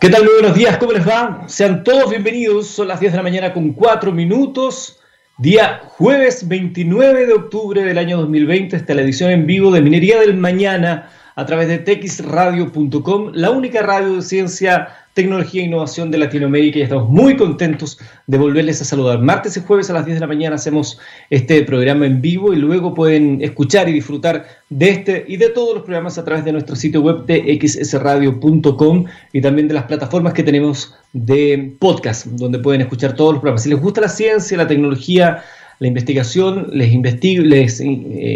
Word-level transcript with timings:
¿Qué 0.00 0.08
tal? 0.08 0.24
Muy 0.24 0.32
buenos 0.32 0.54
días, 0.56 0.78
¿cómo 0.78 0.92
les 0.92 1.06
va? 1.06 1.44
Sean 1.46 1.84
todos 1.84 2.08
bienvenidos, 2.08 2.68
son 2.68 2.88
las 2.88 3.00
10 3.00 3.12
de 3.12 3.16
la 3.18 3.22
mañana 3.22 3.52
con 3.52 3.74
4 3.74 4.12
minutos, 4.12 4.98
día 5.36 5.82
jueves 5.88 6.48
29 6.48 7.26
de 7.26 7.32
octubre 7.34 7.82
del 7.82 7.98
año 7.98 8.16
2020, 8.16 8.76
esta 8.76 8.92
es 8.92 8.96
la 8.96 9.02
edición 9.02 9.30
en 9.30 9.46
vivo 9.46 9.70
de 9.70 9.82
Minería 9.82 10.18
del 10.18 10.38
Mañana 10.38 11.10
a 11.36 11.46
través 11.46 11.68
de 11.68 11.78
texradio.com, 11.78 13.32
la 13.34 13.50
única 13.50 13.82
radio 13.82 14.16
de 14.16 14.22
ciencia 14.22 14.88
tecnología 15.14 15.62
e 15.62 15.66
innovación 15.66 16.10
de 16.10 16.18
Latinoamérica 16.18 16.78
y 16.80 16.82
estamos 16.82 17.08
muy 17.08 17.36
contentos 17.36 17.98
de 18.26 18.36
volverles 18.36 18.82
a 18.82 18.84
saludar. 18.84 19.20
Martes 19.20 19.56
y 19.56 19.60
jueves 19.60 19.88
a 19.88 19.92
las 19.92 20.04
10 20.04 20.16
de 20.16 20.20
la 20.20 20.26
mañana 20.26 20.56
hacemos 20.56 20.98
este 21.30 21.62
programa 21.62 22.04
en 22.04 22.20
vivo 22.20 22.52
y 22.52 22.56
luego 22.56 22.94
pueden 22.94 23.40
escuchar 23.40 23.88
y 23.88 23.92
disfrutar 23.92 24.44
de 24.70 24.90
este 24.90 25.24
y 25.28 25.36
de 25.36 25.50
todos 25.50 25.74
los 25.74 25.84
programas 25.84 26.18
a 26.18 26.24
través 26.24 26.44
de 26.44 26.52
nuestro 26.52 26.74
sitio 26.74 27.00
web 27.00 27.24
txsradio.com 27.26 29.04
y 29.32 29.40
también 29.40 29.68
de 29.68 29.74
las 29.74 29.84
plataformas 29.84 30.34
que 30.34 30.42
tenemos 30.42 30.94
de 31.12 31.76
podcast, 31.78 32.26
donde 32.26 32.58
pueden 32.58 32.80
escuchar 32.80 33.14
todos 33.14 33.34
los 33.34 33.40
programas. 33.40 33.62
Si 33.62 33.70
les 33.70 33.80
gusta 33.80 34.00
la 34.00 34.08
ciencia, 34.08 34.56
la 34.56 34.66
tecnología, 34.66 35.44
la 35.84 35.88
investigación, 35.88 36.70
les, 36.72 36.90
les 37.38 37.80
eh, 37.80 37.84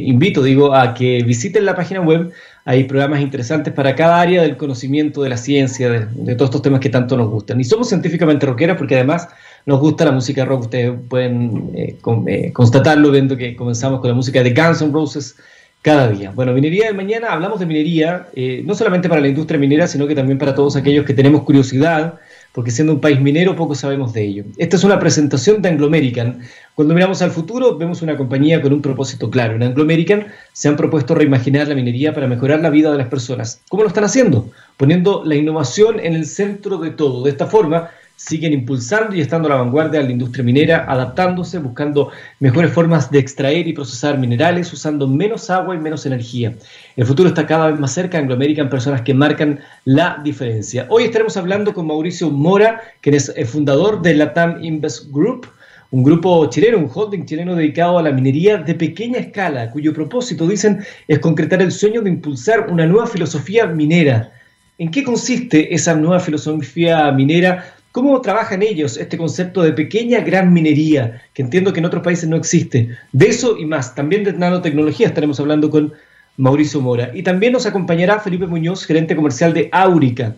invito, 0.04 0.42
digo, 0.42 0.74
a 0.74 0.92
que 0.92 1.22
visiten 1.24 1.64
la 1.64 1.74
página 1.74 2.02
web 2.02 2.30
hay 2.66 2.84
programas 2.84 3.22
interesantes 3.22 3.72
para 3.72 3.94
cada 3.94 4.20
área 4.20 4.42
del 4.42 4.58
conocimiento 4.58 5.22
de 5.22 5.30
la 5.30 5.38
ciencia, 5.38 5.88
de, 5.88 6.34
todos 6.34 6.50
estos 6.50 6.60
temas 6.60 6.80
que 6.80 6.90
tanto 6.90 7.16
nos 7.16 7.30
gustan. 7.30 7.58
Y 7.58 7.64
somos 7.64 7.88
científicamente 7.88 8.44
rockeras 8.44 8.76
porque 8.76 8.96
además 8.96 9.26
nos 9.64 9.80
gusta 9.80 10.04
la 10.04 10.12
música 10.12 10.44
rock. 10.44 10.64
Ustedes 10.64 10.92
pueden 11.08 11.70
eh, 11.74 11.96
eh, 12.26 12.52
constatarlo 12.52 13.10
viendo 13.10 13.38
que 13.38 13.56
comenzamos 13.56 14.00
con 14.00 14.10
la 14.10 14.14
música 14.14 14.42
de 14.42 14.52
Guns 14.52 14.82
N' 14.82 14.92
Roses 14.92 15.36
cada 15.80 16.10
día. 16.10 16.30
Bueno, 16.32 16.52
minería 16.52 16.88
de 16.88 16.92
mañana, 16.92 17.28
hablamos 17.28 17.58
de 17.58 17.64
minería, 17.64 18.26
eh, 18.34 18.62
no 18.66 18.74
solamente 18.74 19.08
para 19.08 19.22
la 19.22 19.28
industria 19.28 19.58
minera, 19.58 19.86
sino 19.86 20.06
que 20.06 20.14
también 20.14 20.36
para 20.36 20.54
todos 20.54 20.76
aquellos 20.76 21.06
que 21.06 21.14
tenemos 21.14 21.44
curiosidad 21.44 22.20
porque 22.52 22.70
siendo 22.70 22.92
un 22.92 23.00
país 23.00 23.20
minero 23.20 23.54
poco 23.54 23.74
sabemos 23.74 24.12
de 24.12 24.24
ello. 24.24 24.44
Esta 24.56 24.76
es 24.76 24.84
una 24.84 24.98
presentación 24.98 25.62
de 25.62 25.68
Anglo 25.68 25.86
American. 25.86 26.40
Cuando 26.74 26.94
miramos 26.94 27.22
al 27.22 27.30
futuro 27.30 27.76
vemos 27.76 28.02
una 28.02 28.16
compañía 28.16 28.60
con 28.62 28.72
un 28.72 28.82
propósito 28.82 29.30
claro. 29.30 29.54
En 29.54 29.62
Anglo 29.62 29.82
American 29.82 30.26
se 30.52 30.68
han 30.68 30.76
propuesto 30.76 31.14
reimaginar 31.14 31.68
la 31.68 31.74
minería 31.74 32.14
para 32.14 32.26
mejorar 32.26 32.60
la 32.60 32.70
vida 32.70 32.90
de 32.90 32.98
las 32.98 33.08
personas. 33.08 33.60
¿Cómo 33.68 33.82
lo 33.82 33.88
están 33.88 34.04
haciendo? 34.04 34.50
Poniendo 34.76 35.22
la 35.24 35.34
innovación 35.34 36.00
en 36.00 36.14
el 36.14 36.26
centro 36.26 36.78
de 36.78 36.90
todo. 36.90 37.22
De 37.22 37.30
esta 37.30 37.46
forma 37.46 37.90
siguen 38.18 38.52
impulsando 38.52 39.14
y 39.14 39.20
estando 39.20 39.46
a 39.46 39.52
la 39.52 39.62
vanguardia 39.62 40.00
de 40.00 40.06
la 40.06 40.12
industria 40.12 40.44
minera, 40.44 40.84
adaptándose, 40.88 41.60
buscando 41.60 42.10
mejores 42.40 42.72
formas 42.72 43.12
de 43.12 43.20
extraer 43.20 43.68
y 43.68 43.72
procesar 43.72 44.18
minerales, 44.18 44.72
usando 44.72 45.06
menos 45.06 45.50
agua 45.50 45.76
y 45.76 45.78
menos 45.78 46.04
energía. 46.04 46.52
El 46.96 47.06
futuro 47.06 47.28
está 47.28 47.46
cada 47.46 47.70
vez 47.70 47.78
más 47.78 47.92
cerca, 47.92 48.18
Anglo 48.18 48.34
American, 48.34 48.68
personas 48.68 49.02
que 49.02 49.14
marcan 49.14 49.60
la 49.84 50.20
diferencia. 50.24 50.86
Hoy 50.90 51.04
estaremos 51.04 51.36
hablando 51.36 51.72
con 51.72 51.86
Mauricio 51.86 52.28
Mora, 52.28 52.82
quien 53.02 53.14
es 53.14 53.32
el 53.36 53.46
fundador 53.46 54.02
de 54.02 54.14
Latam 54.14 54.64
Invest 54.64 55.12
Group, 55.12 55.46
un 55.92 56.02
grupo 56.02 56.50
chileno, 56.50 56.78
un 56.78 56.90
holding 56.92 57.24
chileno 57.24 57.54
dedicado 57.54 57.98
a 57.98 58.02
la 58.02 58.10
minería 58.10 58.56
de 58.56 58.74
pequeña 58.74 59.20
escala, 59.20 59.70
cuyo 59.70 59.94
propósito, 59.94 60.44
dicen, 60.48 60.84
es 61.06 61.20
concretar 61.20 61.62
el 61.62 61.70
sueño 61.70 62.02
de 62.02 62.10
impulsar 62.10 62.66
una 62.68 62.84
nueva 62.84 63.06
filosofía 63.06 63.68
minera. 63.68 64.32
¿En 64.76 64.90
qué 64.90 65.02
consiste 65.04 65.72
esa 65.72 65.94
nueva 65.94 66.20
filosofía 66.20 67.10
minera? 67.12 67.77
¿Cómo 67.92 68.20
trabajan 68.20 68.62
ellos 68.62 68.96
este 68.98 69.16
concepto 69.16 69.62
de 69.62 69.72
pequeña 69.72 70.20
gran 70.20 70.52
minería, 70.52 71.22
que 71.32 71.42
entiendo 71.42 71.72
que 71.72 71.80
en 71.80 71.86
otros 71.86 72.02
países 72.02 72.28
no 72.28 72.36
existe? 72.36 72.96
De 73.12 73.26
eso 73.26 73.56
y 73.56 73.64
más, 73.64 73.94
también 73.94 74.24
de 74.24 74.34
nanotecnología 74.34 75.06
estaremos 75.06 75.40
hablando 75.40 75.70
con 75.70 75.94
Mauricio 76.36 76.80
Mora. 76.80 77.10
Y 77.14 77.22
también 77.22 77.52
nos 77.52 77.66
acompañará 77.66 78.20
Felipe 78.20 78.46
Muñoz, 78.46 78.84
gerente 78.84 79.16
comercial 79.16 79.54
de 79.54 79.70
Áurica. 79.72 80.36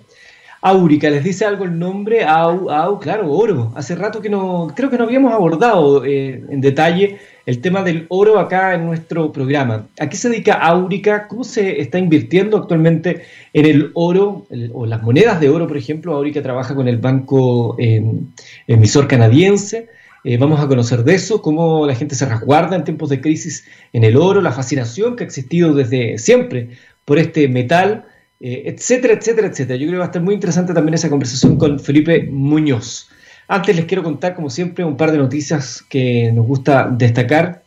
Áurica, 0.62 1.10
¿les 1.10 1.24
dice 1.24 1.44
algo 1.44 1.64
el 1.64 1.78
nombre? 1.78 2.24
Au, 2.24 2.70
au, 2.70 3.00
claro, 3.00 3.32
oro. 3.32 3.72
Hace 3.74 3.96
rato 3.96 4.20
que 4.20 4.28
no, 4.28 4.72
creo 4.76 4.90
que 4.90 4.98
no 4.98 5.04
habíamos 5.04 5.32
abordado 5.32 6.04
eh, 6.04 6.44
en 6.48 6.60
detalle 6.60 7.18
el 7.50 7.60
tema 7.60 7.82
del 7.82 8.06
oro 8.10 8.38
acá 8.38 8.74
en 8.74 8.86
nuestro 8.86 9.32
programa. 9.32 9.88
¿A 9.98 10.08
qué 10.08 10.16
se 10.16 10.28
dedica 10.28 10.54
Áurica? 10.54 11.26
¿Cómo 11.26 11.42
se 11.42 11.80
está 11.80 11.98
invirtiendo 11.98 12.56
actualmente 12.56 13.22
en 13.52 13.66
el 13.66 13.90
oro 13.94 14.46
o 14.72 14.86
las 14.86 15.02
monedas 15.02 15.40
de 15.40 15.48
oro, 15.48 15.66
por 15.66 15.76
ejemplo? 15.76 16.14
Áurica 16.14 16.42
trabaja 16.42 16.76
con 16.76 16.86
el 16.86 16.98
banco 16.98 17.74
em, 17.80 18.20
emisor 18.68 19.08
canadiense. 19.08 19.88
Eh, 20.22 20.36
vamos 20.36 20.60
a 20.60 20.68
conocer 20.68 21.02
de 21.02 21.16
eso, 21.16 21.42
cómo 21.42 21.88
la 21.88 21.96
gente 21.96 22.14
se 22.14 22.24
resguarda 22.24 22.76
en 22.76 22.84
tiempos 22.84 23.08
de 23.08 23.20
crisis 23.20 23.64
en 23.92 24.04
el 24.04 24.16
oro, 24.16 24.40
la 24.40 24.52
fascinación 24.52 25.16
que 25.16 25.24
ha 25.24 25.26
existido 25.26 25.74
desde 25.74 26.18
siempre 26.18 26.68
por 27.04 27.18
este 27.18 27.48
metal, 27.48 28.04
eh, 28.38 28.62
etcétera, 28.66 29.14
etcétera, 29.14 29.48
etcétera. 29.48 29.74
Yo 29.76 29.86
creo 29.86 29.94
que 29.94 29.98
va 29.98 30.04
a 30.04 30.12
estar 30.12 30.22
muy 30.22 30.34
interesante 30.34 30.72
también 30.72 30.94
esa 30.94 31.10
conversación 31.10 31.56
con 31.56 31.80
Felipe 31.80 32.28
Muñoz. 32.30 33.09
Antes 33.52 33.74
les 33.74 33.86
quiero 33.86 34.04
contar, 34.04 34.36
como 34.36 34.48
siempre, 34.48 34.84
un 34.84 34.96
par 34.96 35.10
de 35.10 35.18
noticias 35.18 35.84
que 35.88 36.30
nos 36.30 36.46
gusta 36.46 36.88
destacar. 36.88 37.64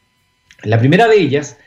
La 0.64 0.80
primera 0.80 1.10
de 1.10 1.18
ellas 1.18 1.58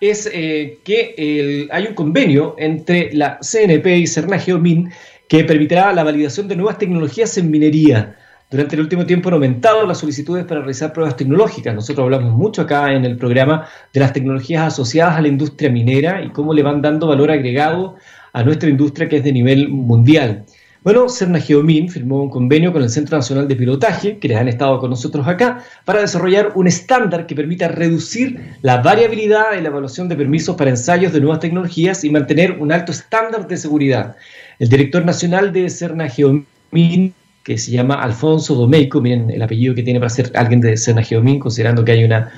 es 0.00 0.30
eh, 0.32 0.78
que 0.82 1.68
hay 1.70 1.86
un 1.86 1.92
convenio 1.92 2.54
entre 2.56 3.12
la 3.12 3.38
CNP 3.38 3.98
y 3.98 4.06
Cerna 4.06 4.38
Geomin 4.38 4.90
que 5.28 5.44
permitirá 5.44 5.92
la 5.92 6.04
validación 6.04 6.48
de 6.48 6.56
nuevas 6.56 6.78
tecnologías 6.78 7.36
en 7.36 7.50
minería. 7.50 8.16
Durante 8.50 8.76
el 8.76 8.80
último 8.80 9.04
tiempo 9.04 9.28
han 9.28 9.34
aumentado 9.34 9.86
las 9.86 9.98
solicitudes 9.98 10.46
para 10.46 10.60
realizar 10.60 10.94
pruebas 10.94 11.18
tecnológicas. 11.18 11.74
Nosotros 11.74 12.02
hablamos 12.02 12.32
mucho 12.32 12.62
acá 12.62 12.94
en 12.94 13.04
el 13.04 13.18
programa 13.18 13.68
de 13.92 14.00
las 14.00 14.14
tecnologías 14.14 14.68
asociadas 14.68 15.18
a 15.18 15.20
la 15.20 15.28
industria 15.28 15.68
minera 15.68 16.22
y 16.22 16.30
cómo 16.30 16.54
le 16.54 16.62
van 16.62 16.80
dando 16.80 17.08
valor 17.08 17.30
agregado 17.30 17.96
a 18.32 18.42
nuestra 18.42 18.70
industria 18.70 19.06
que 19.06 19.18
es 19.18 19.24
de 19.24 19.32
nivel 19.32 19.68
mundial. 19.68 20.46
Bueno, 20.86 21.08
Cerna 21.08 21.40
Geomin 21.40 21.88
firmó 21.88 22.22
un 22.22 22.30
convenio 22.30 22.72
con 22.72 22.80
el 22.80 22.90
Centro 22.90 23.16
Nacional 23.16 23.48
de 23.48 23.56
Pilotaje, 23.56 24.18
que 24.18 24.28
les 24.28 24.36
han 24.36 24.46
estado 24.46 24.78
con 24.78 24.88
nosotros 24.88 25.26
acá, 25.26 25.64
para 25.84 26.00
desarrollar 26.00 26.52
un 26.54 26.68
estándar 26.68 27.26
que 27.26 27.34
permita 27.34 27.66
reducir 27.66 28.54
la 28.62 28.82
variabilidad 28.82 29.54
en 29.56 29.64
la 29.64 29.70
evaluación 29.70 30.08
de 30.08 30.14
permisos 30.14 30.54
para 30.54 30.70
ensayos 30.70 31.12
de 31.12 31.20
nuevas 31.20 31.40
tecnologías 31.40 32.04
y 32.04 32.10
mantener 32.10 32.52
un 32.60 32.70
alto 32.70 32.92
estándar 32.92 33.48
de 33.48 33.56
seguridad. 33.56 34.14
El 34.60 34.68
director 34.68 35.04
nacional 35.04 35.52
de 35.52 35.68
Cerna 35.70 36.08
Geomin 36.08 37.12
que 37.46 37.56
se 37.58 37.70
llama 37.70 37.94
Alfonso 38.02 38.56
Domeico, 38.56 39.00
miren 39.00 39.30
el 39.30 39.40
apellido 39.40 39.72
que 39.72 39.84
tiene 39.84 40.00
para 40.00 40.10
ser 40.10 40.32
alguien 40.34 40.60
de 40.60 40.76
Sena 40.76 41.00
Geomín, 41.04 41.38
considerando 41.38 41.84
que 41.84 41.92
hay 41.92 42.02
una, 42.02 42.32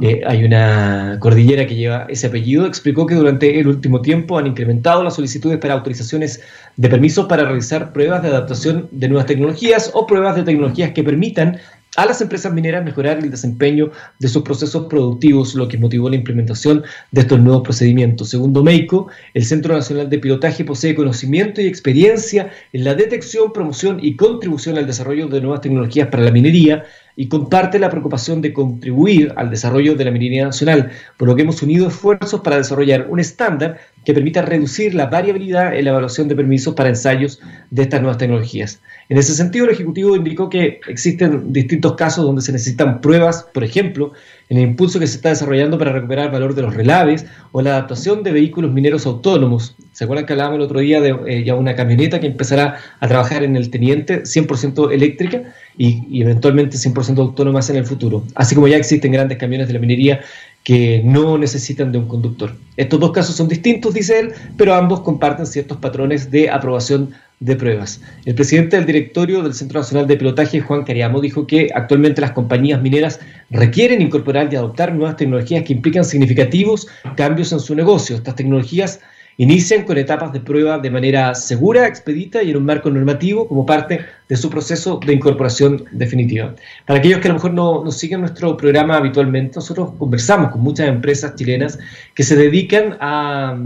eh, 0.00 0.22
hay 0.26 0.42
una 0.42 1.16
cordillera 1.20 1.64
que 1.64 1.76
lleva 1.76 2.06
ese 2.08 2.26
apellido, 2.26 2.66
explicó 2.66 3.06
que 3.06 3.14
durante 3.14 3.60
el 3.60 3.68
último 3.68 4.02
tiempo 4.02 4.36
han 4.36 4.48
incrementado 4.48 5.04
las 5.04 5.14
solicitudes 5.14 5.58
para 5.58 5.74
autorizaciones 5.74 6.40
de 6.74 6.88
permisos 6.88 7.26
para 7.26 7.44
realizar 7.44 7.92
pruebas 7.92 8.20
de 8.20 8.30
adaptación 8.30 8.88
de 8.90 9.08
nuevas 9.08 9.26
tecnologías 9.26 9.92
o 9.94 10.08
pruebas 10.08 10.34
de 10.34 10.42
tecnologías 10.42 10.90
que 10.90 11.04
permitan 11.04 11.58
a 11.96 12.06
las 12.06 12.20
empresas 12.20 12.52
mineras 12.52 12.84
mejorar 12.84 13.18
el 13.18 13.30
desempeño 13.30 13.90
de 14.18 14.28
sus 14.28 14.42
procesos 14.42 14.86
productivos, 14.86 15.54
lo 15.54 15.68
que 15.68 15.78
motivó 15.78 16.08
la 16.10 16.16
implementación 16.16 16.82
de 17.10 17.20
estos 17.22 17.40
nuevos 17.40 17.62
procedimientos. 17.62 18.28
Según 18.30 18.52
Domeico, 18.52 19.08
el 19.34 19.44
Centro 19.44 19.74
Nacional 19.74 20.08
de 20.10 20.18
Pilotaje 20.18 20.64
posee 20.64 20.94
conocimiento 20.94 21.60
y 21.60 21.66
experiencia 21.66 22.50
en 22.72 22.84
la 22.84 22.94
detección, 22.94 23.52
promoción 23.52 23.98
y 24.02 24.16
contribución 24.16 24.78
al 24.78 24.86
desarrollo 24.86 25.28
de 25.28 25.40
nuevas 25.40 25.60
tecnologías 25.60 26.08
para 26.08 26.22
la 26.22 26.30
minería 26.30 26.84
y 27.16 27.26
comparte 27.28 27.80
la 27.80 27.90
preocupación 27.90 28.40
de 28.40 28.52
contribuir 28.52 29.32
al 29.34 29.50
desarrollo 29.50 29.96
de 29.96 30.04
la 30.04 30.12
minería 30.12 30.44
nacional, 30.44 30.92
por 31.16 31.26
lo 31.26 31.34
que 31.34 31.42
hemos 31.42 31.60
unido 31.62 31.88
esfuerzos 31.88 32.42
para 32.42 32.58
desarrollar 32.58 33.08
un 33.10 33.18
estándar 33.18 33.80
que 34.08 34.14
permita 34.14 34.40
reducir 34.40 34.94
la 34.94 35.04
variabilidad 35.04 35.76
en 35.76 35.84
la 35.84 35.90
evaluación 35.90 36.28
de 36.28 36.34
permisos 36.34 36.72
para 36.72 36.88
ensayos 36.88 37.42
de 37.70 37.82
estas 37.82 38.00
nuevas 38.00 38.16
tecnologías. 38.16 38.80
En 39.10 39.18
ese 39.18 39.34
sentido, 39.34 39.66
el 39.66 39.72
Ejecutivo 39.72 40.16
indicó 40.16 40.48
que 40.48 40.80
existen 40.88 41.52
distintos 41.52 41.92
casos 41.92 42.24
donde 42.24 42.40
se 42.40 42.50
necesitan 42.50 43.02
pruebas, 43.02 43.46
por 43.52 43.64
ejemplo, 43.64 44.14
en 44.48 44.56
el 44.56 44.64
impulso 44.64 44.98
que 44.98 45.06
se 45.06 45.16
está 45.16 45.28
desarrollando 45.28 45.76
para 45.76 45.92
recuperar 45.92 46.24
el 46.24 46.32
valor 46.32 46.54
de 46.54 46.62
los 46.62 46.74
relaves 46.74 47.26
o 47.52 47.60
la 47.60 47.72
adaptación 47.72 48.22
de 48.22 48.32
vehículos 48.32 48.72
mineros 48.72 49.04
autónomos. 49.04 49.76
¿Se 49.92 50.04
acuerdan 50.04 50.24
que 50.24 50.32
hablábamos 50.32 50.56
el 50.56 50.62
otro 50.62 50.80
día 50.80 51.02
de 51.02 51.14
eh, 51.26 51.44
ya 51.44 51.54
una 51.54 51.76
camioneta 51.76 52.18
que 52.18 52.28
empezará 52.28 52.78
a 53.00 53.08
trabajar 53.08 53.42
en 53.42 53.56
el 53.56 53.68
teniente 53.68 54.22
100% 54.22 54.90
eléctrica 54.90 55.52
y, 55.76 56.02
y 56.08 56.22
eventualmente 56.22 56.78
100% 56.78 57.18
autónoma 57.18 57.60
en 57.68 57.76
el 57.76 57.84
futuro? 57.84 58.24
Así 58.34 58.54
como 58.54 58.68
ya 58.68 58.78
existen 58.78 59.12
grandes 59.12 59.36
camiones 59.36 59.68
de 59.68 59.74
la 59.74 59.80
minería 59.80 60.20
que 60.68 61.00
no 61.02 61.38
necesitan 61.38 61.92
de 61.92 61.96
un 61.96 62.06
conductor. 62.08 62.52
Estos 62.76 63.00
dos 63.00 63.12
casos 63.12 63.34
son 63.34 63.48
distintos, 63.48 63.94
dice 63.94 64.20
él, 64.20 64.32
pero 64.58 64.74
ambos 64.74 65.00
comparten 65.00 65.46
ciertos 65.46 65.78
patrones 65.78 66.30
de 66.30 66.50
aprobación 66.50 67.14
de 67.40 67.56
pruebas. 67.56 68.02
El 68.26 68.34
presidente 68.34 68.76
del 68.76 68.84
directorio 68.84 69.42
del 69.42 69.54
Centro 69.54 69.80
Nacional 69.80 70.06
de 70.06 70.18
Pilotaje, 70.18 70.60
Juan 70.60 70.84
Cariamo, 70.84 71.22
dijo 71.22 71.46
que 71.46 71.68
actualmente 71.74 72.20
las 72.20 72.32
compañías 72.32 72.82
mineras 72.82 73.18
requieren 73.48 74.02
incorporar 74.02 74.52
y 74.52 74.56
adoptar 74.56 74.92
nuevas 74.92 75.16
tecnologías 75.16 75.64
que 75.64 75.72
implican 75.72 76.04
significativos 76.04 76.86
cambios 77.16 77.50
en 77.52 77.60
su 77.60 77.74
negocio. 77.74 78.16
Estas 78.16 78.34
tecnologías 78.34 79.00
inician 79.38 79.84
con 79.84 79.96
etapas 79.96 80.32
de 80.32 80.40
prueba 80.40 80.78
de 80.78 80.90
manera 80.90 81.34
segura, 81.34 81.86
expedita 81.86 82.42
y 82.42 82.50
en 82.50 82.56
un 82.56 82.66
marco 82.66 82.90
normativo 82.90 83.48
como 83.48 83.64
parte 83.64 84.00
de 84.28 84.36
su 84.36 84.50
proceso 84.50 85.00
de 85.04 85.12
incorporación 85.12 85.84
definitiva. 85.92 86.54
Para 86.86 86.98
aquellos 86.98 87.20
que 87.20 87.28
a 87.28 87.30
lo 87.30 87.34
mejor 87.34 87.54
no, 87.54 87.84
no 87.84 87.92
siguen 87.92 88.20
nuestro 88.20 88.56
programa 88.56 88.96
habitualmente, 88.96 89.56
nosotros 89.56 89.92
conversamos 89.96 90.50
con 90.50 90.60
muchas 90.60 90.88
empresas 90.88 91.36
chilenas 91.36 91.78
que 92.14 92.24
se 92.24 92.34
dedican 92.34 92.96
a 93.00 93.56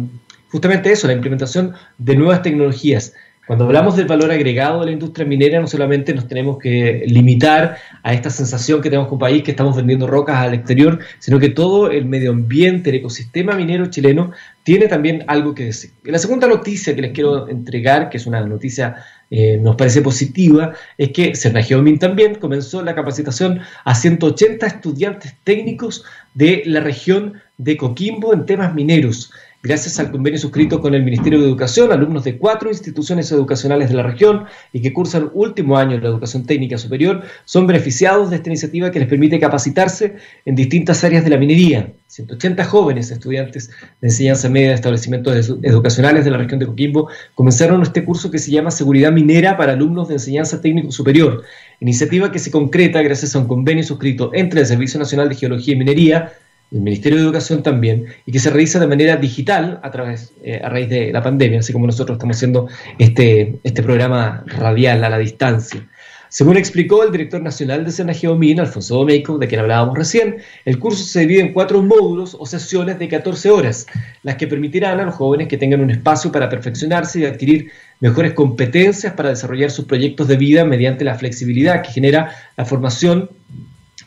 justamente 0.50 0.92
eso, 0.92 1.06
la 1.06 1.14
implementación 1.14 1.72
de 1.96 2.16
nuevas 2.16 2.42
tecnologías 2.42 3.14
Cuando 3.44 3.64
hablamos 3.64 3.96
del 3.96 4.06
valor 4.06 4.30
agregado 4.30 4.80
de 4.80 4.86
la 4.86 4.92
industria 4.92 5.26
minera, 5.26 5.60
no 5.60 5.66
solamente 5.66 6.14
nos 6.14 6.28
tenemos 6.28 6.58
que 6.58 7.02
limitar 7.08 7.76
a 8.04 8.14
esta 8.14 8.30
sensación 8.30 8.80
que 8.80 8.88
tenemos 8.88 9.08
como 9.08 9.18
país 9.18 9.42
que 9.42 9.50
estamos 9.50 9.74
vendiendo 9.74 10.06
rocas 10.06 10.36
al 10.36 10.54
exterior, 10.54 11.00
sino 11.18 11.40
que 11.40 11.48
todo 11.48 11.90
el 11.90 12.04
medio 12.04 12.30
ambiente, 12.30 12.90
el 12.90 12.96
ecosistema 12.96 13.56
minero 13.56 13.86
chileno 13.86 14.30
tiene 14.62 14.86
también 14.86 15.24
algo 15.26 15.56
que 15.56 15.64
decir. 15.64 15.90
la 16.04 16.20
segunda 16.20 16.46
noticia 16.46 16.94
que 16.94 17.02
les 17.02 17.10
quiero 17.10 17.48
entregar, 17.48 18.10
que 18.10 18.18
es 18.18 18.26
una 18.26 18.40
noticia 18.46 19.04
eh, 19.28 19.58
nos 19.60 19.74
parece 19.74 20.02
positiva, 20.02 20.74
es 20.96 21.08
que 21.10 21.34
Cernageomin 21.34 21.98
también 21.98 22.36
comenzó 22.36 22.80
la 22.80 22.94
capacitación 22.94 23.60
a 23.84 23.94
180 23.96 24.64
estudiantes 24.66 25.34
técnicos 25.42 26.04
de 26.34 26.62
la 26.64 26.78
región 26.78 27.40
de 27.58 27.76
Coquimbo 27.76 28.34
en 28.34 28.46
temas 28.46 28.72
mineros 28.72 29.32
gracias 29.62 30.00
al 30.00 30.10
convenio 30.10 30.40
suscrito 30.40 30.80
con 30.80 30.94
el 30.94 31.04
Ministerio 31.04 31.40
de 31.40 31.46
Educación, 31.46 31.92
alumnos 31.92 32.24
de 32.24 32.36
cuatro 32.36 32.68
instituciones 32.68 33.30
educacionales 33.30 33.88
de 33.90 33.94
la 33.94 34.02
región 34.02 34.44
y 34.72 34.82
que 34.82 34.92
cursan 34.92 35.30
último 35.34 35.78
año 35.78 35.94
en 35.94 36.02
la 36.02 36.08
educación 36.08 36.44
técnica 36.44 36.78
superior 36.78 37.22
son 37.44 37.68
beneficiados 37.68 38.30
de 38.30 38.36
esta 38.36 38.48
iniciativa 38.48 38.90
que 38.90 38.98
les 38.98 39.08
permite 39.08 39.38
capacitarse 39.38 40.16
en 40.44 40.56
distintas 40.56 41.04
áreas 41.04 41.22
de 41.22 41.30
la 41.30 41.36
minería. 41.36 41.92
180 42.08 42.64
jóvenes 42.64 43.10
estudiantes 43.10 43.70
de 44.00 44.08
enseñanza 44.08 44.48
media 44.48 44.70
de 44.70 44.74
establecimientos 44.74 45.56
educacionales 45.62 46.24
de 46.24 46.30
la 46.30 46.38
región 46.38 46.58
de 46.58 46.66
Coquimbo 46.66 47.08
comenzaron 47.34 47.80
este 47.82 48.04
curso 48.04 48.30
que 48.30 48.38
se 48.38 48.50
llama 48.50 48.70
Seguridad 48.70 49.12
Minera 49.12 49.56
para 49.56 49.72
alumnos 49.72 50.08
de 50.08 50.14
enseñanza 50.14 50.60
técnico 50.60 50.90
superior, 50.90 51.42
iniciativa 51.80 52.30
que 52.30 52.38
se 52.38 52.50
concreta 52.50 53.00
gracias 53.00 53.34
a 53.34 53.38
un 53.38 53.46
convenio 53.46 53.84
suscrito 53.84 54.30
entre 54.34 54.60
el 54.60 54.66
Servicio 54.66 54.98
Nacional 54.98 55.28
de 55.28 55.36
Geología 55.36 55.74
y 55.74 55.78
Minería, 55.78 56.32
el 56.72 56.80
Ministerio 56.80 57.18
de 57.18 57.24
Educación 57.24 57.62
también, 57.62 58.06
y 58.24 58.32
que 58.32 58.38
se 58.38 58.50
realiza 58.50 58.78
de 58.78 58.86
manera 58.86 59.16
digital 59.16 59.80
a, 59.82 59.90
través, 59.90 60.32
eh, 60.42 60.60
a 60.62 60.68
raíz 60.68 60.88
de 60.88 61.12
la 61.12 61.22
pandemia, 61.22 61.60
así 61.60 61.72
como 61.72 61.86
nosotros 61.86 62.16
estamos 62.16 62.36
haciendo 62.36 62.68
este, 62.98 63.58
este 63.62 63.82
programa 63.82 64.44
radial 64.46 65.04
a 65.04 65.10
la 65.10 65.18
distancia. 65.18 65.86
Según 66.32 66.56
explicó 66.56 67.04
el 67.04 67.12
director 67.12 67.42
nacional 67.42 67.84
de 67.84 67.90
Sena 67.90 68.14
Geomín, 68.14 68.58
Alfonso 68.58 68.96
Domeico, 68.96 69.36
de 69.36 69.48
quien 69.48 69.60
hablábamos 69.60 69.98
recién, 69.98 70.38
el 70.64 70.78
curso 70.78 71.04
se 71.04 71.20
divide 71.20 71.42
en 71.42 71.52
cuatro 71.52 71.82
módulos 71.82 72.34
o 72.40 72.46
sesiones 72.46 72.98
de 72.98 73.06
14 73.06 73.50
horas, 73.50 73.86
las 74.22 74.36
que 74.36 74.46
permitirán 74.46 74.98
a 74.98 75.04
los 75.04 75.14
jóvenes 75.14 75.48
que 75.48 75.58
tengan 75.58 75.82
un 75.82 75.90
espacio 75.90 76.32
para 76.32 76.48
perfeccionarse 76.48 77.20
y 77.20 77.26
adquirir 77.26 77.70
mejores 78.00 78.32
competencias 78.32 79.12
para 79.12 79.28
desarrollar 79.28 79.70
sus 79.70 79.84
proyectos 79.84 80.26
de 80.26 80.38
vida 80.38 80.64
mediante 80.64 81.04
la 81.04 81.16
flexibilidad 81.16 81.82
que 81.82 81.90
genera 81.90 82.34
la 82.56 82.64
formación 82.64 83.28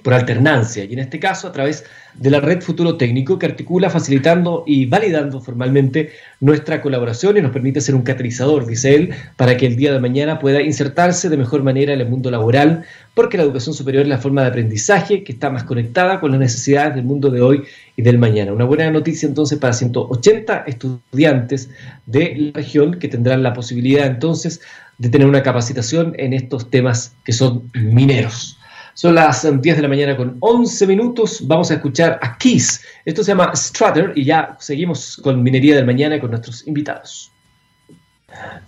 por 0.05 0.13
alternancia, 0.13 0.83
y 0.83 0.93
en 0.93 0.99
este 0.99 1.19
caso 1.19 1.47
a 1.47 1.51
través 1.51 1.83
de 2.13 2.29
la 2.29 2.39
red 2.39 2.61
Futuro 2.61 2.95
Técnico 2.95 3.39
que 3.39 3.47
articula 3.47 3.89
facilitando 3.89 4.63
y 4.67 4.85
validando 4.85 5.41
formalmente 5.41 6.11
nuestra 6.39 6.79
colaboración 6.79 7.37
y 7.37 7.41
nos 7.41 7.51
permite 7.51 7.81
ser 7.81 7.95
un 7.95 8.03
catalizador, 8.03 8.67
dice 8.67 8.93
él, 8.93 9.15
para 9.35 9.57
que 9.57 9.65
el 9.65 9.75
día 9.75 9.91
de 9.91 9.99
mañana 9.99 10.37
pueda 10.37 10.61
insertarse 10.61 11.27
de 11.27 11.37
mejor 11.37 11.63
manera 11.63 11.91
en 11.91 12.01
el 12.01 12.07
mundo 12.07 12.29
laboral, 12.29 12.85
porque 13.15 13.37
la 13.37 13.45
educación 13.45 13.73
superior 13.73 14.03
es 14.03 14.07
la 14.07 14.19
forma 14.19 14.43
de 14.43 14.49
aprendizaje 14.49 15.23
que 15.23 15.31
está 15.31 15.49
más 15.49 15.63
conectada 15.63 16.19
con 16.19 16.29
las 16.29 16.39
necesidades 16.39 16.93
del 16.93 17.03
mundo 17.03 17.31
de 17.31 17.41
hoy 17.41 17.63
y 17.95 18.03
del 18.03 18.19
mañana. 18.19 18.53
Una 18.53 18.65
buena 18.65 18.91
noticia 18.91 19.27
entonces 19.27 19.57
para 19.57 19.73
180 19.73 20.65
estudiantes 20.67 21.71
de 22.05 22.35
la 22.37 22.51
región 22.53 22.99
que 22.99 23.07
tendrán 23.07 23.41
la 23.41 23.53
posibilidad 23.53 24.05
entonces 24.05 24.61
de 24.99 25.09
tener 25.09 25.25
una 25.25 25.41
capacitación 25.41 26.13
en 26.19 26.33
estos 26.33 26.69
temas 26.69 27.15
que 27.23 27.33
son 27.33 27.71
mineros. 27.73 28.59
Son 28.95 29.13
las 29.13 29.43
10 29.43 29.75
de 29.75 29.81
la 29.81 29.89
mañana 29.89 30.15
con 30.15 30.37
11 30.39 30.87
minutos. 30.87 31.45
Vamos 31.45 31.69
a 31.69 31.73
escuchar 31.73 32.17
a 32.21 32.37
Kiss. 32.37 32.81
Esto 33.03 33.25
se 33.25 33.31
llama 33.33 33.53
Strutter 33.53 34.13
y 34.15 34.23
ya 34.23 34.55
seguimos 34.57 35.19
con 35.21 35.43
Minería 35.43 35.75
del 35.75 35.85
Mañana 35.85 36.17
con 36.17 36.31
nuestros 36.31 36.65
invitados. 36.65 37.34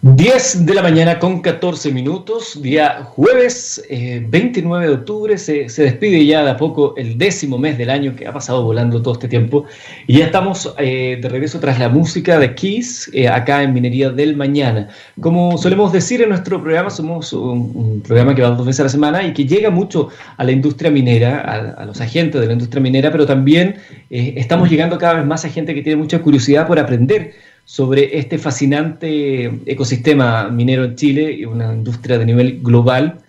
10 0.02 0.68
de 0.68 0.74
la 0.76 0.84
mañana 0.84 1.18
con 1.18 1.42
14 1.42 1.92
minutos, 1.92 2.62
día 2.62 3.04
jueves 3.04 3.84
29 3.90 4.86
eh, 4.86 4.88
de 4.88 4.94
octubre, 4.94 5.38
se, 5.40 5.64
despide 5.64 6.24
ya 6.24 6.44
de 6.44 6.52
a 6.52 6.58
poco 6.58 6.96
el 6.98 7.18
décimo 7.18 7.58
mes 7.58 7.80
del 7.80 7.90
año 7.90 8.16
que 8.16 8.28
ha 8.28 8.32
pasado 8.32 8.64
volando 8.64 9.02
todo 9.02 9.16
este 9.16 9.28
tiempo 9.28 9.66
y 10.06 10.20
ya 10.20 10.26
estamos 10.26 10.72
eh, 10.78 11.18
de 11.20 11.28
regreso 11.30 11.60
tras 11.60 11.80
la 11.80 11.90
música 11.90 12.38
de 12.38 12.54
Kiss 12.54 13.10
eh, 13.12 13.28
acá 13.28 13.64
en 13.64 13.74
Minería 13.74 14.12
del 14.12 14.36
Mañana. 14.36 14.88
Como 15.20 15.58
solemos 15.58 15.92
decir 15.92 16.22
en 16.22 16.30
nuestro 16.30 16.62
programa, 16.62 16.92
somos 16.92 17.34
un, 17.34 18.02
programa 18.02 18.36
que 18.36 18.44
va 18.44 18.52
dos 18.52 18.68
veces 18.68 18.82
a 18.82 18.84
la 18.84 18.90
semana 18.90 19.24
y 19.24 19.34
que 19.34 19.46
llega 19.46 19.72
mucho 19.72 20.10
a 20.38 20.44
la 20.44 20.52
industria 20.52 20.92
minera, 20.92 21.42
a, 21.42 21.82
a 21.82 21.86
los 21.86 22.00
agentes 22.00 22.40
de 22.40 22.46
la 22.46 22.54
industria 22.54 22.82
minera, 22.82 23.12
pero 23.12 23.26
también 23.26 23.78
estamos 24.10 24.70
llegando 24.70 24.98
cada 25.00 25.16
vez 25.16 25.26
más 25.26 25.44
a 25.44 25.50
gente 25.50 25.74
que 25.74 25.82
tiene 25.82 25.98
mucha 25.98 26.22
curiosidad 26.22 26.68
por 26.68 26.78
aprender 26.80 27.34
sobre 27.68 28.18
este 28.18 28.38
fascinante 28.38 29.60
ecosistema 29.66 30.48
minero 30.48 30.86
en 30.86 30.96
Chile 30.96 31.34
y 31.34 31.44
una 31.44 31.74
industria 31.74 32.18
de 32.18 32.26
nivel 32.26 32.62
global. 32.64 33.20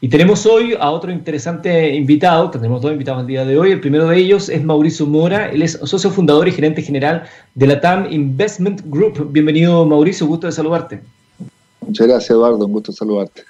Y 0.00 0.08
tenemos 0.08 0.46
hoy 0.46 0.74
a 0.80 0.90
otro 0.90 1.12
interesante 1.12 1.94
invitado, 1.94 2.50
tenemos 2.50 2.80
dos 2.80 2.92
invitados 2.92 3.20
el 3.20 3.26
día 3.26 3.44
de 3.44 3.58
hoy. 3.58 3.72
El 3.72 3.80
primero 3.80 4.08
de 4.08 4.16
ellos 4.16 4.48
es 4.48 4.64
Mauricio 4.64 5.06
Mora, 5.06 5.50
él 5.50 5.60
es 5.60 5.72
socio 5.84 6.10
fundador 6.10 6.48
y 6.48 6.52
gerente 6.52 6.80
general 6.80 7.24
de 7.54 7.66
la 7.66 7.78
TAM 7.78 8.10
Investment 8.10 8.80
Group. 8.86 9.30
Bienvenido 9.30 9.84
Mauricio, 9.84 10.26
gusto 10.26 10.46
de 10.46 10.54
saludarte. 10.54 11.00
Muchas 11.82 12.06
gracias 12.06 12.30
Eduardo, 12.30 12.64
un 12.64 12.72
gusto 12.72 12.90
saludarte. 12.90 13.42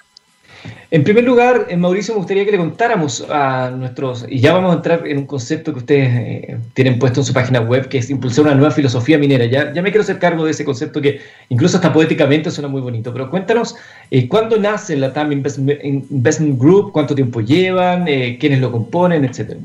En 0.94 1.02
primer 1.02 1.24
lugar, 1.24 1.66
eh, 1.70 1.76
Mauricio, 1.76 2.14
me 2.14 2.18
gustaría 2.18 2.44
que 2.44 2.52
le 2.52 2.58
contáramos 2.58 3.26
a 3.28 3.68
nuestros, 3.68 4.24
y 4.28 4.38
ya 4.38 4.52
vamos 4.52 4.70
a 4.70 4.76
entrar 4.76 5.04
en 5.08 5.18
un 5.18 5.26
concepto 5.26 5.72
que 5.72 5.80
ustedes 5.80 6.08
eh, 6.08 6.58
tienen 6.72 7.00
puesto 7.00 7.18
en 7.18 7.26
su 7.26 7.32
página 7.32 7.60
web, 7.60 7.88
que 7.88 7.98
es 7.98 8.10
impulsar 8.10 8.44
una 8.44 8.54
nueva 8.54 8.70
filosofía 8.70 9.18
minera. 9.18 9.44
Ya, 9.46 9.72
ya 9.72 9.82
me 9.82 9.90
quiero 9.90 10.02
hacer 10.02 10.20
cargo 10.20 10.44
de 10.44 10.52
ese 10.52 10.64
concepto 10.64 11.00
que 11.00 11.20
incluso 11.48 11.78
hasta 11.78 11.92
poéticamente 11.92 12.48
suena 12.52 12.68
muy 12.68 12.80
bonito, 12.80 13.12
pero 13.12 13.28
cuéntanos, 13.28 13.74
eh, 14.08 14.28
¿cuándo 14.28 14.56
nace 14.56 14.96
la 14.96 15.12
TAM 15.12 15.32
Investment, 15.32 16.60
Group? 16.60 16.92
¿Cuánto 16.92 17.16
tiempo 17.16 17.40
llevan? 17.40 18.04
¿Quiénes 18.04 18.60
lo 18.60 18.70
componen? 18.70 19.24
Etcétera. 19.24 19.58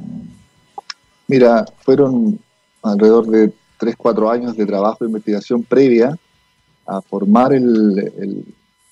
Mira, 1.27 1.63
fueron 1.81 2.39
alrededor 2.81 3.27
de 3.27 3.51
3, 3.77 3.95
4 3.95 4.31
años 4.31 4.57
de 4.57 4.65
trabajo 4.65 4.97
de 5.01 5.11
investigación 5.11 5.61
previa 5.61 6.17
a 6.87 7.01
formar 7.03 7.53
el 7.53 8.43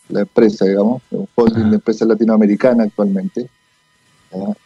la 0.10 0.22
empresa, 0.22 0.66
digamos, 0.66 1.02
un 1.12 1.28
holding 1.36 1.70
de 1.70 1.76
empresas 1.76 2.08
latinoamericanas 2.08 2.88
actualmente. 2.88 3.50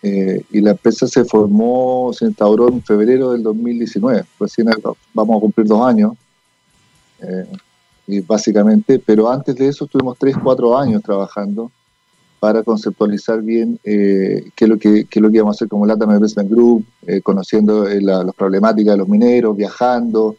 Eh, 0.01 0.43
y 0.51 0.61
la 0.61 0.71
empresa 0.71 1.07
se 1.07 1.23
formó, 1.23 2.11
se 2.13 2.25
instauró 2.25 2.67
en 2.69 2.81
febrero 2.81 3.31
del 3.31 3.43
2019, 3.43 4.23
recién 4.39 4.67
vamos 5.13 5.37
a 5.37 5.39
cumplir 5.39 5.67
dos 5.67 5.85
años. 5.85 6.13
Eh, 7.21 7.45
y 8.07 8.19
básicamente, 8.21 8.99
pero 8.99 9.29
antes 9.31 9.55
de 9.55 9.67
eso 9.67 9.85
estuvimos 9.85 10.17
tres, 10.17 10.35
cuatro 10.41 10.77
años 10.77 11.01
trabajando 11.03 11.71
para 12.39 12.63
conceptualizar 12.63 13.41
bien 13.41 13.79
eh, 13.83 14.45
qué, 14.55 14.65
es 14.65 14.69
lo 14.69 14.77
que, 14.79 15.05
qué 15.05 15.19
es 15.19 15.21
lo 15.21 15.29
que 15.29 15.35
íbamos 15.35 15.55
a 15.55 15.57
hacer 15.57 15.67
como 15.67 15.85
Latam 15.85 16.11
Investment 16.11 16.49
Group, 16.49 16.85
conociendo 17.23 17.85
las 17.87 18.33
problemáticas 18.33 18.95
de 18.95 18.97
los 18.97 19.07
mineros, 19.07 19.55
viajando, 19.55 20.35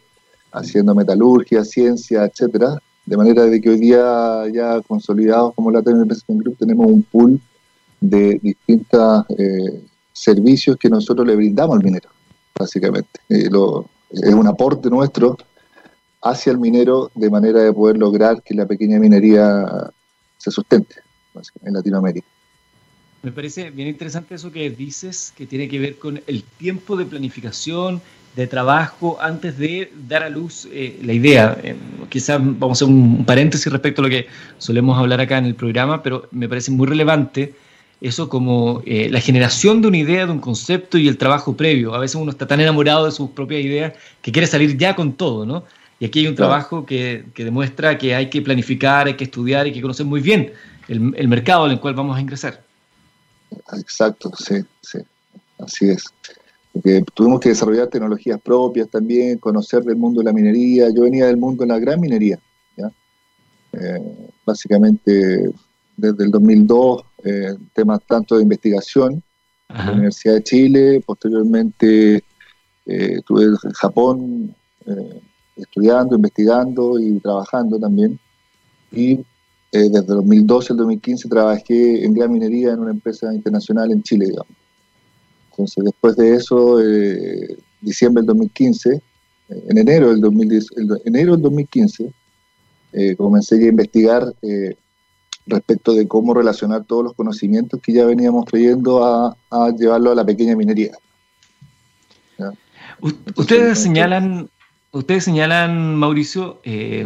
haciendo 0.51 0.93
metalurgia, 0.93 1.63
ciencia, 1.63 2.25
etcétera, 2.25 2.77
de 3.05 3.17
manera 3.17 3.43
de 3.43 3.59
que 3.59 3.69
hoy 3.69 3.79
día 3.79 4.43
ya 4.53 4.81
consolidados 4.81 5.53
como 5.55 5.71
la 5.71 5.79
Investment 5.85 6.41
Group 6.41 6.57
tenemos 6.57 6.87
un 6.87 7.03
pool 7.03 7.39
de 7.99 8.39
distintos 8.41 9.25
eh, 9.37 9.83
servicios 10.11 10.77
que 10.77 10.89
nosotros 10.89 11.25
le 11.27 11.35
brindamos 11.35 11.77
al 11.77 11.83
minero, 11.83 12.09
básicamente. 12.57 13.19
Eh, 13.29 13.49
es 14.11 14.33
un 14.33 14.47
aporte 14.47 14.89
nuestro 14.89 15.37
hacia 16.21 16.51
el 16.51 16.59
minero 16.59 17.11
de 17.15 17.29
manera 17.29 17.61
de 17.61 17.73
poder 17.73 17.97
lograr 17.97 18.41
que 18.41 18.53
la 18.53 18.65
pequeña 18.65 18.99
minería 18.99 19.91
se 20.37 20.51
sustente 20.51 20.95
en 21.63 21.73
Latinoamérica. 21.73 22.27
Me 23.23 23.31
parece 23.31 23.69
bien 23.71 23.87
interesante 23.87 24.35
eso 24.35 24.51
que 24.51 24.69
dices, 24.69 25.33
que 25.35 25.47
tiene 25.47 25.69
que 25.69 25.79
ver 25.79 25.97
con 25.97 26.21
el 26.27 26.43
tiempo 26.43 26.97
de 26.97 27.05
planificación, 27.05 28.01
de 28.35 28.47
trabajo 28.47 29.17
antes 29.21 29.57
de 29.57 29.91
dar 30.07 30.23
a 30.23 30.29
luz 30.29 30.67
eh, 30.71 30.99
la 31.03 31.13
idea. 31.13 31.57
Eh, 31.63 31.75
quizás 32.09 32.39
vamos 32.41 32.81
a 32.81 32.85
hacer 32.85 32.87
un 32.87 33.25
paréntesis 33.25 33.71
respecto 33.71 34.01
a 34.01 34.05
lo 34.05 34.09
que 34.09 34.27
solemos 34.57 34.97
hablar 34.97 35.21
acá 35.21 35.37
en 35.37 35.45
el 35.45 35.55
programa, 35.55 36.01
pero 36.01 36.27
me 36.31 36.49
parece 36.49 36.71
muy 36.71 36.87
relevante 36.87 37.53
eso 38.01 38.27
como 38.27 38.81
eh, 38.85 39.07
la 39.09 39.21
generación 39.21 39.81
de 39.81 39.87
una 39.87 39.97
idea, 39.97 40.25
de 40.25 40.31
un 40.31 40.39
concepto 40.39 40.97
y 40.97 41.07
el 41.07 41.17
trabajo 41.17 41.55
previo. 41.55 41.93
A 41.93 41.99
veces 41.99 42.15
uno 42.15 42.31
está 42.31 42.47
tan 42.47 42.59
enamorado 42.59 43.05
de 43.05 43.11
sus 43.11 43.29
propias 43.29 43.61
ideas 43.61 43.93
que 44.21 44.31
quiere 44.31 44.47
salir 44.47 44.77
ya 44.77 44.95
con 44.95 45.13
todo, 45.13 45.45
¿no? 45.45 45.63
Y 45.99 46.05
aquí 46.05 46.19
hay 46.19 46.27
un 46.27 46.35
trabajo 46.35 46.85
que, 46.85 47.23
que, 47.33 47.45
demuestra 47.45 47.97
que 47.97 48.13
hay 48.13 48.29
que 48.29 48.41
planificar, 48.41 49.07
hay 49.07 49.13
que 49.13 49.23
estudiar, 49.23 49.67
hay 49.67 49.71
que 49.71 49.81
conocer 49.81 50.05
muy 50.05 50.19
bien 50.19 50.51
el, 50.89 51.13
el 51.15 51.27
mercado 51.29 51.67
en 51.67 51.73
el 51.73 51.79
cual 51.79 51.93
vamos 51.93 52.17
a 52.17 52.19
ingresar. 52.19 52.61
Exacto, 53.71 54.31
sí, 54.35 54.65
sí, 54.81 54.99
así 55.59 55.89
es 55.91 56.03
porque 56.73 57.03
tuvimos 57.13 57.39
que 57.39 57.49
desarrollar 57.49 57.87
tecnologías 57.87 58.41
propias 58.41 58.89
también, 58.89 59.37
conocer 59.37 59.83
del 59.83 59.95
mundo 59.95 60.21
de 60.21 60.25
la 60.25 60.33
minería. 60.33 60.89
Yo 60.89 61.03
venía 61.03 61.27
del 61.27 61.37
mundo 61.37 61.63
de 61.63 61.67
la 61.67 61.77
gran 61.77 62.01
minería, 62.01 62.39
eh, 63.73 64.29
básicamente 64.45 65.51
desde 65.95 66.23
el 66.23 66.31
2002, 66.31 67.03
eh, 67.23 67.55
temas 67.73 68.01
tanto 68.07 68.35
de 68.35 68.43
investigación, 68.43 69.23
en 69.69 69.85
la 69.85 69.91
Universidad 69.93 70.35
de 70.35 70.43
Chile, 70.43 71.03
posteriormente 71.03 72.15
eh, 72.17 72.23
estuve 72.85 73.45
en 73.45 73.55
Japón 73.55 74.55
estudiando, 75.55 76.15
investigando 76.15 76.99
y 76.99 77.19
trabajando 77.19 77.79
también. 77.79 78.19
Y 78.91 79.25
desde 79.71 79.97
el 79.97 80.05
2012 80.05 80.73
al 80.73 80.77
2015 80.77 81.29
trabajé 81.29 82.05
en 82.05 82.13
gran 82.13 82.31
minería 82.31 82.73
en 82.73 82.81
una 82.81 82.91
empresa 82.91 83.33
internacional 83.33 83.91
en 83.91 84.03
Chile, 84.03 84.25
digamos. 84.27 84.62
Entonces, 85.53 85.83
después 85.83 86.15
de 86.15 86.35
eso, 86.35 86.79
diciembre 87.79 88.21
del 88.21 88.27
2015, 88.27 89.01
en 89.49 89.77
enero 89.77 90.09
del, 90.09 90.19
2010, 90.19 90.67
enero 91.05 91.33
del 91.33 91.43
2015, 91.43 92.11
comencé 93.17 93.55
a 93.55 93.67
investigar 93.67 94.33
respecto 95.45 95.93
de 95.93 96.07
cómo 96.07 96.33
relacionar 96.33 96.85
todos 96.85 97.03
los 97.03 97.13
conocimientos 97.13 97.79
que 97.81 97.93
ya 97.93 98.05
veníamos 98.05 98.45
trayendo 98.45 99.03
a, 99.03 99.35
llevarlo 99.77 100.11
a 100.11 100.15
la 100.15 100.25
pequeña 100.25 100.55
minería. 100.55 100.91
ustedes 103.35 103.79
señalan, 103.79 104.49
ustedes 104.93 105.23
señalan, 105.23 105.95
Mauricio, 105.95 106.61
eh, 106.63 107.05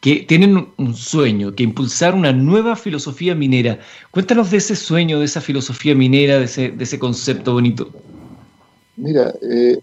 que 0.00 0.24
tienen 0.28 0.68
un 0.76 0.94
sueño, 0.94 1.54
que 1.54 1.62
impulsar 1.62 2.14
una 2.14 2.32
nueva 2.32 2.76
filosofía 2.76 3.34
minera. 3.34 3.78
Cuéntanos 4.10 4.50
de 4.50 4.58
ese 4.58 4.74
sueño, 4.74 5.20
de 5.20 5.24
esa 5.24 5.40
filosofía 5.40 5.94
minera, 5.94 6.38
de 6.38 6.44
ese, 6.44 6.98
concepto 6.98 7.52
bonito. 7.52 7.90
Mira, 8.96 9.32
eh, 9.50 9.78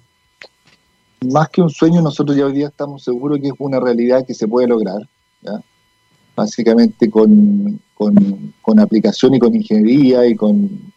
más 1.31 1.49
que 1.49 1.61
un 1.61 1.69
sueño, 1.69 2.01
nosotros 2.01 2.37
ya 2.37 2.45
hoy 2.45 2.53
día 2.53 2.67
estamos 2.67 3.03
seguros 3.03 3.39
que 3.39 3.47
es 3.47 3.53
una 3.57 3.79
realidad 3.79 4.25
que 4.25 4.33
se 4.33 4.47
puede 4.47 4.67
lograr. 4.67 5.07
Básicamente 6.35 7.09
con, 7.09 7.79
aplicación 8.77 9.35
y 9.35 9.39
con 9.39 9.55
ingeniería 9.55 10.27
y 10.27 10.35
con, 10.35 10.93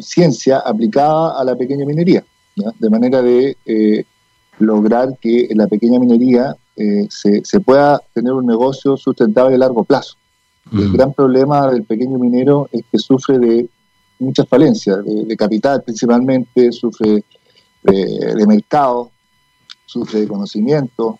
ciencia 0.00 0.58
aplicada 0.58 1.38
a 1.38 1.44
la 1.44 1.54
pequeña 1.54 1.84
minería, 1.84 2.24
de 2.56 2.90
manera 2.90 3.20
de 3.20 3.56
eh, 3.66 4.04
lograr 4.58 5.16
que 5.20 5.48
la 5.54 5.66
pequeña 5.66 5.98
minería 5.98 6.56
eh, 6.76 7.06
se, 7.10 7.44
se, 7.44 7.60
pueda 7.60 8.00
tener 8.14 8.32
un 8.32 8.46
negocio 8.46 8.96
sustentable 8.96 9.54
a 9.54 9.58
largo 9.58 9.84
plazo. 9.84 10.16
El 10.72 10.92
gran 10.92 11.12
problema 11.12 11.70
del 11.70 11.82
pequeño 11.82 12.18
minero 12.18 12.68
es 12.72 12.82
que 12.90 12.98
sufre 12.98 13.38
de 13.38 13.68
muchas 14.20 14.48
falencias, 14.48 15.04
de, 15.04 15.36
capital 15.36 15.82
principalmente, 15.82 16.70
sufre 16.72 17.24
de, 17.82 18.46
mercado, 18.46 19.10
sufre 19.84 20.20
de 20.20 20.28
conocimiento. 20.28 21.18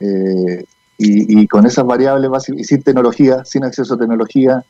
Eh, 0.00 0.64
y, 0.96 1.46
con 1.46 1.66
esas 1.66 1.84
variables, 1.84 2.30
y 2.56 2.64
sin 2.64 2.82
tecnología, 2.82 3.44
sin 3.44 3.64
acceso 3.64 3.94
a 3.94 3.98
tecnología, 3.98 4.64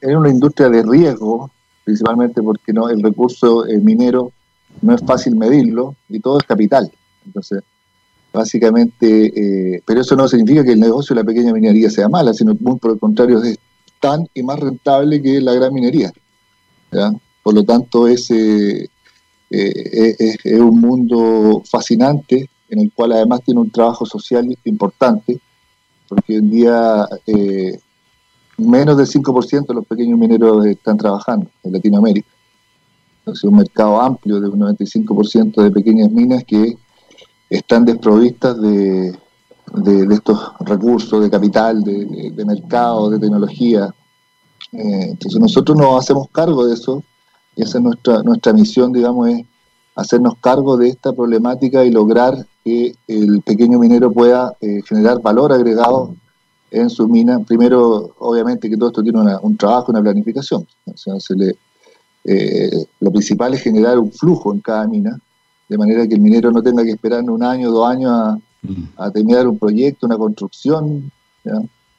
en 0.00 0.16
una 0.16 0.30
industria 0.30 0.68
de 0.70 0.82
riesgo, 0.82 1.50
principalmente 1.84 2.42
porque 2.42 2.72
no 2.72 2.88
el 2.88 3.02
recurso 3.02 3.64
minero 3.82 4.32
no 4.82 4.94
es 4.94 5.02
fácil 5.02 5.36
medirlo 5.36 5.96
y 6.08 6.20
todo 6.20 6.38
es 6.38 6.44
capital. 6.44 6.90
Entonces, 7.26 7.62
básicamente, 8.32 9.76
eh, 9.76 9.82
pero 9.86 10.00
eso 10.00 10.16
no 10.16 10.28
significa 10.28 10.64
que 10.64 10.72
el 10.72 10.80
negocio 10.80 11.14
de 11.14 11.22
la 11.22 11.26
pequeña 11.26 11.52
minería 11.52 11.90
sea 11.90 12.08
mala, 12.08 12.34
sino 12.34 12.54
muy 12.60 12.78
por 12.78 12.92
el 12.92 12.98
contrario, 12.98 13.42
es 13.42 13.58
tan 14.00 14.28
y 14.34 14.42
más 14.42 14.60
rentable 14.60 15.22
que 15.22 15.40
la 15.40 15.54
gran 15.54 15.72
minería. 15.72 16.12
Por 17.42 17.54
lo 17.54 17.64
tanto, 17.64 18.06
es, 18.06 18.30
eh, 18.30 18.88
eh, 19.50 20.36
es 20.44 20.60
un 20.60 20.80
mundo 20.80 21.62
fascinante 21.64 22.48
en 22.68 22.80
el 22.80 22.92
cual 22.92 23.12
además 23.12 23.40
tiene 23.44 23.60
un 23.60 23.70
trabajo 23.70 24.04
social 24.04 24.56
importante, 24.64 25.38
porque 26.08 26.34
hoy 26.34 26.38
en 26.38 26.50
día 26.50 27.08
eh, 27.26 27.78
menos 28.58 28.96
del 28.96 29.06
5% 29.06 29.66
de 29.66 29.74
los 29.74 29.86
pequeños 29.86 30.18
mineros 30.18 30.66
están 30.66 30.96
trabajando 30.96 31.50
en 31.62 31.72
Latinoamérica. 31.72 32.28
Entonces, 33.24 33.44
un 33.44 33.56
mercado 33.56 33.98
amplio 34.02 34.38
de 34.38 34.50
un 34.50 34.60
95% 34.60 35.62
de 35.62 35.70
pequeñas 35.70 36.10
minas 36.10 36.44
que 36.44 36.76
están 37.48 37.86
desprovistas 37.86 38.60
de, 38.60 39.16
de, 39.72 40.14
estos 40.14 40.52
recursos, 40.60 41.22
de 41.22 41.30
capital, 41.30 41.82
de, 41.82 42.44
mercado, 42.44 43.08
de 43.08 43.18
tecnología. 43.18 43.94
Eh, 44.72 45.06
entonces, 45.12 45.40
nosotros 45.40 45.78
nos 45.78 46.02
hacemos 46.02 46.28
cargo 46.28 46.66
de 46.66 46.74
eso 46.74 47.02
y 47.56 47.62
esa 47.62 47.78
es 47.78 47.84
nuestra, 47.84 48.22
nuestra 48.22 48.52
misión, 48.52 48.92
digamos, 48.92 49.30
es 49.30 49.46
hacernos 49.96 50.34
cargo 50.42 50.76
de 50.76 50.88
esta 50.88 51.14
problemática 51.14 51.82
y 51.82 51.90
lograr 51.90 52.46
que 52.62 52.94
el 53.08 53.40
pequeño 53.40 53.78
minero 53.78 54.12
pueda 54.12 54.54
eh, 54.60 54.82
generar 54.86 55.22
valor 55.22 55.50
agregado 55.50 56.14
en 56.70 56.90
su 56.90 57.08
mina. 57.08 57.38
Primero, 57.38 58.14
obviamente 58.18 58.68
que 58.68 58.76
todo 58.76 58.90
esto 58.90 59.02
tiene 59.02 59.20
un 59.40 59.56
trabajo, 59.56 59.92
una 59.92 60.02
planificación. 60.02 60.66
Eh, 62.24 62.70
lo 63.00 63.10
principal 63.10 63.54
es 63.54 63.62
generar 63.62 63.98
un 63.98 64.10
flujo 64.12 64.52
en 64.52 64.60
cada 64.60 64.86
mina, 64.86 65.18
de 65.68 65.78
manera 65.78 66.06
que 66.06 66.14
el 66.14 66.20
minero 66.20 66.50
no 66.50 66.62
tenga 66.62 66.82
que 66.82 66.90
esperar 66.90 67.22
un 67.24 67.42
año, 67.42 67.70
dos 67.70 67.88
años 67.88 68.10
a, 68.12 68.38
mm. 68.62 69.12
terminar 69.12 69.46
un 69.48 69.58
proyecto, 69.58 70.06
una 70.06 70.16
construcción. 70.16 71.10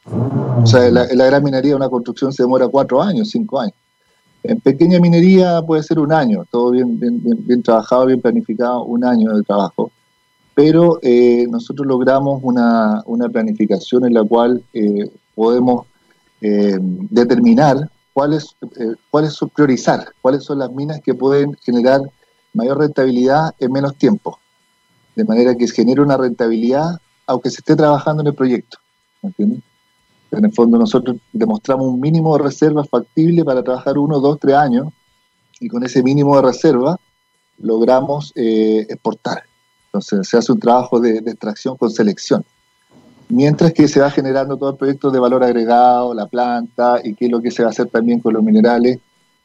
O 0.05 0.65
sea, 0.65 0.87
en 0.87 0.93
la, 0.93 1.05
gran 1.05 1.43
minería 1.43 1.75
una 1.75 1.89
construcción 1.89 2.31
se 2.31 2.43
demora 2.43 2.67
cuatro 2.67 3.01
años, 3.01 3.29
cinco 3.29 3.59
años. 3.59 3.75
En 4.43 4.59
pequeña 4.59 4.99
minería 4.99 5.61
puede 5.63 5.81
ser 5.81 5.99
un 5.99 6.13
año, 6.13 6.45
todo 6.51 6.71
bien, 6.71 6.99
bien, 6.99 7.21
bien 7.23 7.63
trabajado, 7.63 8.05
bien 8.05 8.21
planificado, 8.21 8.83
un 8.83 9.03
año 9.03 9.35
de 9.35 9.43
trabajo 9.43 9.91
pero 10.55 10.99
eh, 11.03 11.45
nosotros 11.49 11.85
logramos 11.85 12.39
una, 12.41 13.03
planificación 13.31 14.05
en 14.05 14.13
la 14.13 14.23
cual 14.23 14.63
eh, 14.73 15.11
podemos 15.35 15.85
eh, 16.41 16.77
determinar 16.79 17.89
cuáles, 18.15 18.55
cuáles 19.11 19.33
son, 19.33 19.49
priorizar, 19.49 20.13
cuáles 20.21 20.45
son 20.45 20.59
las 20.59 20.71
minas 20.71 21.01
que 21.01 21.13
pueden 21.13 21.53
generar 21.55 21.99
mayor 22.53 22.79
rentabilidad 22.79 23.53
en 23.59 23.73
menos 23.73 23.97
tiempo, 23.97 24.39
de 25.17 25.25
manera 25.25 25.53
que 25.53 25.67
genere 25.67 26.01
una 26.01 26.15
rentabilidad 26.15 27.01
aunque 27.27 27.49
se 27.49 27.57
esté 27.57 27.75
trabajando 27.75 28.21
en 28.21 28.27
el 28.27 28.33
proyecto. 28.33 28.77
En 29.37 29.61
el 30.31 30.53
fondo 30.53 30.77
nosotros 30.77 31.17
demostramos 31.33 31.87
un 31.87 31.99
mínimo 31.99 32.37
de 32.37 32.43
reserva 32.43 32.85
factible 32.85 33.43
para 33.43 33.61
trabajar 33.61 33.97
uno, 33.97 34.21
dos, 34.21 34.39
tres 34.39 34.55
años 34.55 34.93
y 35.59 35.67
con 35.67 35.83
ese 35.83 36.01
mínimo 36.01 36.37
de 36.37 36.43
reserva 36.43 36.97
logramos 37.57 38.31
exportar. 38.35 39.43
Entonces 39.87 40.29
se 40.29 40.37
hace 40.37 40.53
un 40.53 40.59
trabajo 40.59 41.01
de, 41.01 41.17
extracción 41.17 41.75
con 41.75 41.89
selección. 41.91 42.45
Mientras 43.29 43.73
que 43.73 43.87
se 43.87 43.99
va 43.99 44.11
generando 44.11 44.57
todo 44.57 44.69
el 44.71 44.75
proyecto 44.77 45.09
de 45.09 45.19
valor 45.19 45.43
agregado, 45.43 46.13
la 46.13 46.27
planta 46.27 46.99
y 47.03 47.15
qué 47.15 47.25
es 47.25 47.31
lo 47.31 47.41
que 47.41 47.51
se 47.51 47.63
va 47.63 47.69
a 47.69 47.71
hacer 47.71 47.87
también 47.87 48.19
con 48.19 48.33
los 48.33 48.43
minerales 48.43 48.99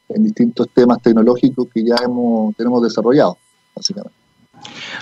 en 0.09 0.23
distintos 0.23 0.67
temas 0.73 1.01
tecnológicos 1.01 1.67
que 1.73 1.83
ya 1.83 1.95
hemos, 2.03 2.55
tenemos 2.55 2.83
desarrollado, 2.83 3.37
básicamente. 3.75 4.20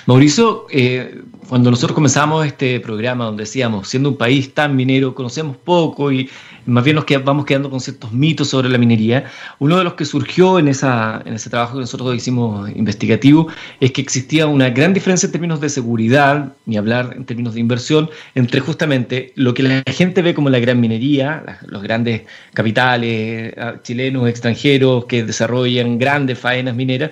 Mauricio, 0.05 0.65
eh, 0.71 1.21
cuando 1.47 1.71
nosotros 1.71 1.95
comenzamos 1.95 2.45
este 2.45 2.79
programa 2.79 3.25
donde 3.25 3.43
decíamos, 3.43 3.87
siendo 3.87 4.09
un 4.09 4.17
país 4.17 4.53
tan 4.53 4.75
minero, 4.75 5.15
conocemos 5.15 5.57
poco 5.57 6.11
y 6.11 6.29
más 6.65 6.83
bien 6.83 6.95
nos 6.95 7.05
vamos 7.23 7.45
quedando 7.45 7.69
con 7.69 7.79
ciertos 7.79 8.11
mitos 8.11 8.49
sobre 8.49 8.69
la 8.69 8.77
minería, 8.77 9.25
uno 9.57 9.77
de 9.77 9.83
los 9.83 9.93
que 9.93 10.05
surgió 10.05 10.59
en, 10.59 10.67
ese 10.67 11.49
trabajo 11.49 11.73
que 11.73 11.81
nosotros 11.81 12.15
hicimos 12.15 12.69
investigativo 12.75 13.47
es 13.79 13.91
que 13.91 14.01
existía 14.01 14.45
una 14.45 14.69
gran 14.69 14.93
diferencia 14.93 15.25
en 15.27 15.31
términos 15.31 15.59
de 15.59 15.69
seguridad, 15.69 16.53
ni 16.65 16.77
hablar 16.77 17.13
en 17.15 17.25
términos 17.25 17.55
de 17.55 17.61
inversión, 17.61 18.09
entre 18.35 18.59
justamente 18.59 19.33
lo 19.35 19.53
que 19.53 19.63
la 19.63 19.83
gente 19.87 20.21
ve 20.21 20.33
como 20.33 20.49
la 20.49 20.59
gran 20.59 20.79
minería, 20.79 21.59
los 21.65 21.81
grandes 21.81 22.23
capitales 22.53 23.53
ah, 23.57 23.75
chilenos, 23.81 24.27
extranjeros 24.29 25.05
que 25.05 25.23
desarrollan 25.23 25.97
grandes 25.97 26.37
faenas 26.37 26.75
mineras, 26.75 27.11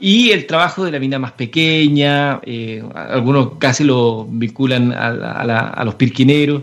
y 0.00 0.30
el 0.30 0.46
trabajo 0.46 0.84
de 0.84 0.92
la 0.92 1.00
mina 1.00 1.18
más 1.18 1.32
pequeña, 1.32 2.40
eh, 2.44 2.82
algunos 2.94 3.58
casi 3.58 3.84
lo 3.84 4.26
vinculan 4.26 4.92
a, 4.92 5.82
los 5.84 5.94
pirquineros. 5.96 6.62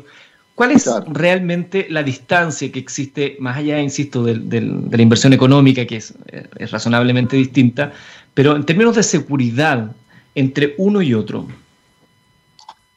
¿Cuál 0.53 0.71
es 0.71 0.89
realmente 1.07 1.87
la 1.89 2.01
distancia 2.01 2.71
que 2.71 2.79
existe, 2.79 3.35
más 3.39 3.57
allá, 3.57 3.81
insisto, 3.81 4.23
de, 4.23 4.61
la 4.61 5.01
inversión 5.01 5.33
económica, 5.33 5.85
que 5.85 5.97
es, 5.97 6.13
razonablemente 6.71 7.35
distinta, 7.35 7.91
pero 8.33 8.55
en 8.55 8.65
términos 8.65 8.95
de 8.95 9.03
seguridad 9.03 9.91
entre 10.33 10.75
uno 10.77 11.01
y 11.01 11.13
otro? 11.13 11.45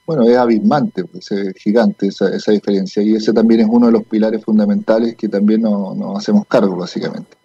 Bueno, 0.06 0.22
es 0.22 0.36
abismante, 0.36 1.04
pues, 1.04 1.32
es 1.32 1.52
gigante 1.54 2.06
esa, 2.06 2.52
diferencia, 2.52 3.02
y 3.02 3.16
ese 3.16 3.32
también 3.32 3.60
es 3.60 3.66
uno 3.68 3.86
de 3.86 3.92
los 3.92 4.04
pilares 4.04 4.44
fundamentales 4.44 5.16
que 5.16 5.28
también 5.28 5.62
nos 5.62 6.16
hacemos 6.16 6.46
cargo, 6.46 6.76
básicamente 6.76 7.37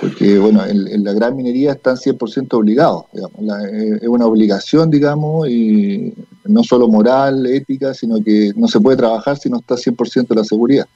porque 0.00 0.38
bueno, 0.38 0.64
en, 0.64 1.04
la 1.04 1.12
gran 1.12 1.36
minería 1.36 1.72
están 1.72 1.96
100% 1.96 2.52
obligados, 2.54 3.04
eh, 3.14 3.98
es 4.02 4.08
una 4.08 4.26
obligación, 4.26 4.90
digamos, 4.90 5.48
y 5.48 6.12
no 6.44 6.62
solo 6.62 6.88
moral, 6.88 7.46
ética, 7.46 7.94
sino 7.94 8.22
que 8.22 8.52
no 8.56 8.68
se 8.68 8.80
puede 8.80 8.96
trabajar 8.96 9.38
si 9.38 9.48
no 9.48 9.58
está 9.58 9.76
100% 9.76 10.34
la 10.34 10.44
seguridad. 10.44 10.86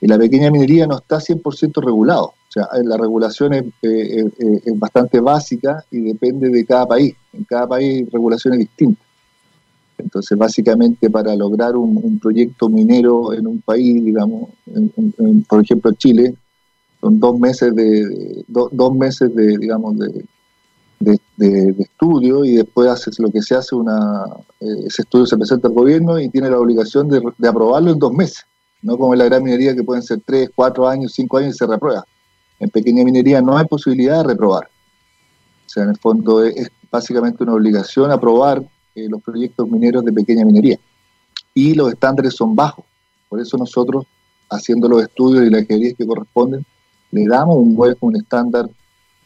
Y 0.00 0.06
la 0.06 0.18
pequeña 0.18 0.50
minería 0.50 0.86
no 0.86 0.98
está 0.98 1.18
100% 1.18 1.82
regulado, 1.84 2.26
o 2.26 2.52
sea, 2.52 2.68
la 2.82 2.96
regulación 2.96 3.54
es, 3.54 3.64
eh, 3.82 4.24
eh, 4.38 4.60
es, 4.64 4.78
bastante 4.78 5.20
básica 5.20 5.84
y 5.90 6.00
depende 6.00 6.48
de 6.48 6.64
cada 6.64 6.86
país, 6.86 7.14
en 7.32 7.44
cada 7.44 7.66
país 7.66 7.98
hay 7.98 8.04
regulaciones 8.04 8.60
distintas. 8.60 9.04
Entonces, 9.96 10.36
básicamente, 10.36 11.08
para 11.08 11.36
lograr 11.36 11.76
un, 11.76 12.18
proyecto 12.18 12.68
minero 12.68 13.32
en 13.32 13.46
un 13.46 13.60
país, 13.60 14.04
digamos, 14.04 14.50
por 15.48 15.62
ejemplo, 15.62 15.92
Chile, 15.92 16.34
son 17.04 17.20
dos 17.20 17.38
meses 17.38 17.74
de, 17.74 18.44
dos 18.48 18.94
meses 18.94 19.34
de 19.34 19.58
digamos 19.58 19.98
de, 19.98 20.24
de, 21.36 21.74
estudio 21.78 22.46
y 22.46 22.56
después 22.56 22.88
hace 22.88 23.10
lo 23.18 23.30
que 23.30 23.42
se 23.42 23.54
hace 23.54 23.74
una 23.74 24.24
eh, 24.58 24.86
ese 24.86 25.02
estudio 25.02 25.26
se 25.26 25.36
presenta 25.36 25.68
al 25.68 25.74
gobierno 25.74 26.18
y 26.18 26.30
tiene 26.30 26.48
la 26.48 26.58
obligación 26.58 27.10
de, 27.10 27.20
aprobarlo 27.46 27.92
en 27.92 27.98
dos 27.98 28.10
meses 28.14 28.46
no 28.80 28.96
como 28.96 29.12
en 29.12 29.18
la 29.18 29.26
gran 29.26 29.42
minería 29.42 29.74
que 29.74 29.82
pueden 29.82 30.02
ser 30.02 30.20
3, 30.24 30.50
4 30.54 30.88
años, 30.88 31.12
5 31.14 31.38
años 31.38 31.54
y 31.54 31.58
se 31.58 31.66
reprueba. 31.66 32.04
En 32.60 32.68
pequeña 32.68 33.02
minería 33.02 33.40
no 33.40 33.56
hay 33.56 33.64
posibilidad 33.64 34.18
de 34.18 34.28
reprobar. 34.28 34.64
O 34.64 35.68
sea, 35.68 35.84
en 35.84 35.88
el 35.88 35.96
fondo 35.96 36.44
es, 36.44 36.70
básicamente 36.90 37.42
una 37.42 37.54
obligación 37.54 38.10
aprobar 38.10 38.62
eh, 38.94 39.08
los 39.08 39.22
proyectos 39.22 39.66
mineros 39.70 40.04
de 40.04 40.12
pequeña 40.12 40.44
minería. 40.44 40.78
Y 41.54 41.72
los 41.72 41.94
estándares 41.94 42.34
son 42.34 42.54
bajos. 42.54 42.84
Por 43.30 43.40
eso 43.40 43.56
nosotros, 43.56 44.04
haciendo 44.50 44.86
los 44.86 45.02
estudios 45.02 45.46
y 45.46 45.50
las 45.50 45.62
ingenierías 45.62 45.96
que 45.96 46.06
corresponden, 46.06 46.66
le 47.14 47.26
damos 47.26 47.56
un 47.56 47.74
hueco, 47.76 48.06
un 48.06 48.16
estándar 48.16 48.68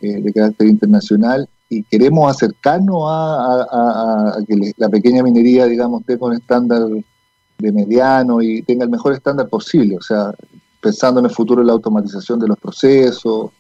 eh, 0.01 0.21
de 0.21 0.33
carácter 0.33 0.69
internacional 0.69 1.49
y 1.69 1.83
queremos 1.83 2.31
acercarnos 2.31 3.03
a, 3.07 4.37
que 4.47 4.73
la 4.77 4.89
pequeña 4.89 5.23
minería, 5.23 5.67
digamos, 5.67 6.01
esté 6.01 6.19
con 6.19 6.33
estándar 6.33 6.83
de 7.59 7.73
mediano 7.73 8.41
y 8.41 8.63
tenga 8.63 8.85
el 8.85 8.91
mejor 8.91 9.13
estándar 9.13 9.49
posible, 9.49 9.97
o 9.97 10.03
sea, 10.03 10.33
pensando 10.81 11.21
en 11.21 11.27
el 11.27 11.33
futuro 11.33 11.63
la 11.63 11.73
automatización 11.73 12.39
de 12.39 12.49
los 12.49 12.59
procesos, 12.59 13.51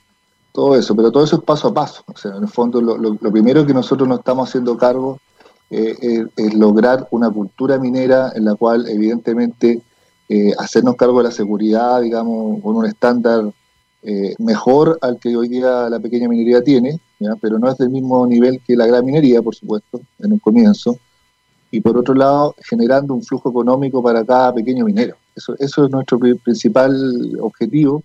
todo 0.53 0.77
eso, 0.77 0.95
pero 0.95 1.11
todo 1.11 1.25
eso 1.25 1.37
es 1.37 1.43
paso 1.43 1.69
a 1.69 1.75
paso, 1.75 2.03
o 2.07 2.17
sea, 2.17 2.37
en 2.37 2.45
el 2.45 2.49
fondo 2.49 2.81
lo, 2.81 3.15
primero 3.17 3.67
que 3.67 3.75
nosotros 3.75 4.09
nos 4.09 4.21
estamos 4.21 4.49
haciendo 4.49 4.77
cargo 4.79 5.19
eh, 5.71 6.25
es, 6.37 6.55
lograr 6.55 7.09
una 7.11 7.31
cultura 7.31 7.79
minera 7.79 8.33
en 8.35 8.45
la 8.45 8.55
cual 8.55 8.89
evidentemente 8.89 9.83
eh, 10.29 10.53
hacernos 10.59 10.97
cargo 10.97 11.19
de 11.19 11.25
la 11.25 11.31
seguridad, 11.31 12.01
digamos, 12.01 12.63
con 12.63 12.77
un 12.77 12.87
estándar 12.87 13.53
eh, 14.02 14.35
mejor 14.38 14.99
al 15.00 15.19
que 15.19 15.37
hoy 15.37 15.49
día 15.49 15.88
la 15.88 15.99
pequeña 15.99 16.28
minería 16.28 16.62
tiene, 16.62 17.00
pero 17.40 17.59
no 17.59 17.71
es 17.71 17.76
del 17.78 17.90
mismo 17.90 18.26
nivel 18.26 18.61
que 18.67 18.76
la 18.76 18.87
gran 18.87 19.05
minería, 19.05 19.43
por 19.43 19.55
supuesto, 19.55 20.00
en 20.19 20.33
un 20.33 20.38
comienzo. 20.38 20.99
Y 21.71 21.81
por 21.81 21.99
otro 21.99 22.14
lado, 22.14 22.55
generando 22.61 23.12
un 23.12 23.23
flujo 23.23 23.50
económico 23.50 24.02
para 24.02 24.25
cada 24.25 24.55
pequeño 24.55 24.85
minero. 24.85 25.17
Eso, 25.35 25.55
eso 25.59 25.85
es 25.85 25.90
nuestro 25.90 26.19
principal 26.19 27.38
objetivo 27.40 28.02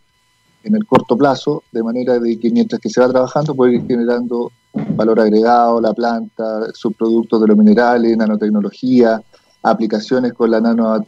en 0.64 0.76
el 0.76 0.86
corto 0.86 1.18
plazo, 1.18 1.64
de 1.72 1.84
manera 1.84 2.20
de 2.20 2.40
que 2.40 2.50
mientras 2.50 2.82
que 2.82 2.90
se 2.90 3.02
va 3.02 3.10
trabajando 3.10 3.54
puede 3.54 3.76
ir 3.76 3.86
generando 3.86 4.52
valor 4.74 5.20
agregado, 5.20 5.80
la 5.80 5.94
planta, 5.94 6.72
subproductos 6.74 7.42
de 7.42 7.48
los 7.48 7.58
minerales, 7.58 8.18
nanotecnología, 8.18 9.22
aplicaciones 9.62 10.34
con 10.34 10.52
la 10.52 10.60
nano, 10.60 11.06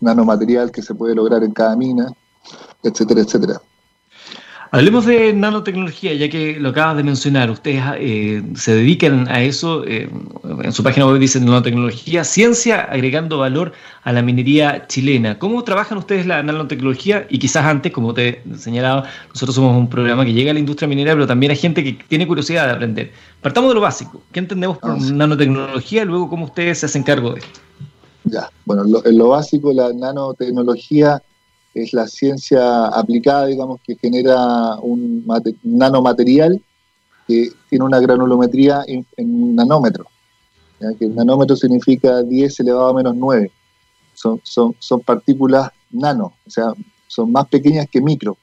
nanomaterial 0.00 0.70
que 0.70 0.82
se 0.82 0.94
puede 0.94 1.14
lograr 1.14 1.42
en 1.42 1.52
cada 1.52 1.76
mina, 1.76 2.12
etcétera, 2.82 3.20
etcétera. 3.20 3.60
Hablemos 4.70 5.06
de 5.06 5.32
nanotecnología, 5.32 6.12
ya 6.12 6.28
que 6.28 6.60
lo 6.60 6.70
acabas 6.70 6.96
de 6.98 7.02
mencionar. 7.02 7.50
Ustedes 7.50 7.82
eh, 7.96 8.42
se 8.54 8.74
dedican 8.74 9.26
a 9.28 9.42
eso. 9.42 9.82
Eh, 9.86 10.10
en 10.62 10.72
su 10.72 10.82
página 10.82 11.06
web 11.06 11.18
dicen 11.18 11.46
nanotecnología, 11.46 12.22
ciencia 12.22 12.82
agregando 12.82 13.38
valor 13.38 13.72
a 14.02 14.12
la 14.12 14.20
minería 14.20 14.86
chilena. 14.86 15.38
¿Cómo 15.38 15.64
trabajan 15.64 15.96
ustedes 15.96 16.26
la 16.26 16.42
nanotecnología? 16.42 17.26
Y 17.30 17.38
quizás 17.38 17.64
antes, 17.64 17.92
como 17.92 18.12
te 18.12 18.42
señalaba, 18.58 19.04
nosotros 19.30 19.54
somos 19.54 19.74
un 19.74 19.88
programa 19.88 20.24
que 20.26 20.34
llega 20.34 20.50
a 20.50 20.54
la 20.54 20.60
industria 20.60 20.86
minera, 20.86 21.14
pero 21.14 21.26
también 21.26 21.50
hay 21.50 21.56
gente 21.56 21.82
que 21.82 21.92
tiene 22.06 22.26
curiosidad 22.26 22.66
de 22.66 22.72
aprender. 22.72 23.12
Partamos 23.40 23.70
de 23.70 23.74
lo 23.74 23.80
básico. 23.80 24.20
¿Qué 24.32 24.40
entendemos 24.40 24.76
por 24.78 24.90
ah, 24.90 24.98
nanotecnología 25.00 26.02
y 26.02 26.06
luego 26.06 26.28
cómo 26.28 26.44
ustedes 26.44 26.78
se 26.80 26.86
hacen 26.86 27.02
cargo 27.04 27.32
de 27.32 27.40
esto? 27.40 27.60
Ya, 28.24 28.50
bueno, 28.66 28.84
en 29.02 29.16
lo 29.16 29.28
básico, 29.28 29.72
la 29.72 29.92
nanotecnología 29.94 31.22
es 31.82 31.92
la 31.92 32.06
ciencia 32.06 32.86
aplicada, 32.86 33.46
digamos, 33.46 33.80
que 33.82 33.96
genera 33.96 34.76
un 34.80 35.24
nanomaterial 35.62 36.60
que 37.26 37.50
tiene 37.68 37.84
una 37.84 38.00
granulometría 38.00 38.82
en, 38.86 39.06
nanómetro. 39.54 40.06
Que 40.98 41.06
el 41.06 41.14
nanómetro 41.14 41.56
significa 41.56 42.22
10 42.22 42.60
elevado 42.60 42.88
a 42.88 42.94
menos 42.94 43.14
9. 43.16 43.50
Son, 44.14 44.40
son, 44.42 44.74
son 44.78 45.00
partículas 45.00 45.70
nano, 45.90 46.32
o 46.46 46.50
sea, 46.50 46.72
son 47.06 47.32
más 47.32 47.46
pequeñas 47.48 47.86
que 47.90 48.00
micro. 48.00 48.36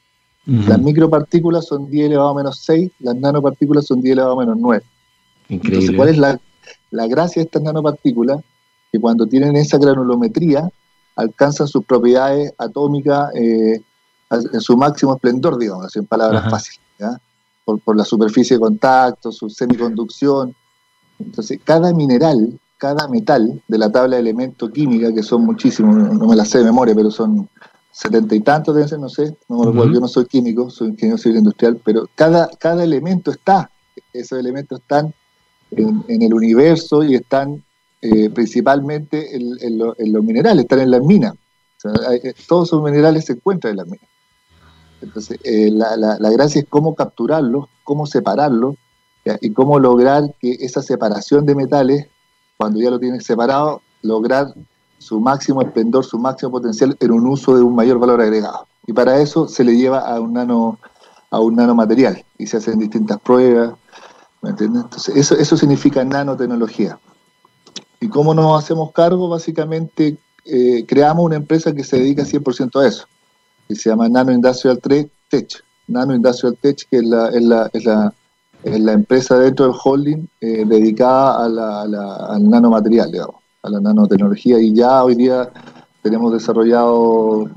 Las 0.46 0.78
micropartículas 0.80 1.66
son 1.66 1.90
10 1.90 2.06
elevado 2.06 2.28
a 2.28 2.34
menos 2.34 2.60
6, 2.60 2.92
las 3.00 3.16
nanopartículas 3.16 3.84
son 3.84 4.00
10 4.00 4.12
elevado 4.12 4.34
a 4.34 4.44
menos 4.44 4.56
9. 4.60 4.84
Increíble. 5.48 5.78
Entonces, 5.78 5.96
¿cuál 5.96 6.08
es 6.08 6.18
la, 6.18 6.40
la 6.92 7.06
gracia 7.08 7.40
de 7.40 7.46
estas 7.46 7.62
nanopartículas? 7.62 8.40
Que 8.92 9.00
cuando 9.00 9.26
tienen 9.26 9.56
esa 9.56 9.76
granulometría, 9.76 10.70
alcanzan 11.16 11.66
sus 11.66 11.84
propiedades 11.84 12.52
atómicas 12.58 13.34
eh, 13.34 13.80
en 14.30 14.60
su 14.60 14.76
máximo 14.76 15.14
esplendor, 15.14 15.58
digamos, 15.58 15.94
en 15.96 16.06
palabras 16.06 16.50
fáciles, 16.50 16.80
Por, 17.64 17.96
la 17.96 18.04
superficie 18.04 18.56
de 18.56 18.60
contacto, 18.60 19.32
su 19.32 19.48
semiconducción. 19.50 20.54
Entonces, 21.18 21.58
cada 21.64 21.92
mineral, 21.92 22.60
cada 22.76 23.08
metal 23.08 23.60
de 23.66 23.78
la 23.78 23.90
tabla 23.90 24.16
de 24.16 24.22
elementos 24.22 24.70
química, 24.70 25.12
que 25.12 25.22
son 25.22 25.44
muchísimos, 25.44 25.96
no 25.96 26.26
me 26.26 26.36
las 26.36 26.48
sé 26.48 26.58
de 26.58 26.64
memoria, 26.64 26.94
pero 26.94 27.10
son 27.10 27.48
setenta 27.90 28.34
y 28.34 28.40
tantos, 28.40 28.74
deben 28.74 28.88
ser, 28.88 28.98
no 28.98 29.08
sé, 29.08 29.36
no 29.48 29.72
me 29.72 29.92
yo 29.92 30.00
no 30.00 30.08
soy 30.08 30.26
químico, 30.26 30.68
soy 30.68 30.88
ingeniero 30.88 31.16
civil 31.16 31.38
industrial, 31.38 31.80
pero 31.82 32.06
cada, 32.14 32.50
cada 32.58 32.84
elemento 32.84 33.30
está, 33.30 33.70
esos 34.12 34.38
elementos 34.38 34.80
están 34.80 35.14
en, 35.70 36.04
en 36.06 36.22
el 36.22 36.34
universo 36.34 37.02
y 37.02 37.14
están 37.14 37.64
eh, 38.02 38.30
principalmente 38.30 39.36
en, 39.36 39.78
los 39.78 40.24
minerales, 40.24 40.64
están 40.64 40.80
en 40.80 40.90
las 40.90 41.02
minas. 41.02 41.34
Eh, 42.12 42.34
todos 42.48 42.68
esos 42.68 42.82
minerales 42.82 43.24
se 43.24 43.34
encuentran 43.34 43.72
en 43.72 43.76
las 43.78 43.86
minas. 43.86 44.08
Entonces, 45.02 45.38
eh, 45.44 45.70
la, 45.70 45.96
la, 45.96 46.30
gracia 46.30 46.60
es 46.60 46.66
cómo 46.68 46.94
capturarlos, 46.94 47.68
cómo 47.84 48.06
separarlos 48.06 48.76
y 49.40 49.52
cómo 49.52 49.78
lograr 49.80 50.22
que 50.40 50.52
esa 50.60 50.82
separación 50.82 51.46
de 51.46 51.54
metales, 51.54 52.06
cuando 52.56 52.80
ya 52.80 52.90
lo 52.90 53.00
tienes 53.00 53.24
separado, 53.24 53.82
lograr 54.02 54.54
su 54.98 55.20
máximo 55.20 55.62
esplendor, 55.62 56.04
su 56.04 56.18
máximo 56.18 56.52
potencial 56.52 56.96
en 57.00 57.10
un 57.10 57.26
uso 57.26 57.56
de 57.56 57.62
un 57.62 57.74
mayor 57.74 57.98
valor 57.98 58.20
agregado. 58.20 58.66
Y 58.86 58.92
para 58.92 59.18
eso 59.20 59.48
se 59.48 59.64
le 59.64 59.76
lleva 59.76 60.00
a 60.00 60.20
un 60.20 60.32
nano 60.34 60.78
a 61.30 61.40
un 61.40 61.56
nanomaterial 61.56 62.24
y 62.38 62.46
se 62.46 62.56
hacen 62.56 62.78
distintas 62.78 63.18
pruebas. 63.20 63.74
Entonces, 64.42 65.16
eso, 65.16 65.34
eso 65.36 65.56
significa 65.56 66.04
nanotecnología. 66.04 66.98
¿Y 68.00 68.08
cómo 68.08 68.34
nos 68.34 68.62
hacemos 68.62 68.92
cargo? 68.92 69.28
Básicamente 69.28 70.16
eh, 70.44 70.84
creamos 70.86 71.24
una 71.24 71.36
empresa 71.36 71.74
que 71.74 71.84
se 71.84 71.98
dedica 71.98 72.24
100% 72.24 72.80
a 72.80 72.86
eso, 72.86 73.06
que 73.68 73.74
se 73.74 73.90
llama 73.90 74.08
Nano 74.08 74.32
Industrial 74.32 74.78
Tech. 75.28 75.64
Nano 75.88 76.14
Industrial 76.14 76.56
Tech, 76.60 76.86
que 76.90 76.98
es 76.98 77.04
la, 77.04 77.28
es 77.28 77.42
la, 77.42 77.70
es 77.72 77.84
la, 77.84 78.14
es 78.62 78.80
la 78.80 78.92
empresa 78.92 79.38
dentro 79.38 79.66
del 79.66 79.74
holding 79.82 80.28
eh, 80.40 80.64
dedicada 80.66 81.44
a 81.44 81.48
la, 81.48 82.26
al 82.28 82.48
nanomaterial, 82.48 83.10
digamos, 83.10 83.36
a 83.62 83.70
la 83.70 83.80
nanotecnología. 83.80 84.58
Y 84.60 84.74
ya 84.74 85.02
hoy 85.04 85.14
día 85.14 85.50
tenemos 86.02 86.32
desarrollado 86.32 87.48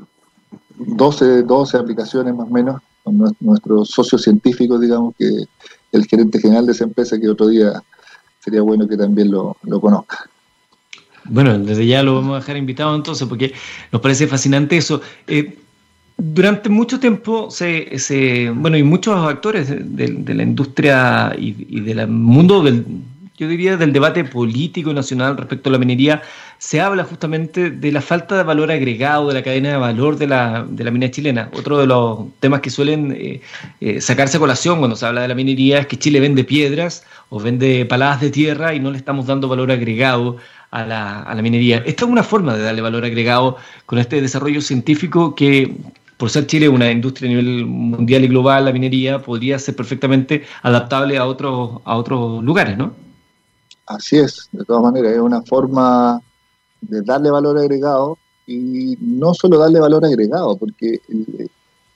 12, 0.78 1.44
12 1.44 1.78
aplicaciones 1.78 2.36
más 2.36 2.48
o 2.48 2.52
menos 2.52 2.82
con 3.04 3.18
nuestros 3.40 3.90
socios 3.90 4.24
científicos, 4.24 4.80
digamos, 4.82 5.16
que 5.18 5.46
el 5.92 6.06
gerente 6.06 6.40
general 6.40 6.66
de 6.66 6.72
esa 6.74 6.84
empresa, 6.84 7.20
que 7.20 7.30
otro 7.30 7.48
día 7.48 7.82
sería 8.40 8.62
bueno 8.62 8.88
que 8.88 8.98
también 8.98 9.32
lo, 9.32 9.56
conozca. 9.82 10.30
Bueno, 11.26 11.58
desde 11.60 11.86
ya 11.86 12.02
lo 12.02 12.16
vamos 12.16 12.36
a 12.36 12.40
dejar 12.40 12.58
invitado 12.58 12.96
entonces, 12.96 13.28
porque 13.28 13.54
nos 13.92 14.02
parece 14.02 14.28
fascinante 14.28 14.78
eso. 14.78 15.02
Eh, 15.28 15.58
durante 16.18 16.70
mucho 16.70 17.00
tiempo 17.00 17.50
se, 17.50 18.52
bueno, 18.56 18.78
y 18.78 18.84
muchos 18.84 19.16
actores 19.16 19.70
de, 19.70 20.34
la 20.34 20.44
industria 20.44 21.34
y, 21.38 21.80
del 21.82 22.08
mundo 22.08 22.62
del, 22.64 22.86
yo 23.40 23.48
diría, 23.48 23.78
del 23.78 23.94
debate 23.94 24.26
político 24.26 24.94
nacional 24.94 25.38
respecto 25.38 25.70
a 25.70 25.72
la 25.72 25.78
minería, 25.80 26.22
se 26.58 26.82
habla 26.82 27.06
justamente 27.06 27.72
de 27.72 27.92
la 27.94 28.02
falta 28.02 28.36
de 28.36 28.44
valor 28.44 28.70
agregado 28.70 29.30
de 29.30 29.34
la 29.34 29.42
cadena 29.42 29.70
de 29.70 29.78
valor 29.78 30.18
de 30.18 30.28
la, 30.28 30.66
de 30.70 30.84
la 30.84 30.92
minería 30.92 31.12
chilena. 31.12 31.50
Otro 31.54 31.78
de 31.78 31.88
los 31.88 32.20
temas 32.42 32.60
que 32.60 32.70
suelen 32.70 33.16
eh, 33.18 33.40
eh, 33.80 34.02
sacarse 34.02 34.36
a 34.36 34.42
colación 34.42 34.80
cuando 34.80 34.98
se 34.98 35.06
habla 35.06 35.22
de 35.22 35.30
la 35.30 35.36
minería 35.36 35.80
es 35.80 35.88
que 35.88 35.98
Chile 35.98 36.20
vende 36.20 36.44
piedras 36.44 37.06
o 37.30 37.40
vende 37.40 37.86
paladas 37.86 38.20
de 38.20 38.30
tierra 38.30 38.74
y 38.74 38.82
no 38.82 38.92
le 38.92 38.98
estamos 38.98 39.26
dando 39.26 39.48
valor 39.48 39.72
agregado 39.72 40.36
a 40.72 40.86
la, 40.86 41.22
a 41.22 41.34
la 41.34 41.42
minería. 41.42 41.78
Esta 41.86 42.04
es 42.04 42.12
una 42.12 42.24
forma 42.24 42.58
de 42.58 42.64
darle 42.64 42.82
valor 42.82 43.06
agregado 43.06 43.56
con 43.86 44.00
este 44.00 44.22
desarrollo 44.22 44.60
científico 44.60 45.34
que, 45.34 45.78
por 46.18 46.30
ser 46.30 46.46
Chile 46.46 46.68
una 46.68 46.92
industria 46.92 47.30
a 47.30 47.36
nivel 47.36 47.66
mundial 47.66 48.26
y 48.26 48.28
global, 48.28 48.66
la 48.66 48.74
minería 48.74 49.20
podría 49.20 49.58
ser 49.60 49.78
perfectamente 49.78 50.44
adaptable 50.62 51.18
a 51.18 51.26
otros, 51.26 51.80
a 51.86 51.96
otros 51.96 52.44
lugares, 52.44 52.78
¿no? 52.78 53.08
Así 53.90 54.20
es, 54.20 54.48
de 54.52 54.64
todas 54.66 54.84
maneras, 54.84 55.14
es 55.14 55.20
una 55.20 55.42
forma 55.42 56.22
de 56.80 57.02
darle 57.02 57.32
valor 57.32 57.58
agregado 57.58 58.20
y 58.46 58.96
no 59.02 59.34
solo 59.34 59.58
darle 59.58 59.80
valor 59.80 60.06
agregado, 60.06 60.56
porque 60.58 61.02
eh, 61.10 61.48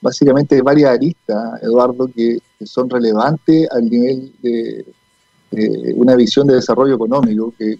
básicamente 0.01 0.55
hay 0.55 0.61
varias 0.61 0.89
aristas, 0.89 1.61
Eduardo, 1.61 2.07
que, 2.07 2.39
son 2.65 2.89
relevantes 2.89 3.69
al 3.71 3.89
nivel 3.89 4.33
de, 4.41 4.85
una 5.95 6.15
visión 6.15 6.47
de 6.47 6.55
desarrollo 6.55 6.95
económico 6.95 7.53
que, 7.59 7.77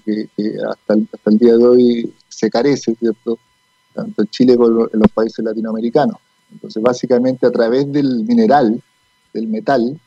hasta, 0.69 0.93
el, 0.93 1.07
hasta, 1.11 1.29
el, 1.31 1.37
día 1.39 1.57
de 1.57 1.65
hoy 1.65 2.13
se 2.29 2.51
carece, 2.51 2.93
¿cierto? 2.93 3.39
Tanto 3.95 4.21
en 4.21 4.27
Chile 4.27 4.55
como 4.55 4.81
en 4.93 4.99
los 4.99 5.11
países 5.11 5.43
latinoamericanos. 5.43 6.17
Entonces, 6.51 6.83
básicamente 6.83 7.47
a 7.47 7.51
través 7.51 7.91
del 7.91 8.25
mineral, 8.25 8.79
del 9.33 9.47
metal, 9.47 9.99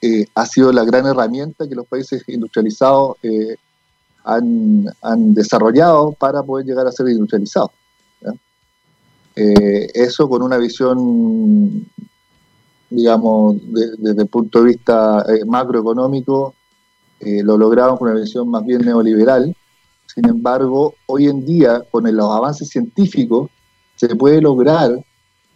eh, 0.00 0.26
ha 0.34 0.46
sido 0.46 0.72
la 0.72 0.84
gran 0.84 1.06
herramienta 1.06 1.68
que 1.68 1.74
los 1.74 1.86
países 1.86 2.22
industrializados 2.28 3.16
eh, 3.22 3.56
han, 4.24 4.84
desarrollado 5.34 6.12
para 6.12 6.42
poder 6.42 6.66
llegar 6.66 6.86
a 6.86 6.92
ser 6.92 7.08
industrializados. 7.08 7.70
Eh, 9.34 9.90
eso 9.94 10.28
con 10.28 10.42
una 10.42 10.56
visión, 10.56 11.86
digamos, 12.90 13.56
desde 13.72 14.22
el 14.22 14.28
punto 14.28 14.60
de 14.60 14.66
vista 14.72 15.24
macroeconómico, 15.46 16.54
lo 17.20 17.56
logramos 17.56 17.98
con 17.98 18.10
una 18.10 18.20
visión 18.20 18.48
más 18.48 18.64
bien 18.64 18.80
neoliberal. 18.82 19.54
Sin 20.06 20.28
embargo, 20.28 20.94
hoy 21.06 21.28
en 21.28 21.46
día, 21.46 21.84
con 21.90 22.04
los 22.04 22.30
avances 22.30 22.68
científicos, 22.68 23.50
se 23.94 24.14
puede 24.16 24.40
lograr 24.40 25.04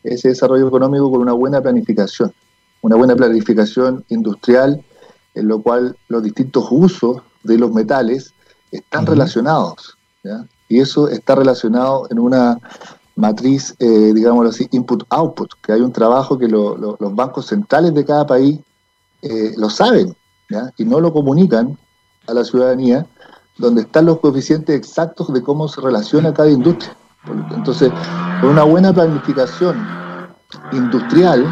ese 0.03 0.29
desarrollo 0.29 0.69
económico 0.69 1.11
con 1.11 1.21
una 1.21 1.33
buena 1.33 1.61
planificación, 1.61 2.33
una 2.83 2.97
buena 2.97 3.17
planificación 3.17 4.05
industrial, 4.09 4.85
en 5.35 5.49
lo 5.49 5.63
cual 5.63 5.97
los 6.09 6.23
distintos 6.23 6.67
usos 6.71 7.23
de 7.43 7.59
los 7.59 7.73
metales 7.73 8.35
están 8.71 9.07
relacionados. 9.07 9.97
Y 10.69 10.81
eso 10.81 11.09
está 11.09 11.35
relacionado 11.35 12.07
en 12.11 12.19
una 12.19 12.59
matriz, 13.17 13.75
eh, 13.79 14.13
digámoslo 14.15 14.51
así, 14.51 14.69
input-output, 14.71 15.51
que 15.63 15.73
hay 15.73 15.81
un 15.81 15.93
trabajo 15.93 16.39
que 16.39 16.49
los 16.49 17.15
bancos 17.15 17.47
centrales 17.47 17.95
de 17.95 18.05
cada 18.05 18.27
país 18.27 18.61
eh, 19.23 19.53
lo 19.57 19.71
saben 19.71 20.15
y 20.77 20.85
no 20.85 21.01
lo 21.01 21.13
comunican 21.13 21.79
a 22.27 22.35
la 22.35 22.45
ciudadanía, 22.45 23.07
donde 23.57 23.83
están 23.83 24.07
los 24.07 24.21
coeficientes 24.21 24.77
exactos 24.77 25.33
de 25.33 25.43
cómo 25.43 25.67
se 25.69 25.81
relaciona 25.81 26.35
cada 26.35 26.51
industria. 26.51 26.95
Entonces, 27.55 27.91
con 28.41 28.51
una 28.51 28.65
buena 28.65 28.93
planificación 28.93 29.77
industrial, 30.73 31.47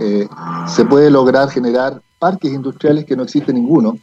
eh, 0.00 0.28
se 0.68 0.84
puede 0.84 1.10
lograr 1.10 1.48
generar 1.50 2.00
parques 2.18 2.52
industriales 2.52 3.04
que 3.04 3.16
no 3.16 3.22
existe 3.22 3.52
ninguno, 3.52 3.98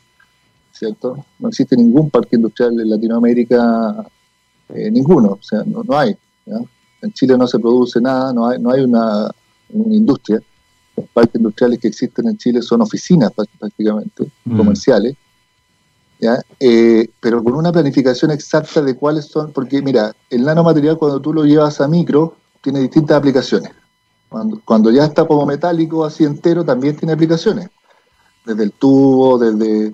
¿cierto? 0.71 1.25
No 1.39 1.49
existe 1.49 1.75
ningún 1.75 2.10
parque 2.10 2.36
industrial 2.36 2.79
en 2.79 2.89
Latinoamérica, 2.89 4.06
eh, 4.69 4.91
ninguno, 4.91 5.34
o 5.34 5.39
sea, 5.41 5.63
no, 5.65 5.84
hay. 5.97 6.15
En 7.01 7.12
Chile 7.13 7.38
no 7.38 7.47
se 7.47 7.60
produce 7.60 7.99
nada, 8.01 8.34
no 8.34 8.47
hay, 8.47 8.60
no 8.60 8.71
hay 8.71 8.82
una, 8.82 9.29
industria. 9.69 10.39
Los 10.95 11.08
parques 11.10 11.36
industriales 11.36 11.79
que 11.79 11.88
existen 11.88 12.27
en 12.27 12.38
Chile 12.38 12.62
son 12.62 12.82
oficinas 12.82 13.32
prácticamente, 13.58 14.32
mm. 14.45 14.58
comerciales, 14.58 15.15
¿ya? 16.19 16.39
Eh, 16.60 17.10
pero 17.19 17.43
con 17.43 17.56
una 17.56 17.71
planificación 17.71 18.32
exacta 18.32 18.82
de 18.82 18.95
cuáles 18.95 19.25
son, 19.25 19.51
porque 19.51 19.82
mira, 19.82 20.15
el 20.29 20.43
nanomaterial 20.43 20.97
cuando 20.97 21.19
tú 21.19 21.34
lo 21.34 21.43
llevas 21.43 21.82
a 21.82 21.88
micro 21.88 22.36
tiene 22.62 22.79
distintas 22.79 23.17
aplicaciones. 23.17 23.71
Cuando, 24.34 24.60
cuando 24.65 24.89
ya 24.89 25.06
está 25.06 25.28
como 25.28 25.46
metálico 25.46 26.04
así 26.04 26.24
entero 26.24 26.65
también 26.65 26.96
tiene 26.96 27.13
aplicaciones 27.13 27.69
desde 28.43 28.63
el 28.63 28.72
tubo, 28.72 29.38
desde 29.38 29.93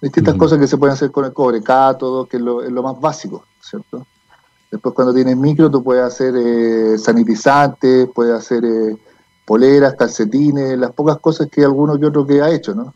distintas 0.00 0.36
cosas 0.36 0.60
que 0.60 0.68
se 0.68 0.76
pueden 0.76 0.94
hacer 0.94 1.10
con 1.10 1.24
el 1.24 1.32
cobre, 1.32 1.60
cátodo, 1.60 2.24
que 2.24 2.36
es 2.36 2.42
lo, 2.44 2.82
más 2.84 3.00
básico, 3.00 3.44
¿cierto? 3.60 4.06
Después 4.70 4.94
cuando 4.94 5.12
tienes 5.12 5.36
micro 5.36 5.68
tú 5.68 5.82
puedes 5.82 6.04
hacer 6.04 6.34
eh, 6.36 6.98
sanitizantes, 6.98 8.08
puedes 8.14 8.32
hacer 8.32 8.64
eh, 8.64 8.96
poleras, 9.44 9.96
calcetines, 9.96 10.78
las 10.78 10.92
pocas 10.92 11.18
cosas 11.18 11.48
que 11.50 11.64
alguno 11.64 11.98
que 11.98 12.06
otro 12.06 12.24
que 12.24 12.40
ha 12.40 12.48
hecho, 12.48 12.76
¿no? 12.76 12.94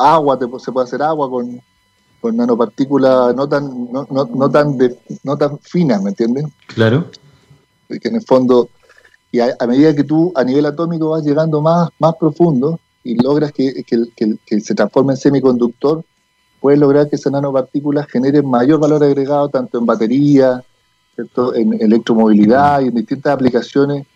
agua, 0.00 0.36
se 0.58 0.72
puede 0.72 0.84
hacer 0.84 1.00
agua 1.00 1.30
con, 1.30 1.62
con 2.20 2.36
nanopartículas 2.36 3.36
no 3.36 3.48
tan, 3.48 3.92
no, 3.92 4.04
no, 4.10 4.50
tan 4.50 4.76
no 5.22 5.38
tan 5.38 5.60
finas, 5.60 6.02
¿me 6.02 6.10
entiendes? 6.10 6.46
Claro. 6.66 7.06
Que 7.88 8.08
en 8.08 8.16
el 8.16 8.22
fondo, 8.22 8.68
y 9.32 9.40
a, 9.40 9.56
medida 9.66 9.96
que 9.96 10.04
tú 10.04 10.30
a 10.36 10.44
nivel 10.44 10.66
atómico 10.66 11.08
vas 11.08 11.24
llegando 11.24 11.62
más, 11.62 11.88
más 11.98 12.14
profundo, 12.16 12.78
y 13.02 13.20
logras 13.20 13.50
que, 13.50 13.82
se 14.60 14.74
transforme 14.74 15.14
en 15.14 15.16
semiconductor, 15.16 16.04
puedes 16.60 16.78
lograr 16.78 17.08
que 17.08 17.16
esas 17.16 17.32
nanopartículas 17.32 18.06
generen 18.06 18.48
mayor 18.48 18.78
valor 18.78 19.02
agregado 19.02 19.48
tanto 19.48 19.78
en 19.78 19.86
batería, 19.86 20.62
en 21.54 21.82
electromovilidad 21.82 22.82
y 22.82 22.88
en 22.88 22.94
distintas 22.94 23.34
aplicaciones 23.34 24.06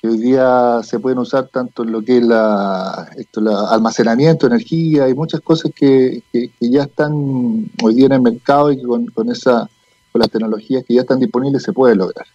que 0.00 0.08
hoy 0.08 0.18
día 0.18 0.80
se 0.82 0.98
pueden 0.98 1.18
usar 1.18 1.48
tanto 1.48 1.84
en 1.84 1.92
lo 1.92 2.02
que 2.02 2.18
es 2.18 2.24
la, 2.24 3.08
esto, 3.16 3.40
almacenamiento, 3.70 4.46
energía 4.46 5.08
y 5.08 5.14
muchas 5.14 5.40
cosas 5.40 5.72
que, 5.74 6.22
ya 6.60 6.82
están 6.82 7.70
hoy 7.82 7.94
día 7.94 8.06
en 8.06 8.12
el 8.12 8.22
mercado 8.22 8.72
y 8.72 8.82
con, 8.82 9.06
con, 9.06 9.30
esa, 9.30 9.70
con 10.12 10.20
las 10.20 10.30
tecnologías 10.30 10.84
que 10.84 10.94
ya 10.94 11.02
están 11.02 11.20
disponibles 11.20 11.62
se 11.62 11.72
puede 11.72 11.94
lograr. 11.94 12.26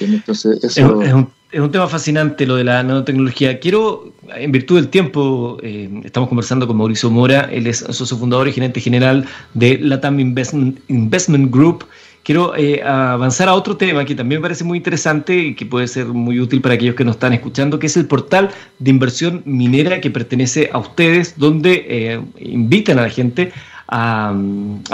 Entonces, 0.00 0.62
eso... 0.64 1.02
es, 1.02 1.12
un, 1.12 1.30
es 1.52 1.60
un 1.60 1.70
tema 1.70 1.88
fascinante 1.88 2.46
lo 2.46 2.56
de 2.56 2.64
la 2.64 2.82
nanotecnología. 2.82 3.58
Quiero, 3.58 4.12
en 4.34 4.52
virtud 4.52 4.76
del 4.76 4.88
tiempo, 4.88 5.58
eh, 5.62 5.88
estamos 6.04 6.28
conversando 6.28 6.66
con 6.66 6.76
Mauricio 6.76 7.10
Mora, 7.10 7.48
él 7.50 7.66
es 7.66 7.78
socio 7.78 8.16
fundador 8.16 8.48
y 8.48 8.52
gerente 8.52 8.80
general 8.80 9.26
de 9.54 9.78
Latam 9.78 10.20
Investment, 10.20 10.78
Investment 10.88 11.50
Group. 11.52 11.84
Quiero 12.22 12.54
eh, 12.54 12.82
avanzar 12.82 13.48
a 13.48 13.54
otro 13.54 13.78
tema 13.78 14.04
que 14.04 14.14
también 14.14 14.40
me 14.40 14.44
parece 14.44 14.62
muy 14.62 14.76
interesante 14.76 15.36
y 15.36 15.54
que 15.54 15.64
puede 15.64 15.88
ser 15.88 16.06
muy 16.06 16.38
útil 16.38 16.60
para 16.60 16.74
aquellos 16.74 16.94
que 16.94 17.04
nos 17.04 17.16
están 17.16 17.32
escuchando, 17.32 17.78
que 17.78 17.86
es 17.86 17.96
el 17.96 18.06
portal 18.06 18.50
de 18.78 18.90
inversión 18.90 19.42
minera 19.46 20.00
que 20.02 20.10
pertenece 20.10 20.68
a 20.72 20.78
ustedes, 20.78 21.38
donde 21.38 21.86
eh, 21.88 22.20
invitan 22.38 22.98
a 22.98 23.02
la 23.02 23.10
gente 23.10 23.52
a, 23.90 24.32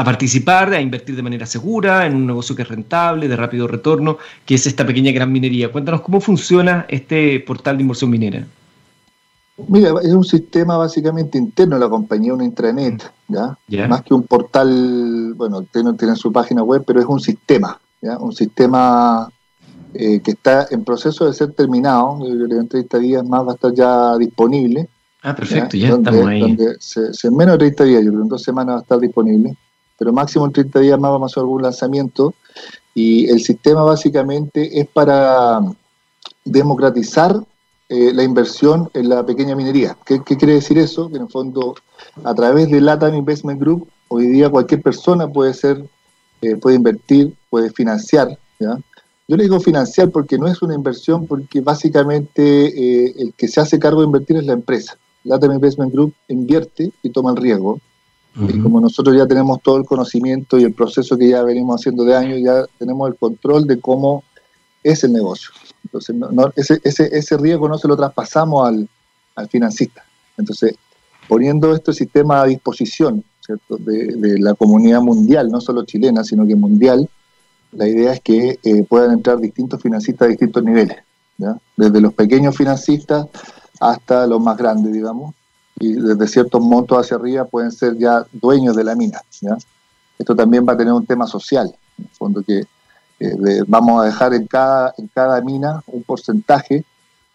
participar, 0.04 0.72
a 0.72 0.80
invertir 0.80 1.16
de 1.16 1.22
manera 1.22 1.44
segura 1.44 2.06
en 2.06 2.16
un 2.16 2.26
negocio 2.26 2.56
que 2.56 2.62
es 2.62 2.68
rentable, 2.68 3.28
de 3.28 3.36
rápido 3.36 3.68
retorno, 3.68 4.16
que 4.44 4.54
es 4.54 4.66
esta 4.66 4.86
pequeña 4.86 5.12
gran 5.12 5.30
minería. 5.30 5.70
Cuéntanos 5.70 6.00
cómo 6.00 6.20
funciona 6.20 6.86
este 6.88 7.40
portal 7.40 7.76
de 7.76 7.82
inversión 7.82 8.10
minera. 8.10 8.46
Mira, 9.68 9.90
es 10.02 10.12
un 10.12 10.24
sistema 10.24 10.76
básicamente 10.76 11.38
interno 11.38 11.76
de 11.76 11.80
la 11.80 11.88
compañía, 11.88 12.34
un 12.34 12.42
intranet, 12.42 13.10
¿ya? 13.28 13.56
Más 13.88 14.02
que 14.02 14.14
un 14.14 14.24
portal, 14.24 15.32
bueno, 15.34 15.62
tiene, 15.62 15.92
tiene 15.94 16.16
su 16.16 16.32
página 16.32 16.62
web, 16.62 16.84
pero 16.86 17.00
es 17.00 17.06
un 17.06 17.20
sistema, 17.20 17.78
¿ya? 18.02 18.18
Un 18.18 18.32
sistema 18.32 19.30
eh, 19.94 20.20
que 20.20 20.32
está 20.32 20.66
en 20.70 20.84
proceso 20.84 21.26
de 21.26 21.32
ser 21.32 21.52
terminado, 21.52 22.18
en 22.26 22.68
30 22.68 22.98
días 22.98 23.26
más 23.26 23.46
va 23.46 23.52
a 23.52 23.54
estar 23.54 23.72
ya 23.72 24.16
disponible, 24.18 24.88
Ah, 25.26 25.34
perfecto, 25.34 25.76
ya, 25.76 25.88
estamos 25.88 26.24
ahí. 26.24 26.40
Donde 26.40 26.76
se, 26.78 27.00
en 27.26 27.36
menos 27.36 27.54
de 27.54 27.72
30 27.72 27.84
días, 27.84 28.04
yo 28.04 28.10
creo, 28.10 28.22
en 28.22 28.28
dos 28.28 28.44
semanas 28.44 28.76
va 28.76 28.78
a 28.78 28.82
estar 28.82 29.00
disponible, 29.00 29.56
pero 29.98 30.12
máximo 30.12 30.46
en 30.46 30.52
30 30.52 30.78
días 30.78 31.00
más 31.00 31.10
vamos 31.10 31.32
a 31.32 31.32
hacer 31.32 31.40
algún 31.40 31.62
lanzamiento. 31.62 32.32
Y 32.94 33.28
el 33.28 33.40
sistema 33.40 33.82
básicamente 33.82 34.78
es 34.78 34.86
para 34.86 35.60
democratizar 36.44 37.44
eh, 37.88 38.12
la 38.14 38.22
inversión 38.22 38.88
en 38.94 39.08
la 39.08 39.26
pequeña 39.26 39.56
minería. 39.56 39.96
¿Qué, 40.06 40.20
quiere 40.22 40.54
decir 40.54 40.78
eso? 40.78 41.10
Que 41.10 41.16
en 41.16 41.22
el 41.22 41.28
fondo, 41.28 41.74
a 42.22 42.32
través 42.32 42.70
de 42.70 42.80
Latam 42.80 43.16
Investment 43.16 43.60
Group, 43.60 43.88
hoy 44.06 44.28
día 44.28 44.48
cualquier 44.48 44.80
persona 44.80 45.26
puede 45.26 45.54
ser, 45.54 45.84
eh, 46.40 46.54
puede 46.54 46.76
invertir, 46.76 47.34
puede 47.50 47.72
financiar. 47.72 48.38
¿ya? 48.60 48.78
Yo 49.26 49.36
le 49.36 49.42
digo 49.42 49.58
financiar 49.58 50.10
porque 50.10 50.38
no 50.38 50.46
es 50.46 50.62
una 50.62 50.76
inversión, 50.76 51.26
porque 51.26 51.62
básicamente 51.62 52.42
eh, 52.68 53.14
el 53.18 53.34
que 53.34 53.48
se 53.48 53.60
hace 53.60 53.80
cargo 53.80 54.02
de 54.02 54.06
invertir 54.06 54.36
es 54.36 54.46
la 54.46 54.52
empresa. 54.52 54.96
Latam 55.26 55.52
Investment 55.52 55.92
Group 55.92 56.14
invierte 56.28 56.90
y 57.02 57.10
toma 57.10 57.30
el 57.32 57.36
riesgo. 57.36 57.80
Y 58.38 58.60
como 58.60 58.82
nosotros 58.82 59.16
ya 59.16 59.26
tenemos 59.26 59.62
todo 59.62 59.78
el 59.78 59.86
conocimiento 59.86 60.58
y 60.58 60.64
el 60.64 60.74
proceso 60.74 61.16
que 61.16 61.30
ya 61.30 61.42
venimos 61.42 61.80
haciendo 61.80 62.04
de 62.04 62.14
años, 62.14 62.38
ya 62.44 62.66
tenemos 62.78 63.08
el 63.08 63.16
control 63.16 63.66
de 63.66 63.80
cómo 63.80 64.24
es 64.82 65.02
el 65.04 65.14
negocio. 65.14 65.50
Entonces, 65.84 66.14
ese, 66.54 66.78
ese, 66.84 67.16
ese, 67.16 67.36
riesgo 67.38 67.66
no 67.66 67.78
se 67.78 67.88
lo 67.88 67.96
traspasamos 67.96 68.68
al, 68.68 68.86
al 69.36 69.48
financista. 69.48 70.04
Entonces, 70.36 70.74
poniendo 71.28 71.74
este 71.74 71.92
sistema 71.92 72.42
a 72.42 72.46
disposición 72.46 73.24
De, 73.68 74.38
la 74.40 74.54
comunidad 74.54 75.00
mundial, 75.00 75.48
no 75.50 75.60
solo 75.60 75.84
chilena, 75.84 76.24
sino 76.24 76.44
que 76.46 76.56
mundial, 76.56 77.08
la 77.72 77.86
idea 77.86 78.12
es 78.12 78.20
que 78.20 78.58
eh, 78.62 78.82
puedan 78.82 79.12
entrar 79.12 79.38
distintos 79.38 79.80
financistas 79.80 80.26
a 80.26 80.30
distintos 80.30 80.64
niveles, 80.64 80.96
desde 81.76 82.00
los 82.00 82.12
pequeños 82.12 82.56
financistas 82.56 83.28
hasta 83.80 84.26
los 84.26 84.40
más 84.40 84.56
grandes, 84.56 84.92
digamos, 84.92 85.34
y 85.78 85.92
desde 85.92 86.26
ciertos 86.26 86.60
montos 86.60 86.98
hacia 86.98 87.16
arriba 87.16 87.44
pueden 87.44 87.70
ser 87.70 87.96
ya 87.98 88.24
dueños 88.32 88.76
de 88.76 88.84
la 88.84 88.94
mina. 88.94 89.20
Esto 90.18 90.34
también 90.34 90.66
va 90.66 90.72
a 90.72 90.76
tener 90.76 90.92
un 90.92 91.06
tema 91.06 91.26
social, 91.26 91.74
en 91.98 92.04
el 92.04 92.10
fondo 92.10 92.42
que 92.42 92.64
eh, 93.18 93.62
vamos 93.66 94.02
a 94.02 94.06
dejar 94.06 94.34
en 94.34 94.46
cada, 94.46 94.94
en 94.98 95.08
cada 95.08 95.40
mina 95.40 95.82
un 95.86 96.02
porcentaje 96.02 96.84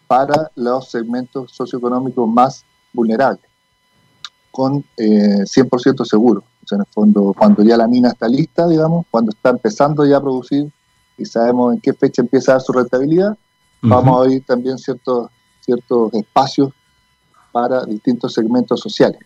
para 0.06 0.50
los 0.56 0.90
segmentos 0.90 1.52
socioeconómicos 1.52 2.28
más 2.28 2.64
vulnerables, 2.92 3.44
con 4.50 4.84
eh, 4.96 5.44
100% 5.44 6.04
seguro. 6.04 6.44
en 6.70 6.80
el 6.80 6.86
fondo, 6.86 7.34
cuando 7.36 7.62
ya 7.62 7.76
la 7.76 7.88
mina 7.88 8.10
está 8.10 8.28
lista, 8.28 8.66
digamos, 8.68 9.06
cuando 9.10 9.30
está 9.30 9.50
empezando 9.50 10.04
ya 10.04 10.18
a 10.18 10.20
producir 10.20 10.70
y 11.18 11.24
sabemos 11.24 11.74
en 11.74 11.80
qué 11.80 11.92
fecha 11.92 12.22
empieza 12.22 12.52
a 12.52 12.54
dar 12.54 12.62
su 12.62 12.72
rentabilidad, 12.72 13.36
vamos 13.80 14.16
a 14.16 14.20
oír 14.20 14.44
también 14.46 14.78
ciertos 14.78 15.30
ciertos 15.64 16.12
espacios 16.14 16.72
para 17.52 17.84
distintos 17.84 18.32
segmentos 18.32 18.80
sociales. 18.80 19.20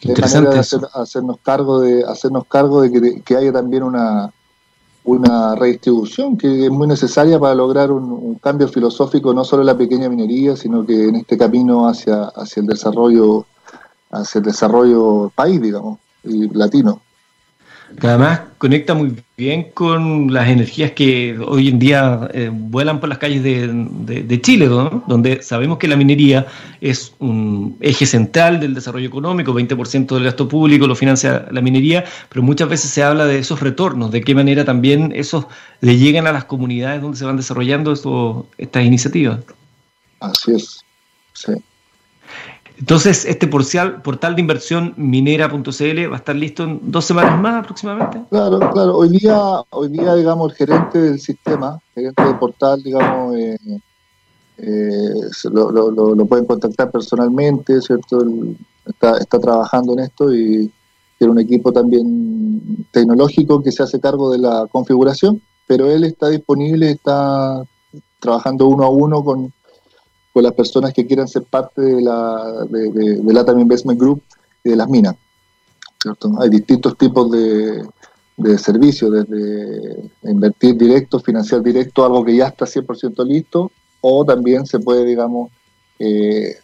Interesante 0.00 0.54
de 0.54 0.60
hacernos 0.94 1.38
cargo 1.42 1.80
de 1.80 2.04
hacernos 2.04 2.44
cargo 2.46 2.82
de 2.82 3.22
que, 3.22 3.36
haya 3.36 3.52
también 3.52 3.82
una 3.82 4.32
una 5.04 5.54
redistribución 5.54 6.36
que 6.36 6.66
es 6.66 6.70
muy 6.70 6.86
necesaria 6.86 7.38
para 7.38 7.54
lograr 7.54 7.90
un, 7.90 8.34
cambio 8.36 8.68
filosófico 8.68 9.32
no 9.32 9.44
solo 9.44 9.62
en 9.62 9.66
la 9.66 9.76
pequeña 9.76 10.08
minería 10.08 10.54
sino 10.54 10.84
que 10.84 11.08
en 11.08 11.16
este 11.16 11.36
camino 11.36 11.88
hacia 11.88 12.24
hacia 12.24 12.60
el 12.60 12.66
desarrollo 12.66 13.46
hacia 14.10 14.38
el 14.38 14.44
desarrollo 14.44 15.32
país 15.34 15.60
digamos 15.60 15.98
y 16.24 16.48
latino 16.50 17.00
que 18.00 18.06
además 18.06 18.40
conecta 18.58 18.94
muy 18.94 19.16
bien 19.36 19.70
con 19.72 20.32
las 20.32 20.48
energías 20.48 20.92
que 20.92 21.38
hoy 21.38 21.68
en 21.68 21.78
día 21.78 22.28
eh, 22.32 22.50
vuelan 22.52 23.00
por 23.00 23.08
las 23.08 23.18
calles 23.18 23.42
de, 23.42 24.40
Chile, 24.42 24.66
donde 24.66 25.42
sabemos 25.42 25.78
que 25.78 25.88
la 25.88 25.96
minería 25.96 26.46
es 26.80 27.14
un 27.18 27.76
eje 27.80 28.06
central 28.06 28.60
del 28.60 28.74
desarrollo 28.74 29.08
económico, 29.08 29.54
20% 29.54 30.14
del 30.14 30.24
gasto 30.24 30.48
público 30.48 30.86
lo 30.86 30.94
financia 30.94 31.46
la 31.50 31.60
minería, 31.60 32.04
pero 32.28 32.42
muchas 32.42 32.68
veces 32.68 32.90
se 32.90 33.02
habla 33.02 33.26
de 33.26 33.38
esos 33.38 33.60
retornos, 33.60 34.10
de 34.10 34.20
qué 34.20 34.34
manera 34.34 34.64
también 34.64 35.12
esos 35.14 35.46
le 35.80 35.96
llegan 35.96 36.26
a 36.26 36.32
las 36.32 36.44
comunidades 36.44 37.00
donde 37.00 37.16
se 37.16 37.24
van 37.24 37.36
desarrollando 37.36 37.92
estas 38.58 38.84
iniciativas. 38.84 39.40
Así 40.20 40.52
es, 40.52 40.80
sí. 41.32 41.52
Entonces, 42.78 43.24
este 43.24 43.48
portal, 43.48 44.02
portal 44.02 44.36
de 44.36 44.40
inversión 44.40 44.94
minera.cl 44.96 46.10
va 46.10 46.14
a 46.14 46.18
estar 46.18 46.36
listo 46.36 46.62
en 46.62 46.80
dos 46.84 47.04
semanas 47.04 47.40
más 47.40 47.64
aproximadamente. 47.64 48.22
Claro, 48.30 48.58
claro. 48.70 48.96
Hoy 48.96 49.08
día, 49.08 49.36
hoy 49.70 49.88
día 49.88 50.14
digamos, 50.14 50.52
el 50.52 50.56
gerente 50.56 51.00
del 51.00 51.20
sistema, 51.20 51.80
gerente 51.92 52.22
del 52.22 52.38
portal, 52.38 52.80
digamos, 52.82 53.36
eh, 53.36 53.58
eh, 54.58 55.10
lo, 55.50 56.26
pueden 56.26 56.46
contactar 56.46 56.90
personalmente, 56.90 57.80
¿cierto? 57.80 58.24
está 58.86 59.38
trabajando 59.40 59.94
en 59.94 59.98
esto 60.00 60.32
y 60.32 60.70
tiene 61.18 61.32
un 61.32 61.40
equipo 61.40 61.72
también 61.72 62.86
tecnológico 62.92 63.60
que 63.60 63.72
se 63.72 63.82
hace 63.82 63.98
cargo 63.98 64.30
de 64.30 64.38
la 64.38 64.66
configuración, 64.70 65.42
pero 65.66 65.90
él 65.90 66.04
está 66.04 66.28
disponible, 66.28 66.92
está 66.92 67.64
trabajando 68.20 68.68
uno 68.68 68.84
a 68.84 68.90
uno 68.90 69.24
con 69.24 69.52
con 70.38 70.44
las 70.44 70.54
personas 70.54 70.92
que 70.94 71.04
quieran 71.04 71.26
ser 71.26 71.42
parte 71.42 71.82
de 71.82 72.00
la 72.00 72.64
de, 72.70 72.92
de, 72.92 73.60
Investment 73.60 73.98
Group 73.98 74.22
y 74.62 74.70
de 74.70 74.76
las 74.76 74.88
minas. 74.88 75.16
Hay 76.38 76.48
distintos 76.48 76.96
tipos 76.96 77.28
de, 77.32 77.84
de 78.36 78.56
servicios, 78.56 79.10
desde 79.10 80.00
invertir 80.22 80.76
directo, 80.76 81.18
financiar 81.18 81.60
directo, 81.60 82.04
algo 82.04 82.24
que 82.24 82.36
ya 82.36 82.46
está 82.46 82.66
100% 82.66 83.26
listo, 83.26 83.72
o 84.00 84.24
también 84.24 84.64
se 84.64 84.78
puede, 84.78 85.04
digamos, 85.04 85.50
eh, 85.98 86.54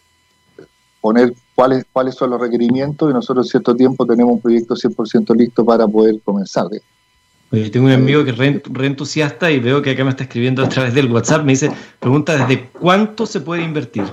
poner 1.01 1.33
cuáles, 1.53 1.85
cuáles 1.91 2.15
son 2.15 2.29
los 2.29 2.39
requerimientos 2.39 3.09
y 3.09 3.13
nosotros 3.13 3.47
en 3.47 3.51
cierto 3.51 3.75
tiempo 3.75 4.05
tenemos 4.05 4.35
un 4.35 4.39
proyecto 4.39 4.75
100% 4.75 5.35
listo 5.35 5.65
para 5.65 5.85
poder 5.85 6.21
comenzar 6.21 6.67
tengo 7.49 7.85
un 7.85 7.91
amigo 7.91 8.23
que 8.23 8.31
es 8.31 8.37
re, 8.37 8.61
entusiasta 8.85 9.51
y 9.51 9.59
veo 9.59 9.81
que 9.81 9.91
acá 9.91 10.03
me 10.03 10.09
está 10.09 10.23
escribiendo 10.23 10.63
a 10.63 10.69
través 10.69 10.93
del 10.93 11.11
WhatsApp. 11.11 11.43
Me 11.43 11.53
dice, 11.53 11.71
pregunta, 11.99 12.37
¿desde 12.37 12.69
cuánto 12.69 13.25
se 13.25 13.41
puede 13.41 13.63
invertir? 13.63 14.05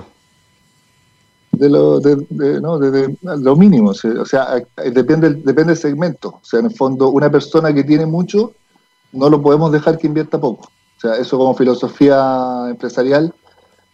De 1.51 1.69
lo, 1.69 1.99
de, 1.99 2.15
no, 2.61 2.79
de, 2.79 3.15
lo 3.21 3.55
mínimo, 3.55 3.91
o 3.91 4.25
sea, 4.25 4.47
depende, 4.91 5.35
depende 5.35 5.73
del 5.73 5.77
segmento. 5.77 6.29
O 6.29 6.43
sea, 6.43 6.59
en 6.59 6.67
el 6.67 6.75
fondo, 6.75 7.09
una 7.09 7.29
persona 7.29 7.73
que 7.73 7.83
tiene 7.83 8.05
mucho, 8.05 8.53
no 9.11 9.29
lo 9.29 9.41
podemos 9.41 9.71
dejar 9.71 9.97
que 9.97 10.07
invierta 10.07 10.39
poco. 10.39 10.71
O 10.97 10.99
sea, 10.99 11.15
eso 11.17 11.37
como 11.37 11.53
filosofía 11.53 12.67
empresarial, 12.69 13.33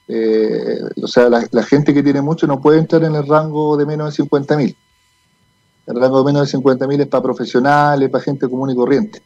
eh, 0.07 0.79
o 1.01 1.07
sea, 1.07 1.29
la, 1.29 1.45
la, 1.51 1.63
gente 1.63 1.93
que 1.93 2.01
tiene 2.01 2.21
mucho 2.21 2.47
no 2.47 2.61
puede 2.61 2.79
entrar 2.79 3.03
en 3.03 3.15
el 3.15 3.27
rango 3.27 3.75
de 3.75 3.85
menos 3.85 4.07
de 4.07 4.23
50 4.23 4.57
mil. 4.57 4.77
El 5.89 5.99
rango 5.99 6.19
de 6.19 6.25
menos 6.25 6.43
de 6.43 6.51
50 6.51 6.87
mil 6.87 7.01
es 7.01 7.07
para 7.07 7.23
profesionales, 7.23 8.11
para 8.11 8.23
gente 8.23 8.47
común 8.47 8.69
y 8.69 8.75
corriente. 8.75 9.23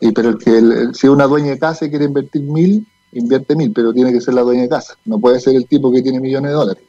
Y 0.00 0.12
pero 0.12 0.28
el 0.28 0.38
que 0.38 0.88
si 0.92 1.08
una 1.08 1.26
dueña 1.26 1.50
de 1.50 1.58
casa 1.58 1.88
quiere 1.88 2.04
invertir 2.04 2.42
mil, 2.42 2.86
invierte 3.10 3.56
mil, 3.56 3.72
pero 3.72 3.92
tiene 3.92 4.12
que 4.12 4.20
ser 4.20 4.34
la 4.34 4.42
dueña 4.42 4.62
de 4.62 4.68
casa, 4.68 4.94
no 5.04 5.18
puede 5.18 5.40
ser 5.40 5.56
el 5.56 5.66
tipo 5.66 5.90
que 5.90 6.00
tiene 6.00 6.20
millones 6.20 6.52
de 6.52 6.56
dólares. 6.56 6.84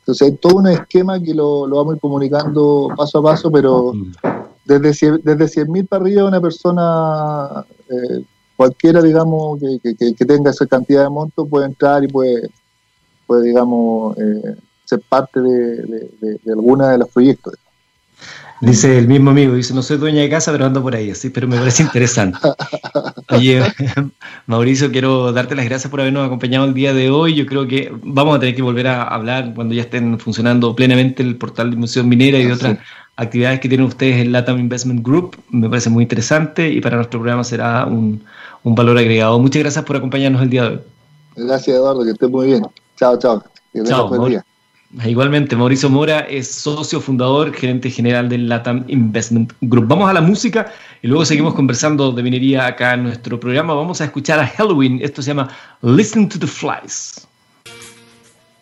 Entonces 0.00 0.28
hay 0.28 0.36
todo 0.36 0.58
un 0.58 0.68
esquema 0.68 1.20
que 1.20 1.34
lo, 1.34 1.68
vamos 1.68 1.94
a 1.94 1.96
ir 1.96 2.00
comunicando 2.00 2.90
paso 2.96 3.18
a 3.18 3.22
paso, 3.22 3.50
pero 3.50 3.92
desde 4.64 4.94
100 4.94 5.20
desde 5.24 5.64
mil 5.66 5.84
para 5.86 6.04
arriba 6.04 6.28
una 6.28 6.40
persona, 6.40 7.66
eh, 7.88 8.24
cualquiera, 8.56 9.02
digamos, 9.02 9.58
que, 9.82 9.96
que, 9.96 10.24
tenga 10.24 10.52
esa 10.52 10.64
cantidad 10.66 11.02
de 11.02 11.10
monto 11.10 11.44
puede 11.44 11.66
entrar 11.66 12.04
y 12.04 12.08
puede, 12.08 12.48
puede 13.26 13.48
digamos, 13.48 14.16
eh, 14.16 14.54
ser 14.88 15.00
parte 15.06 15.40
de, 15.40 15.82
de, 15.82 16.40
de 16.42 16.52
alguna 16.52 16.92
de 16.92 16.98
los 16.98 17.10
proyectos. 17.10 17.54
Dice 18.60 18.98
el 18.98 19.06
mismo 19.06 19.30
amigo, 19.30 19.54
dice, 19.54 19.72
no 19.72 19.82
soy 19.82 19.98
dueña 19.98 20.22
de 20.22 20.30
casa, 20.30 20.50
pero 20.50 20.64
ando 20.64 20.82
por 20.82 20.96
ahí, 20.96 21.10
así, 21.10 21.30
pero 21.30 21.46
me 21.46 21.58
parece 21.58 21.84
interesante. 21.84 22.38
Oye, 23.30 23.62
Mauricio, 24.46 24.90
quiero 24.90 25.30
darte 25.32 25.54
las 25.54 25.66
gracias 25.66 25.90
por 25.90 26.00
habernos 26.00 26.26
acompañado 26.26 26.64
el 26.64 26.74
día 26.74 26.92
de 26.92 27.10
hoy. 27.10 27.34
Yo 27.34 27.46
creo 27.46 27.68
que 27.68 27.92
vamos 28.02 28.36
a 28.36 28.40
tener 28.40 28.56
que 28.56 28.62
volver 28.62 28.88
a 28.88 29.02
hablar 29.04 29.52
cuando 29.54 29.74
ya 29.74 29.82
estén 29.82 30.18
funcionando 30.18 30.74
plenamente 30.74 31.22
el 31.22 31.36
portal 31.36 31.70
de 31.70 31.74
inversión 31.74 32.08
minera 32.08 32.38
y 32.38 32.46
de 32.46 32.52
otras 32.54 32.78
actividades 33.16 33.60
que 33.60 33.68
tienen 33.68 33.86
ustedes 33.86 34.16
en 34.16 34.32
Latam 34.32 34.58
Investment 34.58 35.06
Group. 35.06 35.36
Me 35.50 35.68
parece 35.68 35.90
muy 35.90 36.02
interesante 36.02 36.68
y 36.68 36.80
para 36.80 36.96
nuestro 36.96 37.20
programa 37.20 37.44
será 37.44 37.86
un, 37.86 38.24
un 38.64 38.74
valor 38.74 38.98
agregado. 38.98 39.38
Muchas 39.38 39.62
gracias 39.62 39.84
por 39.84 39.96
acompañarnos 39.96 40.42
el 40.42 40.50
día 40.50 40.62
de 40.62 40.68
hoy. 40.70 40.80
Gracias, 41.36 41.76
Eduardo, 41.76 42.02
que 42.02 42.10
esté 42.10 42.26
muy 42.26 42.46
bien. 42.46 42.66
Chao, 42.96 43.16
chao. 43.18 43.44
chao, 43.84 44.42
Igualmente, 45.04 45.54
Mauricio 45.54 45.90
Mora 45.90 46.20
es 46.20 46.50
socio 46.50 46.98
fundador, 46.98 47.52
gerente 47.52 47.90
general 47.90 48.30
del 48.30 48.48
Latam 48.48 48.84
Investment 48.88 49.52
Group. 49.60 49.86
Vamos 49.86 50.08
a 50.08 50.14
la 50.14 50.22
música 50.22 50.72
y 51.02 51.08
luego 51.08 51.26
seguimos 51.26 51.52
conversando 51.52 52.10
de 52.10 52.22
minería 52.22 52.66
acá 52.66 52.94
en 52.94 53.02
nuestro 53.02 53.38
programa. 53.38 53.74
Vamos 53.74 54.00
a 54.00 54.06
escuchar 54.06 54.40
a 54.40 54.46
Halloween. 54.46 54.98
Esto 55.02 55.20
se 55.20 55.28
llama 55.28 55.50
Listen 55.82 56.26
to 56.26 56.38
the 56.38 56.46
Flies. 56.46 57.27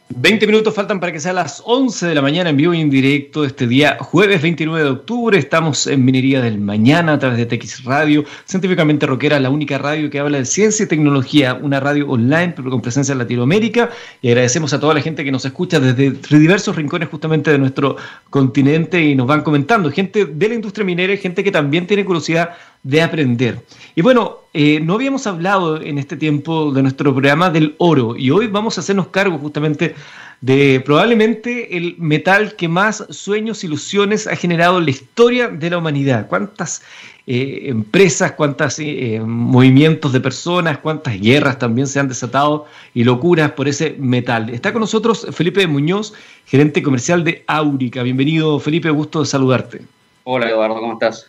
20 0.09 0.47
minutos 0.47 0.73
faltan 0.73 1.01
para 1.01 1.12
que 1.12 1.19
sea 1.19 1.33
las 1.33 1.61
11 1.64 2.07
de 2.07 2.14
la 2.14 2.23
mañana 2.23 2.51
en 2.51 2.57
vivo 2.57 2.73
y 2.73 2.81
en 2.81 2.88
directo 2.88 3.45
este 3.45 3.66
día, 3.66 3.99
jueves 4.01 4.40
29 4.40 4.85
de 4.85 4.90
octubre. 4.90 5.37
Estamos 5.37 5.88
en 5.88 6.05
Minería 6.05 6.40
del 6.40 6.61
Mañana 6.61 7.14
a 7.14 7.19
través 7.19 7.38
de 7.38 7.47
TX 7.47 7.83
Radio, 7.83 8.25
científicamente 8.45 9.05
rockera, 9.05 9.40
la 9.40 9.51
única 9.51 9.79
radio 9.79 10.09
que 10.09 10.21
habla 10.21 10.38
de 10.38 10.45
ciencia 10.45 10.85
y 10.85 10.87
tecnología, 10.87 11.55
una 11.55 11.81
radio 11.81 12.09
online 12.09 12.53
pero 12.55 12.71
con 12.71 12.81
presencia 12.81 13.12
en 13.12 13.19
Latinoamérica. 13.19 13.90
Y 14.23 14.29
agradecemos 14.29 14.73
a 14.73 14.79
toda 14.79 14.95
la 14.95 15.01
gente 15.01 15.25
que 15.25 15.33
nos 15.33 15.45
escucha 15.45 15.81
desde 15.81 16.12
diversos 16.38 16.77
rincones 16.77 17.09
justamente 17.09 17.51
de 17.51 17.59
nuestro 17.59 17.97
continente 18.31 19.03
y 19.03 19.16
nos 19.16 19.27
van 19.27 19.42
comentando. 19.42 19.90
Gente 19.90 20.25
de 20.25 20.49
la 20.49 20.55
industria 20.55 20.85
minera 20.85 21.16
gente 21.16 21.42
que 21.42 21.51
también 21.51 21.85
tiene 21.85 22.05
curiosidad 22.05 22.51
de 22.85 23.03
aprender. 23.03 23.61
Y 23.97 24.03
bueno, 24.03 24.42
eh, 24.55 24.79
no 24.81 24.95
habíamos 24.95 25.27
hablado 25.27 25.83
en 25.83 25.99
este 25.99 26.16
tiempo 26.16 26.71
de 26.71 26.83
nuestro 26.83 27.12
programa 27.12 27.51
del 27.51 27.75
oro 27.79 28.16
y 28.16 28.31
hoy 28.31 28.47
vamos 28.47 28.79
a 28.79 28.81
hacernos 28.81 29.09
cargo 29.09 29.38
justamente 29.38 29.95
de 30.40 30.80
probablemente 30.85 31.76
el 31.76 31.96
metal 31.98 32.56
que 32.56 32.68
más 32.68 33.04
sueños, 33.11 33.64
ilusiones 33.64 34.26
ha 34.26 34.37
generado 34.37 34.78
en 34.78 34.85
la 34.85 34.90
historia 34.90 35.48
de 35.48 35.70
la 35.70 35.78
humanidad. 35.78 36.28
¿Cuántas 36.28 36.82
eh, 37.26 37.62
empresas, 37.64 38.32
cuántos 38.32 38.78
eh, 38.78 39.20
movimientos 39.24 40.12
de 40.12 40.20
personas, 40.20 40.78
cuántas 40.78 41.20
guerras 41.20 41.59
también 41.59 41.87
se 41.87 41.98
han 41.98 42.09
desatado 42.09 42.66
y 42.94 43.04
locuras 43.04 43.52
por 43.52 43.66
ese 43.66 43.96
metal? 43.98 44.50
Está 44.50 44.72
con 44.72 44.80
nosotros 44.80 45.26
Felipe 45.32 45.66
Muñoz, 45.66 46.12
gerente 46.44 46.82
comercial 46.82 47.24
de 47.24 47.42
Áurica. 47.46 48.02
Bienvenido 48.02 48.61
Felipe, 48.61 48.90
gusto 48.90 49.20
de 49.20 49.26
saludarte. 49.26 49.82
Hola 50.24 50.50
Eduardo, 50.50 50.80
¿cómo 50.80 50.92
estás? 50.94 51.26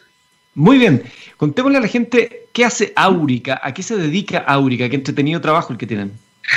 Muy 0.53 0.79
bien, 0.79 1.03
contémosle 1.37 1.77
a 1.77 1.81
la 1.81 1.87
gente 1.87 2.47
qué 2.51 2.65
hace 2.65 2.91
Áurica, 2.95 3.61
a 3.63 3.73
qué 3.73 3.83
se 3.83 3.95
dedica 3.95 4.39
Áurica, 4.39 4.89
qué 4.89 4.95
entretenido 4.95 5.39
trabajo 5.39 5.71
el 5.71 5.77
que 5.77 5.85
tienen. 5.85 6.11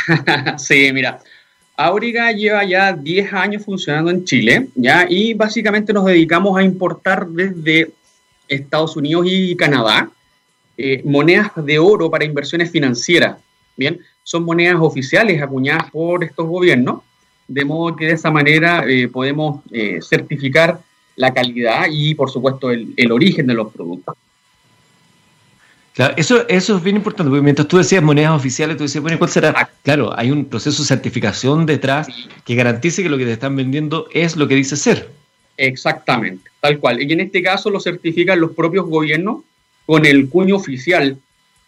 sí, 0.56 0.90
mira, 0.92 1.20
Áurica 1.80 2.30
lleva 2.32 2.62
ya 2.64 2.92
10 2.92 3.32
años 3.32 3.64
funcionando 3.64 4.10
en 4.10 4.24
Chile, 4.24 4.68
¿ya? 4.74 5.06
Y 5.08 5.32
básicamente 5.32 5.92
nos 5.94 6.04
dedicamos 6.04 6.58
a 6.58 6.62
importar 6.62 7.26
desde 7.26 7.90
Estados 8.46 8.96
Unidos 8.96 9.26
y 9.26 9.56
Canadá 9.56 10.10
eh, 10.76 11.02
monedas 11.04 11.52
de 11.56 11.78
oro 11.78 12.10
para 12.10 12.24
inversiones 12.24 12.70
financieras, 12.70 13.38
¿bien? 13.76 13.98
Son 14.22 14.44
monedas 14.44 14.76
oficiales 14.80 15.40
acuñadas 15.40 15.90
por 15.90 16.22
estos 16.22 16.46
gobiernos, 16.46 17.00
de 17.48 17.64
modo 17.64 17.96
que 17.96 18.06
de 18.06 18.12
esa 18.12 18.30
manera 18.30 18.84
eh, 18.86 19.08
podemos 19.08 19.62
eh, 19.72 20.00
certificar 20.02 20.80
la 21.16 21.32
calidad 21.32 21.86
y, 21.90 22.14
por 22.14 22.30
supuesto, 22.30 22.70
el, 22.70 23.12
origen 23.12 23.46
de 23.46 23.54
los 23.54 23.72
productos. 23.72 24.16
Claro, 25.94 26.14
eso, 26.16 26.48
eso 26.48 26.76
es 26.76 26.82
bien 26.82 26.96
importante, 26.96 27.28
porque 27.30 27.42
mientras 27.42 27.66
tú 27.66 27.78
decías 27.78 28.02
monedas 28.02 28.32
oficiales, 28.32 28.76
tú 28.76 28.84
decías, 28.84 29.02
bueno, 29.02 29.18
¿cuál 29.18 29.30
será? 29.30 29.70
Claro, 29.82 30.16
hay 30.16 30.30
un 30.30 30.44
proceso 30.44 30.82
de 30.82 30.88
certificación 30.88 31.66
detrás 31.66 32.06
que 32.44 32.54
garantice 32.54 33.02
que 33.02 33.08
lo 33.08 33.18
que 33.18 33.24
te 33.24 33.32
están 33.32 33.56
vendiendo 33.56 34.06
es 34.12 34.36
lo 34.36 34.46
que 34.46 34.54
dice 34.54 34.76
ser. 34.76 35.10
Exactamente, 35.56 36.48
tal 36.60 36.78
cual. 36.78 37.02
Y 37.02 37.12
en 37.12 37.20
este 37.20 37.42
caso 37.42 37.70
lo 37.70 37.80
certifican 37.80 38.40
los 38.40 38.52
propios 38.52 38.86
gobiernos 38.86 39.42
con 39.84 40.06
el 40.06 40.28
cuño 40.28 40.56
oficial 40.56 41.18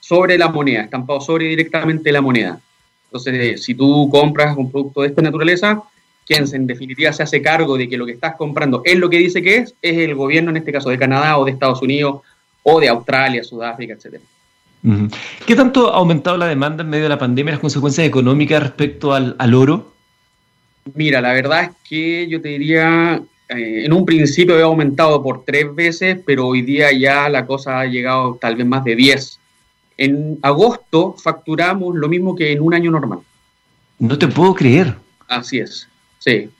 sobre 0.01 0.39
la 0.39 0.49
moneda, 0.49 0.83
estampado 0.83 1.21
sobre 1.21 1.47
directamente 1.47 2.13
la 2.13 2.21
moneda. 2.21 2.61
Entonces, 3.07 3.63
si 3.63 3.75
tú 3.75 4.09
compras 4.11 4.57
un 4.57 4.71
producto 4.71 5.03
de 5.03 5.09
esta 5.09 5.21
naturaleza, 5.21 5.83
quien 6.27 6.45
en 6.55 6.67
definitiva 6.67 7.13
se 7.13 7.23
hace 7.23 7.43
cargo 7.43 7.77
de 7.77 7.89
que 7.89 7.97
lo 7.97 8.07
que 8.07 8.13
estás 8.13 8.37
comprando 8.37 8.83
es 8.85 8.97
lo 8.97 9.11
que 9.11 9.19
dice 9.19 9.43
que 9.43 9.57
es, 9.57 9.75
es 9.83 9.99
el 9.99 10.15
gobierno, 10.15 10.51
en 10.51 10.57
este 10.57 10.73
caso 10.73 10.89
de 10.89 10.99
Canadá 10.99 11.37
o 11.37 11.45
de 11.45 11.51
Estados 11.51 11.83
Unidos 11.83 12.23
o 12.63 12.81
de 12.81 12.89
Australia, 12.89 13.43
Sudáfrica, 13.43 13.95
etc. 13.95 14.21
¿Qué 15.47 15.55
tanto 15.55 15.93
ha 15.93 15.97
aumentado 15.97 16.37
la 16.37 16.47
demanda 16.47 16.83
en 16.83 16.91
medio 16.91 17.05
de 17.05 17.11
la 17.11 17.19
pandemia 17.19 17.51
y 17.51 17.55
las 17.55 17.61
consecuencias 17.61 18.07
económicas 18.07 18.63
respecto 18.63 19.15
al, 19.15 19.55
oro? 19.55 19.93
Mira, 20.95 21.21
la 21.21 21.33
verdad 21.33 21.65
es 21.65 21.71
que 21.89 22.27
yo 22.29 22.41
te 22.41 22.49
diría 22.49 23.23
eh, 23.49 23.85
en 23.85 23.93
un 23.93 24.05
principio 24.05 24.55
había 24.55 24.67
aumentado 24.67 25.23
por 25.23 25.45
tres 25.45 25.73
veces, 25.73 26.19
pero 26.27 26.49
hoy 26.49 26.63
día 26.63 26.91
ya 26.93 27.29
la 27.29 27.47
cosa 27.47 27.81
ha 27.81 27.87
llegado 27.87 28.39
tal 28.41 28.57
vez 28.57 28.67
más 28.67 28.83
de 28.83 28.97
10. 28.97 29.39
En 29.99 30.39
agosto 30.43 31.15
facturamos 31.23 31.95
lo 31.95 32.09
mismo 32.09 32.35
que 32.35 32.51
en 32.51 32.61
un 32.61 32.75
año 32.75 32.91
normal. 32.91 33.21
No 34.01 34.19
te 34.19 34.27
puedo 34.27 34.55
creer. 34.55 34.97
Así 35.29 35.59
es, 35.59 35.89
sí. 36.19 36.51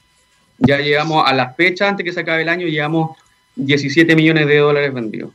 Ya 0.59 0.79
llegamos 0.79 1.25
a 1.27 1.33
la 1.33 1.51
fecha, 1.55 1.89
antes 1.89 2.05
que 2.05 2.13
se 2.13 2.21
acabe 2.21 2.43
el 2.43 2.49
año, 2.49 2.69
llevamos 2.69 3.17
17 3.57 4.15
millones 4.15 4.47
de 4.47 4.59
dólares 4.59 4.95
vendidos. 4.95 5.33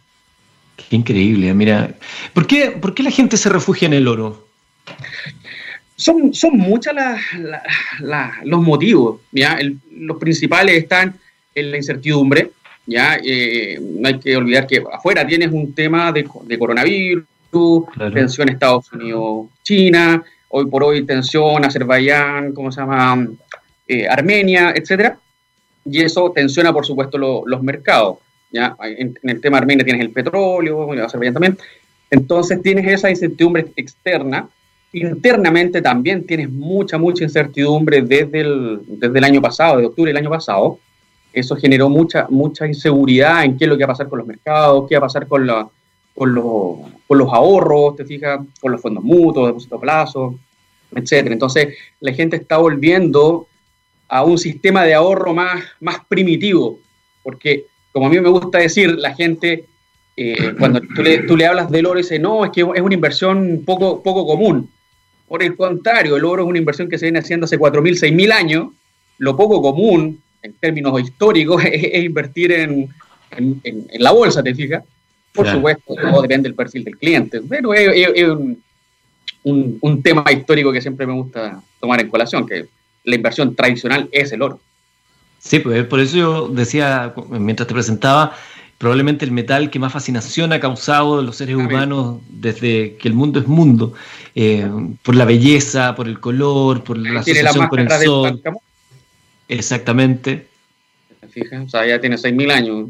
Qué 0.77 0.95
increíble, 0.95 1.53
mira. 1.53 1.95
¿Por 2.33 2.45
qué, 2.45 2.71
¿Por 2.71 2.93
qué 2.93 3.03
la 3.03 3.11
gente 3.11 3.35
se 3.35 3.49
refugia 3.49 3.87
en 3.87 3.93
el 3.93 4.07
oro? 4.07 4.47
Son, 5.95 6.33
son 6.33 6.57
muchos 6.57 6.93
los 8.43 8.61
motivos. 8.61 9.21
¿ya? 9.31 9.59
los 9.91 10.17
principales 10.17 10.77
están 10.77 11.15
en 11.55 11.71
la 11.71 11.77
incertidumbre. 11.77 12.51
¿ya? 12.85 13.17
Eh, 13.23 13.79
no 13.81 14.07
hay 14.07 14.19
que 14.19 14.37
olvidar 14.37 14.67
que 14.67 14.83
afuera 14.93 15.25
tienes 15.25 15.51
un 15.51 15.73
tema 15.73 16.11
de, 16.11 16.23
coronavirus, 16.57 17.25
tensión 18.13 18.49
Estados 18.49 18.91
Unidos-China, 18.93 20.23
hoy 20.49 20.67
por 20.67 20.83
hoy 20.83 21.05
tensión 21.05 21.65
Azerbaiyán, 21.65 22.53
¿cómo 22.53 22.71
se 22.71 22.81
llama? 22.81 23.27
Eh, 23.87 24.07
Armenia, 24.07 24.73
etcétera. 24.75 25.17
Y 25.85 26.01
eso 26.01 26.31
tensiona, 26.35 26.71
por 26.71 26.85
supuesto, 26.85 27.17
los 27.17 27.63
mercados. 27.63 28.17
¿Ya? 28.51 28.75
En, 28.81 29.17
el 29.23 29.41
tema 29.41 29.57
Armenia 29.57 29.86
tienes 29.86 30.03
el 30.03 30.12
petróleo, 30.12 30.91
Azerbaiyán 31.03 31.33
también. 31.33 31.57
Entonces 32.10 32.62
tienes 32.62 32.88
esa 32.88 33.10
incertidumbre 33.10 33.67
externa 33.75 34.49
internamente 34.93 35.81
también 35.81 36.25
tienes 36.25 36.49
mucha, 36.49 36.97
mucha 36.97 37.23
incertidumbre 37.23 38.01
desde 38.01 38.41
el, 38.41 38.79
desde 38.88 39.17
el 39.17 39.23
año 39.23 39.41
pasado, 39.41 39.77
de 39.77 39.86
octubre 39.86 40.10
del 40.10 40.17
año 40.17 40.29
pasado. 40.29 40.79
Eso 41.33 41.55
generó 41.55 41.89
mucha, 41.89 42.27
mucha 42.29 42.65
inseguridad 42.65 43.43
en 43.43 43.57
qué 43.57 43.65
es 43.65 43.69
lo 43.69 43.77
que 43.77 43.86
va 43.86 43.91
a 43.91 43.95
pasar 43.95 44.10
con 44.10 44.19
los 44.19 44.27
mercados, 44.27 44.86
qué 44.88 44.95
va 44.95 44.99
a 44.99 45.07
pasar 45.07 45.27
con, 45.27 45.45
la, 45.45 45.67
con, 46.15 46.33
los, 46.33 46.77
con 47.07 47.17
los 47.17 47.31
ahorros, 47.31 47.95
te 47.95 48.05
fijas, 48.05 48.39
con 48.60 48.71
los 48.71 48.81
fondos 48.81 49.03
mutuos, 49.03 49.47
depósito 49.47 49.75
a 49.75 49.81
plazo, 49.81 50.39
etc. 50.95 51.27
Entonces, 51.31 51.75
la 51.99 52.13
gente 52.13 52.38
está 52.38 52.57
volviendo 52.57 53.47
a 54.07 54.23
un 54.23 54.38
sistema 54.38 54.83
de 54.83 54.93
ahorro 54.93 55.33
más, 55.33 55.63
más 55.81 55.99
primitivo, 56.07 56.79
porque, 57.21 57.65
como 57.97 58.07
a 58.07 58.10
mí 58.12 58.19
me 58.19 58.29
gusta 58.29 58.60
decir, 58.60 58.95
la 58.97 59.15
gente, 59.15 59.65
eh, 60.15 60.53
cuando 60.60 60.81
tú 60.81 61.01
le, 61.01 61.19
tú 61.23 61.36
le 61.36 61.47
hablas 61.47 61.71
del 61.71 61.86
oro, 61.86 61.97
dice, 61.97 62.19
no, 62.19 62.45
es 62.45 62.51
que 62.51 62.62
es 62.62 62.81
una 62.81 62.93
inversión 62.93 63.63
poco, 63.65 64.03
poco 64.03 64.25
común. 64.25 64.69
Por 65.27 65.43
el 65.43 65.57
contrario, 65.57 66.15
el 66.15 66.23
oro 66.23 66.43
es 66.43 66.49
una 66.49 66.60
inversión 66.60 66.88
que 66.88 66.97
se 66.97 67.05
viene 67.05 67.19
haciendo 67.19 67.45
hace 67.45 67.60
4.000, 67.60 68.13
6.000 68.13 68.31
años. 68.31 68.67
Lo 69.17 69.36
poco 69.36 69.62
común, 69.62 70.21
en 70.41 70.53
términos 70.53 70.99
históricos, 71.01 71.63
es, 71.71 72.03
invertir 72.03 72.51
en, 72.51 72.89
la 73.99 74.12
bolsa, 74.12 74.43
¿te 74.43 74.55
fijas? 74.55 74.83
Por 75.33 75.47
supuesto, 75.47 75.95
todo 75.95 76.21
depende 76.21 76.49
del 76.49 76.55
perfil 76.55 76.83
del 76.83 76.97
cliente, 76.97 77.41
pero 77.47 77.73
es, 77.73 78.27
un, 79.43 80.01
tema 80.01 80.23
histórico 80.31 80.71
que 80.71 80.81
siempre 80.81 81.05
me 81.05 81.13
gusta 81.13 81.62
tomar 81.79 81.99
en 81.99 82.10
colación, 82.10 82.47
que 82.47 82.67
la 83.03 83.15
inversión 83.15 83.55
tradicional 83.55 84.07
es 84.12 84.31
el 84.31 84.41
oro. 84.41 84.60
Sí, 85.39 85.60
pues 85.60 85.86
por 85.86 86.00
eso 86.00 86.17
yo 86.17 86.47
decía, 86.50 87.13
mientras 87.30 87.67
te 87.67 87.73
presentaba, 87.73 88.36
probablemente 88.78 89.26
el 89.26 89.32
metal 89.32 89.69
que 89.69 89.80
más 89.80 89.93
fascinación 89.93 90.54
ha 90.54 90.60
causado 90.60 91.21
los 91.21 91.38
seres 91.38 91.56
humanos 91.56 92.19
desde 92.30 92.95
que 92.97 93.08
el 93.08 93.13
mundo 93.13 93.39
es 93.39 93.47
mundo, 93.47 93.93
eh, 94.36 94.69
por 95.04 95.15
la 95.15 95.26
belleza, 95.26 95.95
por 95.95 96.08
el 96.08 96.19
color, 96.19 96.84
por 96.84 96.97
la 96.97 97.21
asociación 97.21 97.67
con 97.67 97.80
el 97.80 97.89
sol. 97.89 98.41
Exactamente. 99.47 100.47
Fija, 101.30 101.62
o 101.62 101.69
sea, 101.69 101.88
ya 101.88 102.00
tiene 102.00 102.17
6.000 102.17 102.52
años. 102.52 102.89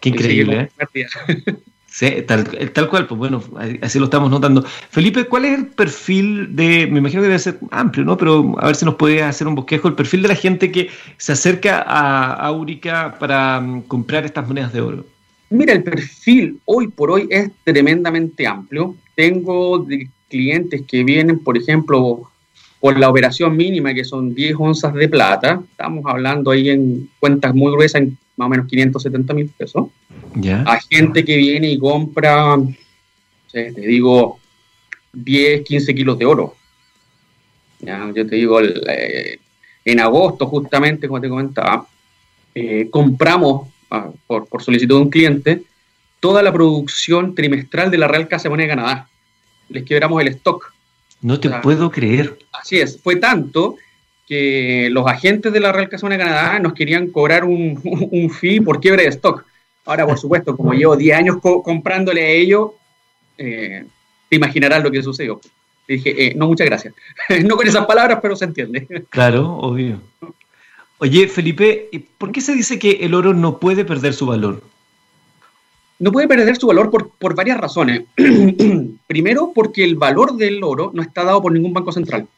Qué 0.00 0.08
increíble. 0.10 0.70
¿eh? 0.94 1.58
Sí, 1.98 2.22
tal, 2.28 2.44
tal, 2.72 2.88
cual, 2.88 3.08
pues 3.08 3.18
bueno, 3.18 3.42
así 3.82 3.98
lo 3.98 4.04
estamos 4.04 4.30
notando. 4.30 4.62
Felipe, 4.62 5.24
¿cuál 5.24 5.46
es 5.46 5.58
el 5.58 5.66
perfil 5.66 6.54
de, 6.54 6.86
me 6.86 7.00
imagino 7.00 7.22
que 7.22 7.26
debe 7.26 7.40
ser 7.40 7.58
amplio, 7.72 8.04
¿no? 8.04 8.16
Pero 8.16 8.54
a 8.60 8.66
ver 8.66 8.76
si 8.76 8.84
nos 8.84 8.94
puede 8.94 9.20
hacer 9.20 9.48
un 9.48 9.56
bosquejo, 9.56 9.88
el 9.88 9.96
perfil 9.96 10.22
de 10.22 10.28
la 10.28 10.36
gente 10.36 10.70
que 10.70 10.90
se 11.16 11.32
acerca 11.32 11.82
a 11.82 12.34
Áurica 12.34 13.16
para 13.18 13.60
mm, 13.60 13.82
comprar 13.88 14.24
estas 14.24 14.46
monedas 14.46 14.72
de 14.72 14.80
oro. 14.80 15.06
Mira, 15.50 15.72
el 15.72 15.82
perfil 15.82 16.60
hoy 16.66 16.86
por 16.86 17.10
hoy 17.10 17.26
es 17.30 17.50
tremendamente 17.64 18.46
amplio. 18.46 18.94
Tengo 19.16 19.84
clientes 20.28 20.82
que 20.86 21.02
vienen, 21.02 21.40
por 21.40 21.58
ejemplo, 21.58 22.30
por 22.78 22.96
la 22.96 23.10
operación 23.10 23.56
mínima, 23.56 23.92
que 23.92 24.04
son 24.04 24.36
10 24.36 24.54
onzas 24.56 24.94
de 24.94 25.08
plata. 25.08 25.60
Estamos 25.68 26.04
hablando 26.06 26.52
ahí 26.52 26.70
en 26.70 27.10
cuentas 27.18 27.52
muy 27.56 27.72
gruesas, 27.72 28.02
en 28.02 28.16
más 28.38 28.46
o 28.46 28.48
menos 28.48 28.66
570 28.68 29.34
mil 29.34 29.50
pesos. 29.50 29.88
A 30.64 30.80
gente 30.88 31.24
que 31.24 31.36
viene 31.36 31.70
y 31.70 31.78
compra, 31.78 32.56
te 33.52 33.72
digo, 33.72 34.38
10, 35.12 35.64
15 35.64 35.94
kilos 35.94 36.18
de 36.18 36.24
oro. 36.24 36.54
¿Ya? 37.80 38.10
Yo 38.14 38.26
te 38.26 38.36
digo, 38.36 38.60
eh, 38.60 39.40
en 39.84 40.00
agosto 40.00 40.46
justamente, 40.46 41.08
como 41.08 41.20
te 41.20 41.28
comentaba, 41.28 41.86
eh, 42.54 42.88
compramos, 42.90 43.68
ah, 43.90 44.10
por, 44.26 44.46
por, 44.46 44.62
solicitud 44.62 44.96
de 44.96 45.02
un 45.02 45.10
cliente, 45.10 45.62
toda 46.20 46.42
la 46.42 46.52
producción 46.52 47.34
trimestral 47.34 47.90
de 47.90 47.98
la 47.98 48.08
Real 48.08 48.28
Casa 48.28 48.44
de 48.44 48.50
Moneda 48.50 48.68
de 48.68 48.76
Canadá. 48.76 49.08
Les 49.68 49.84
quebramos 49.84 50.20
el 50.20 50.28
stock. 50.28 50.72
No 51.20 51.40
te 51.40 51.50
puedo 51.50 51.90
creer. 51.90 52.38
Así 52.52 52.78
es, 52.78 53.00
fue 53.02 53.16
tanto 53.16 53.76
que 54.28 54.88
los 54.90 55.06
agentes 55.06 55.52
de 55.52 55.60
la 55.60 55.72
Real 55.72 55.88
Casa 55.88 56.06
de 56.08 56.18
Canadá 56.18 56.58
nos 56.58 56.74
querían 56.74 57.10
cobrar 57.10 57.44
un, 57.44 57.80
un, 58.12 58.30
fee 58.30 58.60
por 58.60 58.80
quiebre 58.80 59.04
de 59.04 59.08
stock. 59.08 59.44
Ahora, 59.86 60.06
por 60.06 60.18
supuesto, 60.18 60.54
como 60.54 60.74
llevo 60.74 60.96
10 60.96 61.16
años 61.16 61.36
comprándole 61.40 62.22
a 62.22 62.28
ellos, 62.28 62.72
eh, 63.38 63.84
te 64.28 64.36
imaginarás 64.36 64.82
lo 64.82 64.90
que 64.90 65.02
sucedió. 65.02 65.40
Le 65.86 65.94
dije, 65.94 66.26
eh, 66.26 66.34
no, 66.36 66.46
muchas 66.46 66.66
gracias. 66.66 66.92
no 67.44 67.56
con 67.56 67.66
esas 67.66 67.86
palabras, 67.86 68.18
pero 68.20 68.36
se 68.36 68.44
entiende. 68.44 68.86
Claro, 69.08 69.56
obvio. 69.56 70.02
Oye, 70.98 71.26
Felipe, 71.28 71.88
¿por 72.18 72.30
qué 72.30 72.42
se 72.42 72.54
dice 72.54 72.78
que 72.78 72.98
el 73.00 73.14
oro 73.14 73.32
no 73.32 73.58
puede 73.58 73.86
perder 73.86 74.12
su 74.12 74.26
valor? 74.26 74.62
No 76.00 76.12
puede 76.12 76.28
perder 76.28 76.56
su 76.56 76.66
valor 76.66 76.90
por, 76.90 77.10
por 77.10 77.34
varias 77.34 77.58
razones. 77.58 78.02
Primero, 79.06 79.52
porque 79.54 79.84
el 79.84 79.96
valor 79.96 80.36
del 80.36 80.62
oro 80.62 80.90
no 80.92 81.00
está 81.00 81.24
dado 81.24 81.40
por 81.40 81.52
ningún 81.52 81.72
banco 81.72 81.92
central. 81.92 82.28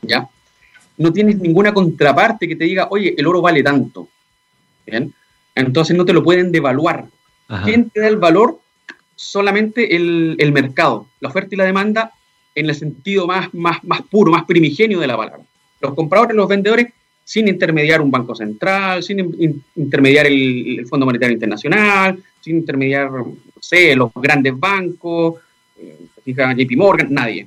¿Ya? 0.00 0.28
No 0.98 1.12
tienes 1.12 1.38
ninguna 1.38 1.72
contraparte 1.72 2.48
que 2.48 2.56
te 2.56 2.64
diga, 2.64 2.88
oye, 2.90 3.14
el 3.16 3.26
oro 3.26 3.40
vale 3.40 3.62
tanto. 3.62 4.08
¿Bien? 4.86 5.12
Entonces 5.54 5.96
no 5.96 6.04
te 6.04 6.12
lo 6.12 6.22
pueden 6.22 6.52
devaluar. 6.52 7.06
¿Quién 7.64 7.90
te 7.90 8.00
da 8.00 8.08
el 8.08 8.16
valor? 8.16 8.60
Solamente 9.14 9.94
el, 9.94 10.52
mercado, 10.52 11.06
la 11.20 11.28
oferta 11.28 11.54
y 11.54 11.58
la 11.58 11.64
demanda 11.64 12.12
en 12.54 12.68
el 12.68 12.74
sentido 12.74 13.26
más, 13.26 13.52
más, 13.52 13.84
más 13.84 14.02
puro, 14.02 14.32
más 14.32 14.44
primigenio 14.44 14.98
de 15.00 15.06
la 15.06 15.16
palabra. 15.16 15.44
Los 15.80 15.94
compradores, 15.94 16.34
los 16.34 16.48
vendedores, 16.48 16.86
sin 17.24 17.48
intermediar 17.48 18.00
un 18.00 18.10
banco 18.10 18.34
central, 18.34 19.02
sin 19.02 19.58
intermediar 19.76 20.26
el, 20.26 20.86
Fondo 20.88 21.06
Monetario 21.06 21.34
Internacional, 21.34 22.22
sin 22.40 22.56
intermediar, 22.58 23.10
no 23.10 23.36
sé, 23.60 23.94
los 23.94 24.10
grandes 24.14 24.58
bancos, 24.58 25.34
eh, 25.78 25.98
JP 26.24 26.76
Morgan, 26.76 27.08
nadie. 27.12 27.46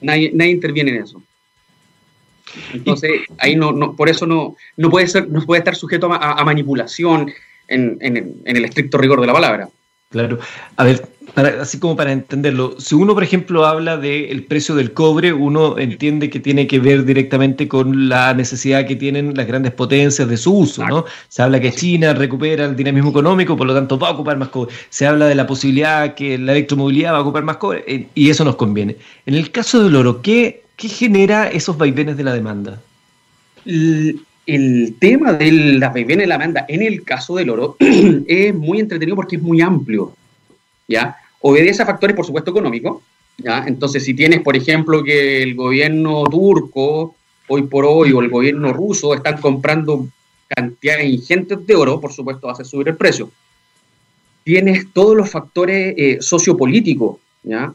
Nadie, 0.00 0.30
nadie 0.32 0.52
interviene 0.52 0.90
en 0.92 1.02
eso. 1.02 1.22
Entonces, 2.72 3.22
ahí 3.38 3.56
no, 3.56 3.72
no, 3.72 3.94
por 3.94 4.08
eso 4.08 4.26
no, 4.26 4.56
no, 4.76 4.90
puede 4.90 5.06
ser, 5.06 5.28
no 5.28 5.44
puede 5.44 5.60
estar 5.60 5.76
sujeto 5.76 6.12
a, 6.12 6.44
manipulación 6.44 7.30
en, 7.68 7.98
el 8.44 8.64
estricto 8.64 8.98
rigor 8.98 9.20
de 9.20 9.26
la 9.26 9.32
palabra. 9.32 9.68
Claro. 10.10 10.40
A 10.76 10.84
ver, 10.84 11.08
así 11.36 11.78
como 11.78 11.94
para 11.94 12.10
entenderlo, 12.10 12.74
si 12.80 12.96
uno, 12.96 13.14
por 13.14 13.22
ejemplo, 13.22 13.64
habla 13.64 13.96
del 13.96 14.44
precio 14.44 14.74
del 14.74 14.92
cobre, 14.92 15.32
uno 15.32 15.78
entiende 15.78 16.30
que 16.30 16.40
tiene 16.40 16.66
que 16.66 16.80
ver 16.80 17.04
directamente 17.04 17.68
con 17.68 18.08
la 18.08 18.34
necesidad 18.34 18.86
que 18.86 18.96
tienen 18.96 19.34
las 19.36 19.46
grandes 19.46 19.72
potencias 19.72 20.28
de 20.28 20.36
su 20.36 20.52
uso, 20.52 20.84
¿no? 20.88 21.04
Se 21.28 21.42
habla 21.42 21.60
que 21.60 21.72
China 21.72 22.12
recupera 22.12 22.64
el 22.64 22.74
dinamismo 22.74 23.10
económico, 23.10 23.56
por 23.56 23.68
lo 23.68 23.74
tanto 23.74 23.98
va 24.00 24.08
a 24.08 24.12
ocupar 24.12 24.36
más 24.36 24.48
cobre. 24.48 24.74
Se 24.88 25.06
habla 25.06 25.26
de 25.26 25.36
la 25.36 25.46
posibilidad 25.46 26.14
que 26.14 26.36
la 26.38 26.52
electromovilidad 26.52 27.12
va 27.12 27.18
a 27.18 27.22
ocupar 27.22 27.44
más 27.44 27.58
cobre, 27.58 27.84
eh, 27.86 28.08
y 28.14 28.30
eso 28.30 28.44
nos 28.44 28.56
conviene. 28.56 28.96
En 29.26 29.34
el 29.34 29.52
caso 29.52 29.84
del 29.84 29.94
oro, 29.94 30.22
¿qué 30.22 30.64
¿Qué 30.80 30.88
genera 30.88 31.50
esos 31.50 31.76
vaivenes 31.76 32.16
de 32.16 32.24
la 32.24 32.32
demanda? 32.32 32.80
El, 33.66 34.96
tema 34.98 35.34
de 35.34 35.52
las 35.52 35.92
vaivenes 35.92 36.24
de 36.24 36.26
la 36.26 36.38
demanda 36.38 36.64
en 36.66 36.80
el 36.80 37.04
caso 37.04 37.36
del 37.36 37.50
oro 37.50 37.76
es 38.26 38.54
muy 38.54 38.80
entretenido 38.80 39.14
porque 39.14 39.36
es 39.36 39.42
muy 39.42 39.60
amplio. 39.60 40.14
¿ya? 40.88 41.18
Obedece 41.42 41.82
a 41.82 41.86
factores, 41.86 42.16
por 42.16 42.24
supuesto, 42.24 42.52
económicos. 42.52 43.02
¿ya? 43.36 43.64
Entonces, 43.66 44.02
si 44.06 44.14
tienes, 44.14 44.40
por 44.40 44.56
ejemplo, 44.56 45.04
que 45.04 45.42
el 45.42 45.54
gobierno 45.54 46.24
turco, 46.24 47.14
hoy 47.48 47.62
por 47.64 47.84
hoy, 47.84 48.12
o 48.12 48.22
el 48.22 48.30
gobierno 48.30 48.72
ruso 48.72 49.12
están 49.12 49.38
comprando 49.38 50.08
cantidades 50.48 51.10
ingentes 51.10 51.66
de 51.66 51.74
oro, 51.76 52.00
por 52.00 52.14
supuesto, 52.14 52.48
hace 52.48 52.64
subir 52.64 52.88
el 52.88 52.96
precio. 52.96 53.30
Tienes 54.44 54.90
todos 54.94 55.14
los 55.14 55.28
factores 55.28 55.94
eh, 55.98 56.18
sociopolíticos, 56.22 57.18
¿ya? 57.42 57.70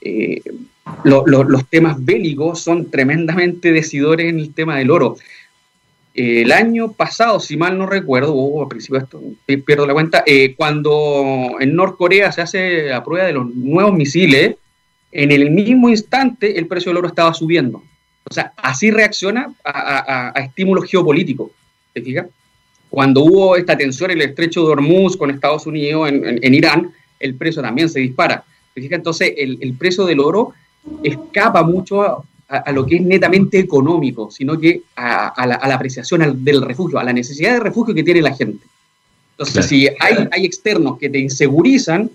Eh, 0.00 0.42
los 1.04 1.66
temas 1.68 2.04
bélicos 2.04 2.60
son 2.60 2.90
tremendamente 2.90 3.72
decidores 3.72 4.28
en 4.28 4.38
el 4.38 4.54
tema 4.54 4.76
del 4.76 4.90
oro. 4.90 5.16
el 6.14 6.50
año 6.50 6.92
pasado, 6.92 7.38
si 7.38 7.56
mal 7.56 7.78
no 7.78 7.86
recuerdo, 7.86 8.66
principio 8.68 8.98
esto, 8.98 9.22
pierdo 9.46 9.86
la 9.86 9.92
cuenta, 9.92 10.24
eh, 10.26 10.54
cuando 10.56 11.56
en 11.60 11.74
Norcorea 11.76 12.32
se 12.32 12.42
hace 12.42 12.88
la 12.88 13.04
prueba 13.04 13.26
de 13.26 13.32
los 13.34 13.54
nuevos 13.54 13.94
misiles, 13.94 14.56
en 15.12 15.32
el 15.32 15.50
mismo 15.50 15.88
instante 15.88 16.58
el 16.58 16.66
precio 16.66 16.90
del 16.90 16.98
oro 16.98 17.08
estaba 17.08 17.32
subiendo. 17.34 17.82
O 18.30 18.34
sea, 18.34 18.52
así 18.56 18.90
reacciona 18.90 19.52
a, 19.64 20.32
estímulos 20.36 20.90
geopolíticos. 20.90 21.50
¿Te 21.94 22.02
fijas? 22.02 22.26
Cuando 22.90 23.22
hubo 23.22 23.56
esta 23.56 23.76
tensión 23.76 24.10
en 24.10 24.20
el 24.20 24.28
estrecho 24.30 24.64
de 24.64 24.72
Hormuz 24.72 25.16
con 25.16 25.30
Estados 25.30 25.66
Unidos, 25.66 26.10
en, 26.10 26.54
Irán, 26.54 26.92
el 27.20 27.34
precio 27.34 27.62
también 27.62 27.88
se 27.88 28.00
dispara. 28.00 28.44
¿Te 28.74 28.80
fijas? 28.80 28.98
Entonces, 28.98 29.32
el, 29.36 29.74
precio 29.78 30.04
del 30.04 30.20
oro 30.20 30.52
escapa 31.02 31.62
mucho 31.62 32.24
a, 32.48 32.72
lo 32.72 32.86
que 32.86 32.96
es 32.96 33.02
netamente 33.02 33.58
económico, 33.58 34.30
sino 34.30 34.58
que 34.58 34.82
a, 34.96 35.46
la, 35.46 35.74
apreciación 35.74 36.44
del 36.44 36.62
refugio, 36.62 36.98
a 36.98 37.04
la 37.04 37.12
necesidad 37.12 37.52
de 37.52 37.60
refugio 37.60 37.94
que 37.94 38.02
tiene 38.02 38.22
la 38.22 38.34
gente. 38.34 38.66
Entonces, 39.32 39.66
si 39.66 39.86
hay, 39.86 40.28
hay 40.30 40.44
externos 40.44 40.98
que 40.98 41.10
te 41.10 41.18
insegurizan 41.18 42.10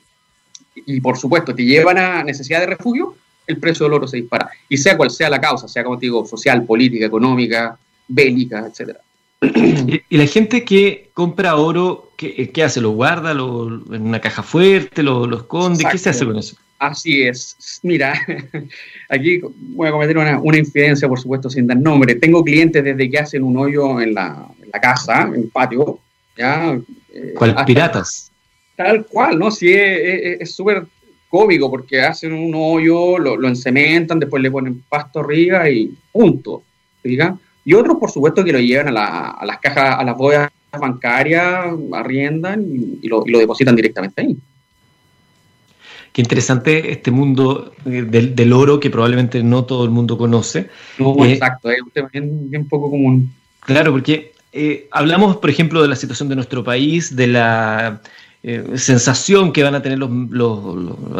y, 0.76 1.00
por 1.00 1.18
supuesto, 1.18 1.54
te 1.54 1.64
llevan 1.64 1.98
a 1.98 2.24
necesidad 2.24 2.60
de 2.60 2.66
refugio, 2.66 3.16
el 3.48 3.58
precio 3.58 3.86
del 3.86 3.94
oro 3.94 4.08
se 4.08 4.18
dispara. 4.18 4.50
Y 4.68 4.78
sea 4.78 4.98
cual 4.98 5.12
sea 5.12 5.30
la 5.30 5.40
causa, 5.40 5.68
sea 5.68 5.84
como 5.84 5.98
te 5.98 6.08
digo, 6.08 6.26
social, 6.26 6.66
política, 6.66 7.06
económica, 7.06 7.78
bélica, 8.08 8.68
etcétera. 8.68 9.00
¿Y 10.10 10.18
la 10.18 10.26
gente 10.26 10.64
que 10.64 11.10
compra 11.14 11.58
oro, 11.58 12.12
qué, 12.16 12.50
qué 12.52 12.64
hace? 12.64 12.80
¿Lo 12.80 12.92
guarda 12.92 13.32
en 13.32 14.08
una 14.08 14.22
caja 14.22 14.42
fuerte? 14.42 15.04
¿Lo, 15.04 15.28
lo 15.28 15.38
esconde? 15.38 15.86
¿Qué 15.92 15.98
se 15.98 16.10
hace 16.10 16.26
con 16.26 16.38
eso? 16.38 16.56
Así 16.88 17.24
es. 17.24 17.80
Mira, 17.84 18.14
aquí 19.10 19.42
voy 19.54 19.88
a 19.88 19.92
cometer 19.92 20.18
una, 20.18 20.40
una, 20.40 20.58
infidencia, 20.58 21.08
por 21.08 21.20
supuesto, 21.20 21.50
sin 21.50 21.68
dar 21.68 21.78
nombre. 21.78 22.16
Tengo 22.16 22.44
clientes 22.44 22.84
desde 22.84 23.10
que 23.10 23.20
hacen 23.20 23.44
un 23.44 23.58
hoyo 23.58 24.02
en 24.02 24.14
la, 24.14 24.48
casa, 24.82 25.24
en 25.24 25.36
el 25.36 25.48
patio. 25.50 26.00
¿ya? 26.38 26.78
Eh. 27.14 27.34
¿Piratas? 27.66 28.32
Tal 28.76 29.06
cual, 29.06 29.40
¿no? 29.40 29.52
Sí, 29.52 29.72
es 29.72 30.54
súper 30.54 30.86
cómico 31.30 31.70
porque 31.70 32.02
hacen 32.02 32.34
un 32.34 32.54
hoyo, 32.56 33.18
lo, 33.18 33.38
lo, 33.38 33.48
encementan, 33.48 34.20
después 34.20 34.42
le 34.42 34.52
ponen 34.52 34.84
pasto 34.90 35.22
arriba 35.22 35.70
y 35.70 35.96
punto. 36.12 36.64
Y 37.66 37.74
otros, 37.74 37.98
por 37.98 38.12
supuesto, 38.12 38.44
que 38.44 38.52
lo 38.52 38.60
llevan 38.60 38.96
a, 38.98 39.40
las 39.46 39.58
cajas, 39.60 39.96
a 40.00 40.04
las 40.04 40.18
bodas 40.18 40.50
bancarias, 40.72 41.66
arriendan 41.94 42.66
y, 43.02 43.08
lo, 43.08 43.24
depositan 43.24 43.76
directamente 43.76 44.22
ahí. 44.22 44.38
Qué 46.14 46.22
interesante 46.22 46.92
este 46.92 47.12
mundo 47.12 47.74
eh, 47.86 48.04
del, 48.04 48.54
oro 48.54 48.80
que 48.80 48.90
probablemente 48.90 49.44
no 49.44 49.66
todo 49.66 49.84
el 49.84 49.90
mundo 49.90 50.18
conoce. 50.18 50.70
No, 51.00 51.26
eh, 51.26 51.34
exacto, 51.34 51.70
es 51.70 51.82
un 51.82 51.90
tema 51.90 52.10
bien, 52.14 52.68
poco 52.70 52.90
común. 52.92 53.34
Claro, 53.62 53.92
porque 53.92 54.34
eh, 54.52 54.88
hablamos, 54.92 55.38
por 55.38 55.50
ejemplo, 55.50 55.82
de 55.82 55.88
la 55.88 55.96
situación 55.96 56.30
de 56.30 56.36
nuestro 56.36 56.64
país, 56.64 57.16
de 57.16 57.28
la 57.28 58.02
eh, 58.46 58.78
sensación 58.78 59.54
que 59.54 59.64
van 59.64 59.74
a 59.74 59.82
tener 59.82 59.98
los, 59.98 60.10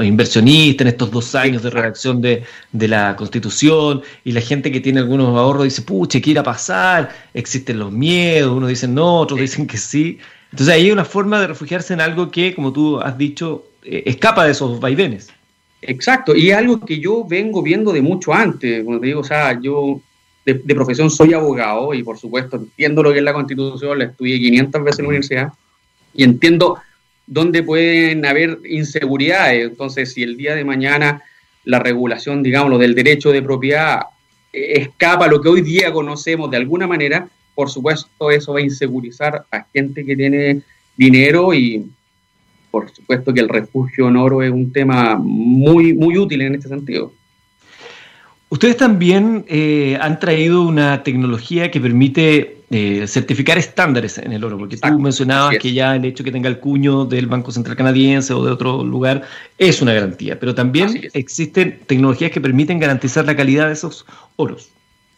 inversionistas 0.04 0.82
en 0.82 0.88
estos 0.90 1.10
dos 1.10 1.34
años 1.36 1.64
de 1.64 1.70
redacción 1.70 2.22
de, 2.22 2.44
la 2.74 3.16
Constitución 3.16 4.02
y 4.26 4.34
la 4.34 4.42
gente 4.42 4.74
que 4.74 4.82
tiene 4.82 5.00
algunos 5.00 5.30
ahorros 5.38 5.64
dice, 5.64 5.84
puche, 5.84 6.22
¿qué 6.22 6.32
irá 6.32 6.42
a 6.42 6.44
pasar? 6.44 7.10
Existen 7.34 7.80
los 7.80 7.94
miedos, 7.94 8.52
unos 8.52 8.68
dicen 8.68 8.94
no, 8.94 9.20
otros 9.20 9.40
dicen 9.40 9.68
que 9.68 9.78
sí. 9.78 10.20
Entonces 10.52 10.76
ahí 10.76 10.84
hay 10.88 10.92
una 10.92 11.06
forma 11.06 11.40
de 11.40 11.48
refugiarse 11.48 11.94
en 11.94 12.02
algo 12.02 12.30
que, 12.30 12.54
como 12.54 12.74
tú 12.74 13.00
has 13.00 13.18
dicho, 13.18 13.64
eh, 13.84 14.04
escapa 14.06 14.46
de 14.46 14.52
esos 14.52 14.80
vaivenes. 14.80 15.30
Exacto, 15.82 16.36
y 16.36 16.50
es 16.50 16.58
algo 16.58 16.80
que 16.80 17.00
yo 17.00 17.26
vengo 17.26 17.62
viendo 17.62 17.92
de 17.92 18.02
mucho 18.02 18.34
antes, 18.34 18.84
como 18.84 19.00
te 19.00 19.08
digo, 19.08 19.20
o 19.20 19.24
sea, 19.24 19.60
yo 19.62 20.00
de, 20.46 20.56
profesión 20.56 21.10
soy 21.10 21.34
abogado 21.34 21.94
y 21.94 22.04
por 22.04 22.18
supuesto 22.18 22.58
entiendo 22.58 23.04
lo 23.04 23.12
que 23.12 23.20
es 23.20 23.24
la 23.24 23.34
Constitución, 23.34 23.98
la 23.98 24.06
estudié 24.06 24.40
500 24.40 24.84
veces 24.84 25.00
en 25.00 25.04
la 25.04 25.10
universidad 25.10 25.54
y 26.14 26.24
entiendo 26.24 26.78
donde 27.26 27.64
pueden 27.64 28.26
haber 28.26 28.60
inseguridades. 28.66 29.70
Entonces, 29.70 30.14
si 30.14 30.24
el 30.24 30.36
día 30.38 30.56
de 30.56 30.66
mañana 30.66 31.22
la 31.64 31.80
regulación, 31.80 32.44
digamos, 32.44 32.80
del 32.80 32.96
derecho 32.96 33.32
de 33.32 33.42
propiedad 33.42 34.02
escapa 34.52 35.26
a 35.26 35.28
lo 35.28 35.42
que 35.42 35.50
hoy 35.50 35.62
día 35.62 35.92
conocemos 35.92 36.52
de 36.52 36.58
alguna 36.58 36.88
manera, 36.88 37.28
por 37.56 37.70
supuesto 37.70 38.30
eso 38.30 38.54
va 38.54 38.60
a 38.60 38.64
insegurizar 38.64 39.46
a 39.52 39.66
gente 39.74 40.06
que 40.06 40.16
tiene 40.16 40.62
dinero 40.96 41.54
y 41.54 41.86
por 42.74 42.90
supuesto 42.90 43.32
que 43.32 43.40
el 43.40 43.50
refugio 43.50 44.08
en 44.08 44.18
oro 44.18 44.42
es 44.42 44.50
un 44.50 44.74
tema 44.74 45.16
muy, 45.16 45.94
muy 45.94 46.18
útil 46.18 46.42
en 46.42 46.56
este 46.56 46.70
sentido. 46.70 47.14
Ustedes 48.50 48.78
también 48.78 49.46
eh, 49.48 49.96
han 50.02 50.20
traído 50.20 50.64
una 50.64 51.04
tecnología 51.04 51.70
que 51.70 51.80
permite 51.80 52.64
eh, 52.72 53.06
certificar 53.06 53.60
estándares 53.60 54.18
en 54.18 54.34
el 54.34 54.44
oro, 54.44 54.58
porque 54.58 54.78
tú 54.78 55.00
mencionabas 55.00 55.60
que 55.60 55.72
ya 55.72 55.96
el 55.96 56.06
hecho 56.06 56.24
que 56.24 56.32
tenga 56.32 56.50
el 56.50 56.58
cuño 56.58 57.06
del 57.06 57.28
Banco 57.28 57.52
Central 57.52 57.78
Canadiense 57.78 58.34
o 58.34 58.44
de 58.44 58.52
otro 58.52 58.84
lugar 58.84 59.22
es 59.60 59.80
una 59.84 59.94
garantía, 59.94 60.40
pero 60.40 60.56
también 60.56 61.00
existen 61.14 61.80
tecnologías 61.86 62.32
que 62.32 62.42
permiten 62.42 62.80
garantizar 62.80 63.24
la 63.24 63.36
calidad 63.36 63.68
de 63.68 63.74
esos 63.74 64.04
oros. 64.36 64.72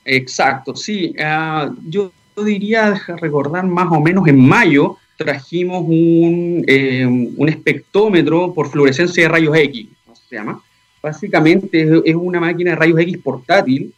Exacto, 0.03 0.75
sí. 0.75 1.15
Ah, 1.23 1.71
yo 1.87 2.11
diría, 2.43 3.01
recordar 3.21 3.65
más 3.65 3.87
o 3.91 4.01
menos 4.01 4.27
en 4.27 4.45
mayo, 4.45 4.97
trajimos 5.17 5.83
un, 5.87 6.63
eh, 6.67 7.05
un 7.05 7.49
espectrómetro 7.49 8.53
por 8.53 8.69
fluorescencia 8.69 9.23
de 9.23 9.29
rayos 9.29 9.57
X, 9.57 9.87
¿cómo 10.03 10.15
se 10.15 10.35
llama? 10.35 10.61
Básicamente 11.01 12.01
es, 12.03 12.15
una 12.15 12.39
máquina 12.39 12.71
de 12.71 12.75
rayos 12.75 12.99
X 12.99 13.17
portátil 13.19 13.93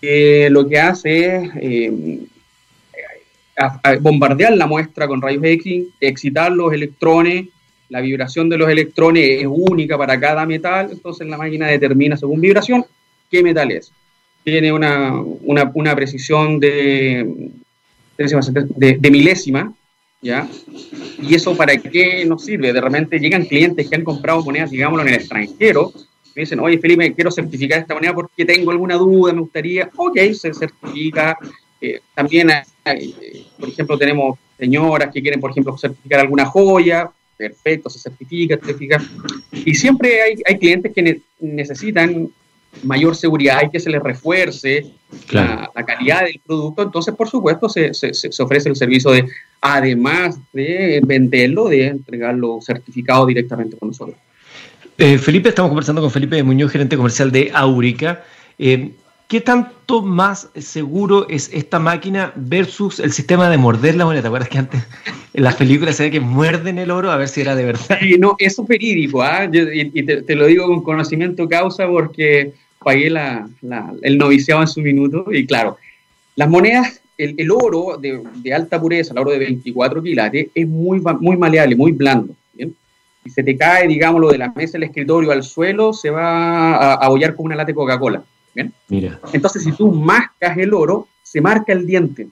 que 0.00 0.48
lo 0.50 0.66
que 0.68 0.78
hace 0.78 1.36
es 1.36 1.50
eh, 1.60 2.26
bombardear 4.00 4.56
la 4.56 4.66
muestra 4.66 5.06
con 5.06 5.20
rayos 5.20 5.44
X, 5.44 5.84
excitar 6.00 6.52
los 6.52 6.72
electrones, 6.72 7.48
la 7.88 8.00
vibración 8.00 8.48
de 8.48 8.56
los 8.56 8.70
electrones 8.70 9.40
es 9.40 9.46
única 9.48 9.98
para 9.98 10.18
cada 10.18 10.46
metal, 10.46 10.88
entonces 10.92 11.26
la 11.26 11.36
máquina 11.36 11.66
determina 11.66 12.16
según 12.16 12.40
vibración 12.40 12.84
qué 13.30 13.42
metal 13.42 13.70
es. 13.72 13.92
Tiene 14.44 14.72
una, 14.72 15.20
una, 15.20 15.94
precisión 15.94 16.58
de, 16.58 17.50
de, 18.16 18.96
de, 18.98 19.10
milésima, 19.10 19.74
¿ya? 20.22 20.48
¿Y 21.22 21.34
eso 21.34 21.56
para 21.56 21.76
qué 21.76 22.24
nos 22.24 22.44
sirve? 22.44 22.72
De 22.72 22.80
repente 22.80 23.18
llegan 23.18 23.44
clientes 23.44 23.88
que 23.88 23.96
han 23.96 24.04
comprado 24.04 24.42
monedas, 24.42 24.70
digámoslo, 24.70 25.02
en 25.02 25.08
el 25.08 25.20
extranjero, 25.20 25.92
dicen, 26.34 26.60
oye 26.60 26.78
Felipe, 26.78 27.12
quiero 27.14 27.30
certificar 27.30 27.80
esta 27.80 27.94
moneda 27.94 28.14
porque 28.14 28.44
tengo 28.44 28.70
alguna 28.70 28.96
duda, 28.96 29.32
me 29.32 29.40
gustaría, 29.40 29.90
ok, 29.96 30.18
se 30.32 30.54
certifica. 30.54 31.38
Eh, 31.80 32.00
también, 32.14 32.48
por 33.58 33.68
ejemplo, 33.68 33.98
tenemos 33.98 34.38
señoras 34.58 35.12
que 35.12 35.22
quieren, 35.22 35.40
por 35.40 35.50
ejemplo, 35.50 35.76
certificar 35.78 36.20
alguna 36.20 36.44
joya, 36.44 37.10
perfecto, 37.36 37.88
se 37.88 37.98
certifica, 37.98 38.56
certifica. 38.56 39.02
Y 39.52 39.74
siempre 39.74 40.20
hay, 40.22 40.34
hay 40.46 40.58
clientes 40.58 40.92
que 40.92 41.20
necesitan 41.40 42.30
mayor 42.82 43.16
seguridad, 43.16 43.58
hay 43.58 43.70
que 43.70 43.80
se 43.80 43.90
les 43.90 44.02
refuerce 44.02 44.86
la, 45.30 45.70
calidad 45.86 46.24
del 46.24 46.40
producto, 46.44 46.82
entonces 46.82 47.14
por 47.14 47.28
supuesto 47.28 47.68
se, 47.68 47.92
se, 47.94 48.14
se, 48.14 48.42
ofrece 48.42 48.68
el 48.68 48.76
servicio 48.76 49.10
de, 49.10 49.26
además 49.60 50.38
de 50.52 51.00
venderlo, 51.04 51.68
de 51.68 51.86
entregarlo 51.88 52.60
certificado 52.60 53.26
directamente 53.26 53.76
con 53.76 53.88
nosotros. 53.88 54.16
Eh, 54.98 55.18
Felipe, 55.18 55.48
estamos 55.48 55.70
conversando 55.70 56.00
con 56.00 56.10
Felipe 56.10 56.42
Muñoz, 56.42 56.70
gerente 56.70 56.96
comercial 56.96 57.32
de 57.32 57.50
Aurica. 57.54 58.22
Eh, 58.58 58.92
¿Qué 59.30 59.40
tanto 59.40 60.02
más 60.02 60.50
seguro 60.56 61.28
es 61.28 61.52
esta 61.54 61.78
máquina 61.78 62.32
versus 62.34 62.98
el 62.98 63.12
sistema 63.12 63.48
de 63.48 63.58
morder 63.58 63.94
la 63.94 64.04
moneda? 64.04 64.22
¿Te 64.22 64.26
acuerdas 64.26 64.48
que 64.48 64.58
antes 64.58 64.82
en 65.34 65.44
las 65.44 65.54
películas 65.54 65.94
se 65.94 66.02
ve 66.02 66.10
que 66.10 66.18
muerden 66.18 66.78
el 66.78 66.90
oro 66.90 67.12
a 67.12 67.16
ver 67.16 67.28
si 67.28 67.42
era 67.42 67.54
de 67.54 67.64
verdad? 67.64 67.98
Sí, 68.00 68.18
no, 68.18 68.34
eso 68.40 68.62
es 68.62 68.68
verídico, 68.68 69.22
¿ah? 69.22 69.44
y, 69.44 70.02
te, 70.02 70.34
lo 70.34 70.46
digo 70.46 70.66
con 70.66 70.82
conocimiento 70.82 71.48
causa 71.48 71.86
porque 71.86 72.54
pagué 72.80 73.06
el 74.02 74.18
noviciado 74.18 74.62
en 74.62 74.66
su 74.66 74.80
minuto 74.80 75.24
y 75.30 75.46
claro, 75.46 75.76
las 76.34 76.48
monedas, 76.48 77.00
el, 77.16 77.52
oro 77.52 77.98
de, 77.98 78.52
alta 78.52 78.80
pureza, 78.80 79.12
el 79.12 79.20
oro 79.20 79.30
de 79.30 79.38
24 79.38 80.02
quilates, 80.02 80.48
es 80.52 80.66
muy, 80.66 81.00
muy 81.20 81.36
maleable, 81.36 81.76
muy 81.76 81.92
blando 81.92 82.34
y 83.24 83.30
se 83.30 83.42
te 83.42 83.56
cae, 83.56 83.86
digámoslo, 83.86 84.30
de 84.30 84.38
la 84.38 84.50
mesa 84.50 84.72
del 84.72 84.84
escritorio 84.84 85.30
al 85.30 85.42
suelo, 85.42 85.92
se 85.92 86.10
va 86.10 86.74
a 86.74 86.94
abollar 86.94 87.36
con 87.36 87.46
una 87.46 87.54
lata 87.54 87.68
de 87.68 87.74
Coca-Cola. 87.74 88.24
¿Bien? 88.54 88.72
Mira. 88.88 89.20
Entonces, 89.32 89.64
si 89.64 89.72
tú 89.72 89.92
mascas 89.92 90.56
el 90.56 90.74
oro, 90.74 91.08
se 91.22 91.40
marca 91.40 91.72
el 91.72 91.86
diente. 91.86 92.28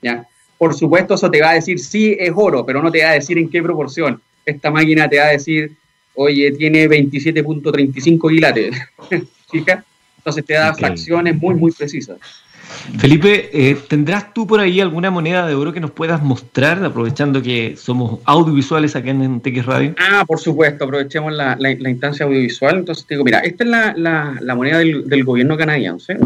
¿ya? 0.00 0.26
Por 0.58 0.74
supuesto, 0.74 1.14
eso 1.14 1.30
te 1.30 1.40
va 1.40 1.50
a 1.50 1.54
decir, 1.54 1.78
sí, 1.78 2.16
es 2.18 2.32
oro, 2.34 2.64
pero 2.64 2.82
no 2.82 2.90
te 2.90 3.02
va 3.02 3.10
a 3.10 3.14
decir 3.14 3.38
en 3.38 3.48
qué 3.48 3.62
proporción. 3.62 4.20
Esta 4.44 4.70
máquina 4.70 5.08
te 5.08 5.18
va 5.18 5.26
a 5.26 5.30
decir, 5.30 5.76
oye, 6.14 6.52
tiene 6.52 6.88
27.35 6.88 8.30
quilates. 8.30 8.76
Entonces 10.18 10.44
te 10.44 10.54
da 10.54 10.72
fracciones 10.74 11.36
muy, 11.36 11.54
muy 11.54 11.72
precisas. 11.72 12.18
Felipe, 12.98 13.50
eh, 13.52 13.76
¿tendrás 13.88 14.34
tú 14.34 14.46
por 14.46 14.60
ahí 14.60 14.80
alguna 14.80 15.10
moneda 15.10 15.46
de 15.46 15.54
oro 15.54 15.72
que 15.72 15.80
nos 15.80 15.90
puedas 15.90 16.22
mostrar, 16.22 16.84
aprovechando 16.84 17.42
que 17.42 17.76
somos 17.76 18.20
audiovisuales 18.24 18.96
acá 18.96 19.10
en 19.10 19.40
TX 19.40 19.66
Radio? 19.66 19.94
Ah, 19.98 20.24
por 20.26 20.38
supuesto, 20.40 20.84
aprovechemos 20.84 21.32
la, 21.32 21.56
instancia 21.70 22.26
audiovisual. 22.26 22.78
Entonces 22.78 23.06
te 23.06 23.14
digo, 23.14 23.24
mira, 23.24 23.40
esta 23.40 23.64
es 23.64 23.70
la, 23.96 24.54
moneda 24.54 24.78
del, 24.78 25.24
gobierno 25.24 25.56
canadiense. 25.56 26.16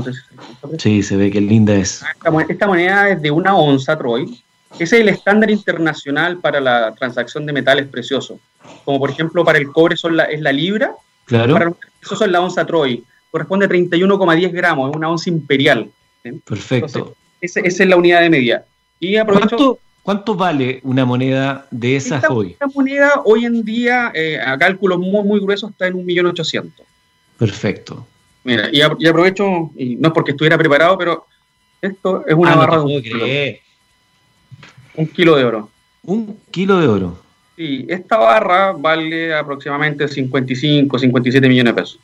sí, 0.78 1.02
se 1.02 1.16
ve 1.16 1.30
que 1.30 1.40
linda 1.40 1.74
es. 1.74 2.02
Ah, 2.02 2.44
esta, 2.48 2.66
moneda 2.66 3.10
es 3.10 3.22
de 3.22 3.30
una 3.30 3.56
onza, 3.56 3.96
Troy. 3.96 4.42
Ese 4.78 4.96
es 4.96 5.02
el 5.02 5.08
estándar 5.08 5.50
internacional 5.50 6.38
para 6.38 6.60
la 6.60 6.94
transacción 6.94 7.46
de 7.46 7.52
metales 7.52 7.86
preciosos. 7.86 8.38
Como 8.84 8.98
por 8.98 9.10
ejemplo 9.10 9.44
para 9.44 9.58
el 9.58 9.68
cobre 9.68 9.96
son 9.96 10.16
la, 10.16 10.24
es 10.24 10.40
la 10.40 10.52
libra, 10.52 10.92
claro. 11.24 11.52
para 11.52 11.64
los 11.66 11.76
preciosos 11.76 12.26
es 12.26 12.32
la 12.32 12.40
onza 12.40 12.66
Troy. 12.66 13.04
Corresponde 13.30 13.66
a 13.66 13.68
31,10 13.68 14.52
gramos, 14.52 14.90
es 14.90 14.96
una 14.96 15.08
onza 15.08 15.30
imperial. 15.30 15.90
Perfecto. 16.44 17.14
esa, 17.40 17.60
es 17.60 17.78
la 17.80 17.96
unidad 17.96 18.20
de 18.20 18.30
medida. 18.30 18.64
Y 19.00 19.16
aprovecho, 19.16 19.78
¿Cuánto, 20.02 20.36
vale 20.36 20.80
una 20.84 21.04
moneda 21.04 21.66
de 21.72 21.96
esas 21.96 22.22
hoy? 22.30 22.52
Esta 22.52 22.68
moneda 22.68 23.22
hoy 23.24 23.44
en 23.44 23.64
día, 23.64 24.12
eh, 24.14 24.38
a 24.40 24.56
cálculos 24.56 25.00
muy, 25.00 25.24
muy 25.24 25.40
gruesos, 25.40 25.72
está 25.72 25.88
en 25.88 25.94
1.800.000. 25.94 26.70
Perfecto. 27.36 28.06
Mira, 28.44 28.68
y, 28.72 28.80
aprovecho, 28.80 29.72
y 29.76 29.96
no 29.96 30.08
es 30.08 30.14
porque 30.14 30.30
estuviera 30.30 30.56
preparado, 30.56 30.96
pero 30.96 31.26
esto 31.82 32.24
es 32.24 32.34
una 32.34 32.52
ah, 32.52 32.56
barra 32.56 32.76
de 32.78 33.60
un 34.96 35.06
kilo 35.08 35.36
de 35.36 35.44
oro. 35.44 35.70
Un 36.04 36.38
kilo 36.50 36.80
de 36.80 36.88
oro. 36.88 37.18
Sí, 37.56 37.86
esta 37.88 38.16
barra 38.16 38.72
vale 38.72 39.34
aproximadamente 39.34 40.06
55, 40.08 40.98
57 40.98 41.48
millones 41.48 41.74
de 41.74 41.82
pesos. 41.82 42.00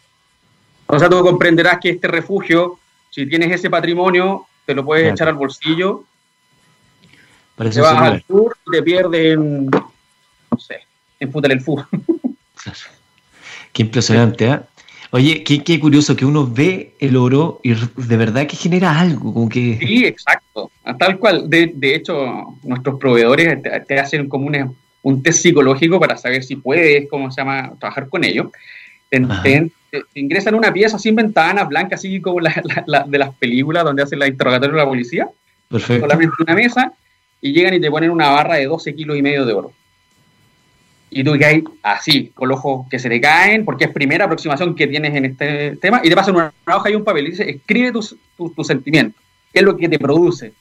O 0.86 0.98
sea, 0.98 1.08
tú 1.08 1.22
comprenderás 1.22 1.78
que 1.80 1.90
este 1.90 2.08
refugio 2.08 2.78
si 3.12 3.26
tienes 3.26 3.52
ese 3.52 3.68
patrimonio, 3.68 4.46
te 4.64 4.74
lo 4.74 4.84
puedes 4.84 5.12
echar 5.12 5.28
al 5.28 5.34
bolsillo. 5.34 6.04
te 7.56 7.80
vas 7.80 8.00
al 8.00 8.24
sur 8.26 8.56
y 8.66 8.70
te 8.70 8.82
pierdes 8.82 9.34
en, 9.34 9.66
no 9.66 10.58
sé, 10.58 10.80
en 11.20 11.30
Futal 11.30 11.52
el 11.52 11.60
Fútbol. 11.60 11.86
Qué 13.72 13.82
impresionante, 13.82 14.46
¿eh? 14.46 14.60
Oye, 15.14 15.44
qué, 15.44 15.78
curioso 15.78 16.16
que 16.16 16.24
uno 16.24 16.46
ve 16.50 16.94
el 16.98 17.18
oro 17.18 17.60
y 17.62 17.74
de 17.74 18.16
verdad 18.16 18.46
que 18.46 18.56
genera 18.56 18.98
algo, 18.98 19.34
como 19.34 19.46
que... 19.46 19.76
Sí, 19.78 20.06
exacto, 20.06 20.70
tal 20.98 21.18
cual. 21.18 21.50
De, 21.50 21.94
hecho, 21.94 22.56
nuestros 22.62 22.98
proveedores 22.98 23.58
te, 23.86 24.00
hacen 24.00 24.26
como 24.30 24.50
un 25.02 25.22
test 25.22 25.42
psicológico 25.42 26.00
para 26.00 26.16
saber 26.16 26.42
si 26.42 26.56
puedes, 26.56 27.10
¿cómo 27.10 27.30
se 27.30 27.42
llama?, 27.42 27.74
trabajar 27.78 28.08
con 28.08 28.24
ellos. 28.24 28.46
Te, 29.12 29.70
ingresan 30.14 30.54
una 30.54 30.72
pieza 30.72 30.98
sin 30.98 31.14
ventanas, 31.14 31.68
blanca, 31.68 31.96
así 31.96 32.20
como 32.20 32.40
la, 32.40 32.62
de 33.06 33.18
las 33.18 33.34
películas 33.34 33.84
donde 33.84 34.02
hacen 34.02 34.18
la 34.18 34.26
interrogatorio 34.26 34.74
de 34.74 34.82
la 34.82 34.88
policía. 34.88 35.28
Perfecto. 35.68 36.06
Solamente 36.06 36.34
una 36.40 36.54
mesa 36.54 36.92
y 37.40 37.52
llegan 37.52 37.74
y 37.74 37.80
te 37.80 37.90
ponen 37.90 38.10
una 38.10 38.30
barra 38.30 38.54
de 38.54 38.66
12 38.66 38.94
kilos 38.94 39.16
y 39.18 39.22
medio 39.22 39.44
de 39.44 39.52
oro. 39.52 39.72
Y 41.10 41.22
tú 41.24 41.34
hay 41.34 41.62
así, 41.82 42.28
con 42.28 42.48
los 42.48 42.58
ojos 42.60 42.86
que 42.88 42.98
se 42.98 43.10
te 43.10 43.20
caen, 43.20 43.66
porque 43.66 43.84
es 43.84 43.90
primera 43.90 44.24
aproximación 44.24 44.74
que 44.74 44.86
tienes 44.86 45.14
en 45.14 45.26
este 45.26 45.76
tema, 45.76 46.00
y 46.02 46.08
te 46.08 46.14
pasan 46.14 46.36
una, 46.36 46.54
hoja 46.74 46.88
y 46.88 46.94
un 46.94 47.04
papel 47.04 47.26
y 47.26 47.30
dice, 47.32 47.50
escribe 47.50 47.92
tus 47.92 48.16
tu, 48.36 48.64
sentimientos, 48.64 49.20
qué 49.52 49.58
es 49.58 49.64
lo 49.64 49.76
que 49.76 49.90
te 49.90 49.98
produce. 49.98 50.54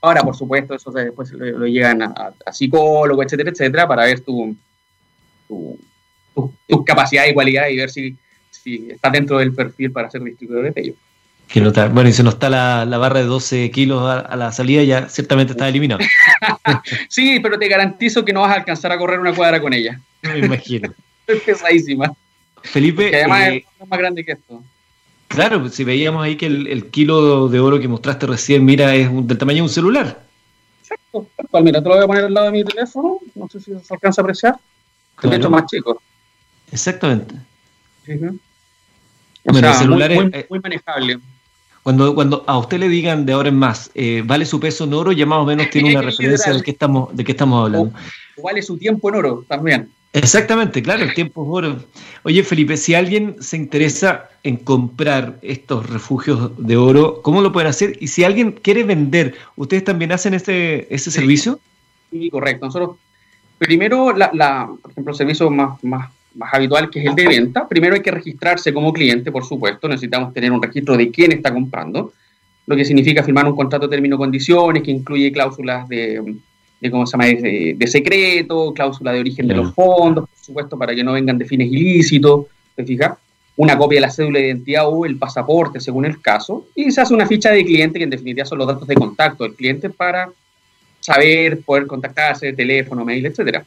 Ahora, 0.00 0.22
por 0.22 0.34
supuesto, 0.34 0.74
eso 0.74 0.90
después 0.90 1.30
lo, 1.30 1.66
llegan 1.66 2.02
a, 2.02 2.32
a, 2.44 2.52
psicólogo, 2.52 3.22
etcétera, 3.22 3.50
etcétera, 3.50 3.86
para 3.86 4.04
ver 4.04 4.20
tu, 4.20 4.56
tus 6.34 6.84
capacidades 6.84 7.30
y 7.30 7.34
cualidades 7.34 7.72
y 7.72 7.76
ver 7.76 7.90
si, 7.90 8.16
si 8.50 8.90
estás 8.90 9.12
dentro 9.12 9.38
del 9.38 9.52
perfil 9.52 9.92
para 9.92 10.10
ser 10.10 10.22
distribuidor 10.22 10.64
de 10.64 10.72
Tello. 10.72 10.94
Que 11.50 11.60
no 11.60 11.72
bueno, 11.72 12.08
y 12.08 12.12
si 12.12 12.22
no 12.22 12.30
está 12.30 12.48
la, 12.48 12.84
barra 12.98 13.18
de 13.18 13.26
12 13.26 13.72
kilos 13.72 14.02
a, 14.04 14.36
la 14.36 14.52
salida, 14.52 14.84
ya 14.84 15.08
ciertamente 15.08 15.52
está 15.52 15.68
eliminado. 15.68 16.00
sí, 17.08 17.40
pero 17.40 17.58
te 17.58 17.66
garantizo 17.66 18.24
que 18.24 18.32
no 18.32 18.42
vas 18.42 18.52
a 18.52 18.58
alcanzar 18.58 18.92
a 18.92 18.98
correr 18.98 19.18
una 19.18 19.34
cuadra 19.34 19.60
con 19.60 19.72
ella. 19.72 20.00
Me 20.22 20.38
imagino. 20.38 20.94
es 21.26 21.42
pesadísima. 21.42 22.12
Felipe. 22.62 23.10
además 23.16 23.48
eh, 23.48 23.64
es 23.80 23.88
más 23.88 23.98
grande 23.98 24.24
que 24.24 24.32
esto. 24.32 24.62
Claro, 25.26 25.68
si 25.68 25.82
veíamos 25.82 26.24
ahí 26.24 26.36
que 26.36 26.46
el, 26.46 26.90
kilo 26.90 27.48
de 27.48 27.58
oro 27.60 27.80
que 27.80 27.88
mostraste 27.88 28.26
recién, 28.26 28.64
mira, 28.64 28.94
es 28.94 29.08
del 29.26 29.38
tamaño 29.38 29.58
de 29.58 29.62
un 29.62 29.68
celular. 29.68 30.22
Exacto, 30.82 31.26
mira, 31.62 31.82
te 31.82 31.88
lo 31.88 31.94
voy 31.94 32.04
a 32.04 32.06
poner 32.06 32.24
al 32.24 32.34
lado 32.34 32.46
de 32.46 32.52
mi 32.52 32.64
teléfono, 32.64 33.18
no 33.34 33.48
sé 33.48 33.60
si 33.60 33.72
se 33.78 33.94
alcanza 33.94 34.20
a 34.20 34.24
apreciar. 34.24 34.56
Te 35.20 35.34
hecho 35.34 35.50
más 35.50 35.66
chico. 35.66 36.02
Exactamente. 36.72 37.34
celular 38.04 38.34
muy, 40.14 40.30
muy, 40.30 40.44
muy, 40.48 40.60
manejable. 40.60 41.18
Cuando, 41.82 42.14
cuando 42.14 42.44
a 42.46 42.58
usted 42.58 42.78
le 42.78 42.88
digan 42.88 43.24
de 43.24 43.32
ahora 43.32 43.48
en 43.48 43.56
más, 43.56 43.90
eh, 43.94 44.22
¿vale 44.24 44.44
su 44.44 44.60
peso 44.60 44.84
en 44.84 44.94
oro? 44.94 45.12
Ya 45.12 45.24
más 45.24 45.38
o 45.38 45.46
menos 45.46 45.70
tiene 45.70 45.90
una 45.96 46.02
referencia 46.02 46.52
de 46.52 46.62
qué 46.62 46.72
estamos, 46.72 47.14
de 47.16 47.24
qué 47.24 47.32
estamos 47.32 47.64
hablando. 47.64 47.92
O, 48.36 48.42
vale 48.42 48.62
su 48.62 48.76
tiempo 48.76 49.08
en 49.08 49.14
oro 49.16 49.44
también. 49.48 49.90
Exactamente, 50.12 50.82
claro, 50.82 51.04
el 51.04 51.14
tiempo 51.14 51.42
es 51.42 51.48
oro. 51.50 51.84
Oye, 52.24 52.42
Felipe, 52.42 52.76
si 52.76 52.94
alguien 52.94 53.36
se 53.40 53.56
interesa 53.56 54.28
en 54.42 54.56
comprar 54.56 55.38
estos 55.40 55.88
refugios 55.88 56.50
de 56.58 56.76
oro, 56.76 57.22
¿cómo 57.22 57.40
lo 57.40 57.52
pueden 57.52 57.68
hacer? 57.68 57.96
Y 58.00 58.08
si 58.08 58.24
alguien 58.24 58.52
quiere 58.52 58.82
vender, 58.82 59.36
¿ustedes 59.56 59.84
también 59.84 60.10
hacen 60.10 60.34
ese, 60.34 60.88
ese 60.90 61.12
servicio? 61.12 61.60
Sí, 62.10 62.28
correcto. 62.28 62.66
Nosotros, 62.66 62.96
primero, 63.58 64.12
la, 64.12 64.30
la, 64.34 64.68
por 64.82 64.90
ejemplo, 64.90 65.12
el 65.12 65.16
servicio 65.16 65.48
más, 65.48 65.82
más 65.84 66.10
más 66.34 66.54
habitual, 66.54 66.90
que 66.90 67.00
es 67.00 67.06
el 67.06 67.14
de 67.14 67.26
venta. 67.26 67.68
Primero 67.68 67.94
hay 67.94 68.02
que 68.02 68.10
registrarse 68.10 68.72
como 68.72 68.92
cliente, 68.92 69.32
por 69.32 69.44
supuesto. 69.44 69.88
Necesitamos 69.88 70.32
tener 70.32 70.52
un 70.52 70.62
registro 70.62 70.96
de 70.96 71.10
quién 71.10 71.32
está 71.32 71.52
comprando, 71.52 72.12
lo 72.66 72.76
que 72.76 72.84
significa 72.84 73.22
firmar 73.22 73.46
un 73.46 73.56
contrato 73.56 73.86
de 73.86 73.96
término 73.96 74.16
condiciones 74.16 74.82
que 74.82 74.90
incluye 74.90 75.32
cláusulas 75.32 75.88
de, 75.88 76.22
¿cómo 76.90 77.06
se 77.06 77.12
llama?, 77.12 77.26
de, 77.26 77.86
secreto, 77.86 78.72
cláusula 78.72 79.12
de 79.12 79.20
origen 79.20 79.48
de 79.48 79.54
los 79.54 79.74
fondos, 79.74 80.28
por 80.28 80.38
supuesto, 80.38 80.78
para 80.78 80.94
que 80.94 81.02
no 81.02 81.12
vengan 81.12 81.36
de 81.36 81.44
fines 81.44 81.66
ilícitos, 81.70 82.46
¿te 82.76 82.84
fijas? 82.84 83.18
Una 83.56 83.76
copia 83.76 83.96
de 83.96 84.02
la 84.02 84.10
cédula 84.10 84.38
de 84.38 84.46
identidad 84.46 84.88
o 84.88 85.04
el 85.04 85.16
pasaporte, 85.16 85.80
según 85.80 86.06
el 86.06 86.20
caso, 86.20 86.68
y 86.74 86.90
se 86.92 87.00
hace 87.00 87.12
una 87.12 87.26
ficha 87.26 87.50
de 87.50 87.64
cliente, 87.64 87.98
que 87.98 88.04
en 88.04 88.10
definitiva 88.10 88.46
son 88.46 88.58
los 88.58 88.68
datos 88.68 88.86
de 88.86 88.94
contacto 88.94 89.44
del 89.44 89.54
cliente 89.54 89.90
para 89.90 90.30
saber, 91.00 91.60
poder 91.62 91.86
contactarse, 91.86 92.52
teléfono, 92.52 93.04
mail, 93.04 93.26
etcétera. 93.26 93.64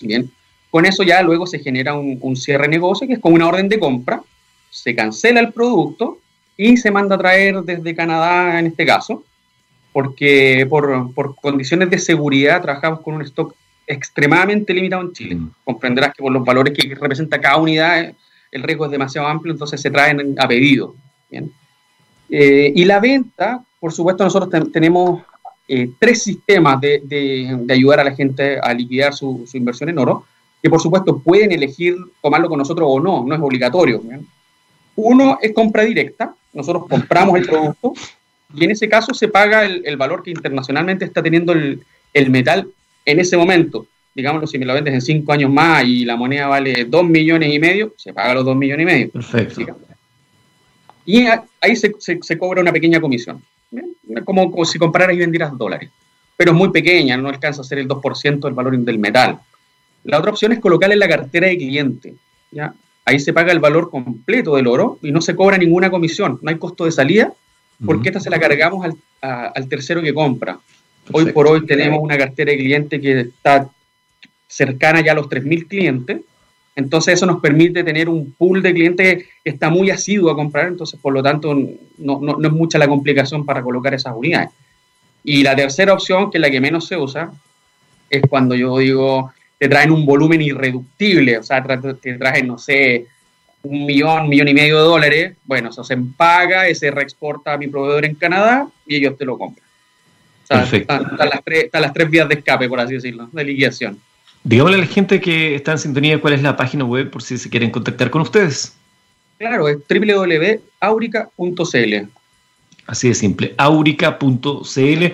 Bien, 0.00 0.28
con 0.74 0.86
eso 0.86 1.04
ya 1.04 1.22
luego 1.22 1.46
se 1.46 1.60
genera 1.60 1.94
un, 1.94 2.34
cierre 2.34 2.64
de 2.64 2.70
negocio, 2.70 3.06
que 3.06 3.12
es 3.12 3.20
como 3.20 3.36
una 3.36 3.46
orden 3.46 3.68
de 3.68 3.78
compra, 3.78 4.20
se 4.70 4.92
cancela 4.92 5.38
el 5.38 5.52
producto 5.52 6.18
y 6.56 6.76
se 6.78 6.90
manda 6.90 7.14
a 7.14 7.18
traer 7.18 7.62
desde 7.62 7.94
Canadá 7.94 8.58
en 8.58 8.66
este 8.66 8.84
caso, 8.84 9.22
porque 9.92 10.66
por, 10.68 11.36
condiciones 11.36 11.90
de 11.90 12.00
seguridad 12.00 12.60
trabajamos 12.60 13.02
con 13.02 13.14
un 13.14 13.22
stock 13.22 13.54
extremadamente 13.86 14.74
limitado 14.74 15.02
en 15.02 15.12
Chile. 15.12 15.34
Mm. 15.36 15.50
Comprenderás 15.62 16.12
que 16.12 16.24
por 16.24 16.32
los 16.32 16.44
valores 16.44 16.76
que 16.76 16.92
representa 16.92 17.40
cada 17.40 17.58
unidad 17.58 18.12
el 18.50 18.62
riesgo 18.64 18.86
es 18.86 18.90
demasiado 18.90 19.28
amplio, 19.28 19.52
entonces 19.52 19.80
se 19.80 19.92
traen 19.92 20.34
a 20.36 20.48
pedido. 20.48 20.96
Eh, 21.30 22.72
y 22.74 22.84
la 22.84 22.98
venta, 22.98 23.62
por 23.78 23.92
supuesto, 23.92 24.24
nosotros 24.24 24.72
tenemos 24.72 25.22
eh, 25.68 25.90
tres 26.00 26.24
sistemas 26.24 26.80
de, 26.80 27.64
ayudar 27.70 28.00
a 28.00 28.04
la 28.04 28.16
gente 28.16 28.58
a 28.58 28.74
liquidar 28.74 29.14
su 29.14 29.48
inversión 29.54 29.88
en 29.90 30.00
oro 30.00 30.26
que 30.64 30.70
por 30.70 30.80
supuesto 30.80 31.18
pueden 31.18 31.52
elegir 31.52 31.94
tomarlo 32.22 32.48
con 32.48 32.56
nosotros 32.56 32.88
o 32.90 32.98
no, 32.98 33.22
no 33.22 33.34
es 33.34 33.40
obligatorio. 33.42 34.02
Uno 34.96 35.38
es 35.42 35.52
compra 35.52 35.84
directa, 35.84 36.34
nosotros 36.54 36.86
compramos 36.88 37.36
el 37.36 37.44
producto 37.44 37.92
y 38.54 38.64
en 38.64 38.70
ese 38.70 38.88
caso 38.88 39.12
se 39.12 39.28
paga 39.28 39.66
el, 39.66 39.96
valor 39.98 40.22
que 40.22 40.30
internacionalmente 40.30 41.04
está 41.04 41.22
teniendo 41.22 41.52
el, 41.52 42.30
metal 42.30 42.66
en 43.04 43.20
ese 43.20 43.36
momento. 43.36 43.86
Digámoslo, 44.14 44.46
si 44.46 44.58
me 44.58 44.64
lo 44.64 44.72
vendes 44.72 44.94
en 44.94 45.02
cinco 45.02 45.34
años 45.34 45.52
más 45.52 45.84
y 45.84 46.06
la 46.06 46.16
moneda 46.16 46.46
vale 46.46 46.86
dos 46.86 47.04
millones 47.04 47.52
y 47.52 47.58
medio, 47.58 47.92
se 47.98 48.14
paga 48.14 48.32
los 48.32 48.46
dos 48.46 48.56
millones 48.56 48.84
y 48.84 48.86
medio. 48.86 49.10
Perfecto. 49.10 49.78
Y 51.04 51.26
ahí 51.60 51.76
se, 51.76 52.38
cobra 52.38 52.62
una 52.62 52.72
pequeña 52.72 53.02
comisión, 53.02 53.42
como, 54.24 54.50
como 54.50 54.64
si 54.64 54.78
compraras 54.78 55.14
y 55.14 55.18
vendieras 55.18 55.58
dólares. 55.58 55.90
Pero 56.38 56.52
es 56.52 56.56
muy 56.56 56.70
pequeña, 56.70 57.18
no 57.18 57.28
alcanza 57.28 57.60
a 57.60 57.64
ser 57.64 57.80
el 57.80 57.86
2% 57.86 58.40
del 58.40 58.54
valor 58.54 58.78
del 58.78 58.98
metal. 58.98 59.40
La 60.04 60.18
otra 60.18 60.30
opción 60.30 60.52
es 60.52 60.60
colocarle 60.60 60.94
en 60.94 61.00
la 61.00 61.08
cartera 61.08 61.48
de 61.48 61.56
cliente. 61.56 62.14
¿ya? 62.50 62.74
Ahí 63.04 63.18
se 63.18 63.32
paga 63.32 63.52
el 63.52 63.58
valor 63.58 63.90
completo 63.90 64.56
del 64.56 64.66
oro 64.66 64.98
y 65.02 65.10
no 65.10 65.20
se 65.20 65.34
cobra 65.34 65.58
ninguna 65.58 65.90
comisión, 65.90 66.38
no 66.40 66.50
hay 66.50 66.58
costo 66.58 66.84
de 66.84 66.92
salida, 66.92 67.32
porque 67.84 68.08
esta 68.08 68.20
se 68.20 68.30
la 68.30 68.38
cargamos 68.38 68.86
al, 69.20 69.68
tercero 69.68 70.00
que 70.00 70.14
compra. 70.14 70.58
Hoy 71.12 71.32
por 71.32 71.46
hoy 71.46 71.66
tenemos 71.66 72.00
una 72.00 72.16
cartera 72.16 72.52
de 72.52 72.58
cliente 72.58 73.00
que 73.00 73.20
está 73.20 73.68
cercana 74.48 75.02
ya 75.02 75.12
a 75.12 75.16
los 75.16 75.28
3.000 75.28 75.68
clientes, 75.68 76.20
entonces 76.76 77.14
eso 77.14 77.26
nos 77.26 77.40
permite 77.40 77.84
tener 77.84 78.08
un 78.08 78.32
pool 78.32 78.62
de 78.62 78.72
clientes 78.72 79.24
que 79.44 79.50
está 79.50 79.68
muy 79.68 79.90
asiduo 79.90 80.30
a 80.30 80.34
comprar, 80.34 80.68
entonces 80.68 80.98
por 80.98 81.12
lo 81.12 81.22
tanto 81.22 81.54
no, 81.98 82.20
no 82.20 82.48
es 82.48 82.52
mucha 82.52 82.78
la 82.78 82.88
complicación 82.88 83.44
para 83.44 83.62
colocar 83.62 83.92
esas 83.92 84.14
unidades. 84.16 84.50
Y 85.22 85.42
la 85.42 85.54
tercera 85.56 85.92
opción, 85.92 86.30
que 86.30 86.38
es 86.38 86.42
la 86.42 86.50
que 86.50 86.60
menos 86.60 86.86
se 86.86 86.96
usa, 86.96 87.32
es 88.10 88.22
cuando 88.28 88.54
yo 88.54 88.78
digo, 88.78 89.32
te 89.64 89.70
traen 89.70 89.90
un 89.90 90.04
volumen 90.04 90.42
irreductible, 90.42 91.38
o 91.38 91.42
sea, 91.42 91.64
te 92.02 92.18
traen, 92.18 92.46
no 92.46 92.58
sé, 92.58 93.06
un 93.62 93.86
millón, 93.86 94.28
millón 94.28 94.48
y 94.48 94.52
medio 94.52 94.76
de 94.76 94.84
dólares, 94.84 95.36
bueno, 95.46 95.70
eso 95.70 95.82
se 95.82 95.96
paga, 95.96 96.64
se 96.74 96.90
reexporta 96.90 97.54
a 97.54 97.56
mi 97.56 97.68
proveedor 97.68 98.04
en 98.04 98.14
Canadá 98.14 98.68
y 98.86 98.96
ellos 98.96 99.16
te 99.16 99.24
lo 99.24 99.38
compran. 99.38 99.66
Perfecto. 100.46 100.92
Están, 100.92 101.30
las 101.30 101.42
tres, 101.42 101.64
están, 101.64 101.80
las 101.80 101.94
tres, 101.94 102.10
vías 102.10 102.28
de 102.28 102.34
escape, 102.34 102.68
por 102.68 102.78
así 102.78 102.92
decirlo, 102.92 103.30
de 103.32 103.42
liquidación. 103.42 103.98
Digámosle 104.42 104.76
a 104.76 104.80
la 104.80 104.86
gente 104.86 105.18
que 105.18 105.54
está 105.54 105.72
en 105.72 105.78
sintonía 105.78 106.20
cuál 106.20 106.34
es 106.34 106.42
la 106.42 106.58
página 106.58 106.84
web 106.84 107.10
por 107.10 107.22
si 107.22 107.38
se 107.38 107.48
quieren 107.48 107.70
contactar 107.70 108.10
con 108.10 108.20
ustedes. 108.20 108.76
Claro, 109.38 109.66
es 109.66 109.78
www.aurica.cl. 109.88 111.94
Así 112.86 113.08
de 113.08 113.14
simple, 113.14 113.54
aurica.cl. 113.56 115.04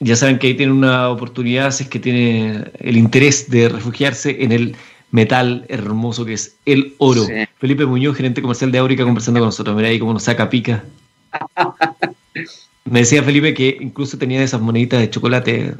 Ya 0.00 0.16
saben 0.16 0.38
que 0.38 0.48
ahí 0.48 0.54
tienen 0.54 0.76
una 0.76 1.08
oportunidad 1.10 1.70
si 1.70 1.84
es 1.84 1.88
que 1.88 1.98
tiene 1.98 2.64
el 2.80 2.96
interés 2.96 3.48
de 3.50 3.68
refugiarse 3.68 4.42
en 4.42 4.52
el 4.52 4.76
metal 5.12 5.64
hermoso 5.68 6.24
que 6.24 6.32
es 6.32 6.56
el 6.66 6.94
oro. 6.98 7.26
Felipe 7.58 7.86
Muñoz, 7.86 8.16
gerente 8.16 8.42
comercial 8.42 8.72
de 8.72 8.78
Aurica, 8.78 9.04
conversando 9.04 9.40
con 9.40 9.48
nosotros. 9.48 9.76
Mira 9.76 9.88
ahí 9.88 9.98
cómo 9.98 10.12
nos 10.12 10.24
saca 10.24 10.50
pica. 10.50 10.84
Me 12.84 13.00
decía 13.00 13.22
Felipe 13.22 13.54
que 13.54 13.76
incluso 13.80 14.18
tenía 14.18 14.42
esas 14.42 14.60
moneditas 14.60 15.00
de 15.00 15.10
chocolate. 15.10 15.74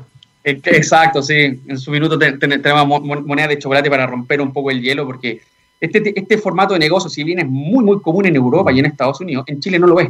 Exacto, 0.44 1.22
sí. 1.22 1.60
En 1.66 1.78
su 1.78 1.90
minuto 1.90 2.18
tenemos 2.18 2.86
monedas 3.24 3.50
de 3.50 3.58
chocolate 3.58 3.90
para 3.90 4.06
romper 4.06 4.40
un 4.40 4.52
poco 4.52 4.70
el 4.70 4.80
hielo, 4.80 5.04
porque 5.04 5.40
este, 5.80 6.12
este 6.18 6.38
formato 6.38 6.74
de 6.74 6.80
negocio, 6.80 7.10
si 7.10 7.24
bien 7.24 7.40
es 7.40 7.48
muy, 7.48 7.84
muy 7.84 8.00
común 8.00 8.26
en 8.26 8.36
Europa 8.36 8.72
y 8.72 8.78
en 8.78 8.86
Estados 8.86 9.20
Unidos, 9.20 9.44
en 9.48 9.60
Chile 9.60 9.78
no 9.78 9.88
lo 9.88 9.98
es. 9.98 10.08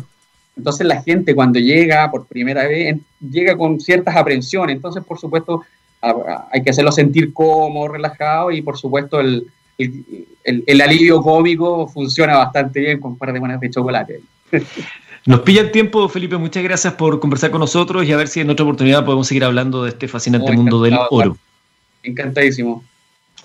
Entonces 0.56 0.86
la 0.86 1.02
gente 1.02 1.34
cuando 1.34 1.58
llega 1.58 2.10
por 2.10 2.26
primera 2.26 2.66
vez, 2.66 2.98
llega 3.20 3.56
con 3.56 3.80
ciertas 3.80 4.16
aprensiones. 4.16 4.76
Entonces, 4.76 5.02
por 5.04 5.18
supuesto, 5.18 5.62
hay 6.00 6.62
que 6.62 6.70
hacerlo 6.70 6.92
sentir 6.92 7.32
cómodo, 7.32 7.88
relajado 7.88 8.50
y 8.50 8.60
por 8.60 8.76
supuesto 8.76 9.20
el, 9.20 9.46
el, 9.78 10.80
alivio 10.80 11.22
cómico 11.22 11.86
funciona 11.88 12.36
bastante 12.36 12.80
bien 12.80 13.00
con 13.00 13.12
un 13.12 13.18
par 13.18 13.32
de 13.32 13.40
monedas 13.40 13.60
de 13.60 13.70
chocolate. 13.70 14.20
Nos 15.24 15.40
pilla 15.40 15.60
el 15.60 15.70
tiempo, 15.70 16.08
Felipe. 16.08 16.36
Muchas 16.36 16.64
gracias 16.64 16.94
por 16.94 17.20
conversar 17.20 17.52
con 17.52 17.60
nosotros 17.60 18.04
y 18.04 18.12
a 18.12 18.16
ver 18.16 18.26
si 18.26 18.40
en 18.40 18.50
otra 18.50 18.64
oportunidad 18.64 19.04
podemos 19.04 19.28
seguir 19.28 19.44
hablando 19.44 19.84
de 19.84 19.90
este 19.90 20.08
fascinante 20.08 20.50
mundo 20.52 20.82
del 20.82 20.98
oro. 21.10 21.36
Encantadísimo. 22.02 22.82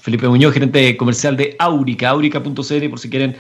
Felipe 0.02 0.28
Muñoz, 0.28 0.54
gerente 0.54 0.98
comercial 0.98 1.38
de 1.38 1.56
Aurica, 1.60 2.10
aurica.cl, 2.10 2.90
por 2.90 3.00
si 3.00 3.10
quieren 3.10 3.36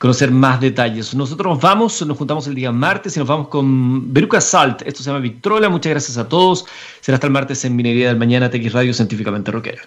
conocer 0.00 0.30
más 0.30 0.58
detalles. 0.62 1.14
Nosotros 1.14 1.52
nos 1.52 1.60
vamos, 1.62 2.06
nos 2.06 2.16
juntamos 2.16 2.46
el 2.46 2.54
día 2.54 2.72
martes 2.72 3.14
y 3.16 3.18
nos 3.18 3.28
vamos 3.28 3.48
con 3.48 4.10
Beruca 4.14 4.40
Salt. 4.40 4.80
Esto 4.86 5.02
se 5.02 5.10
llama 5.10 5.20
Victrola. 5.20 5.68
Muchas 5.68 5.90
gracias 5.90 6.16
a 6.16 6.26
todos. 6.26 6.64
Será 7.02 7.16
hasta 7.16 7.26
el 7.26 7.34
martes 7.34 7.62
en 7.66 7.76
Minería 7.76 8.08
del 8.08 8.16
Mañana, 8.16 8.50
TX 8.50 8.72
Radio 8.72 8.94
Científicamente 8.94 9.50
Rockera. 9.50 9.82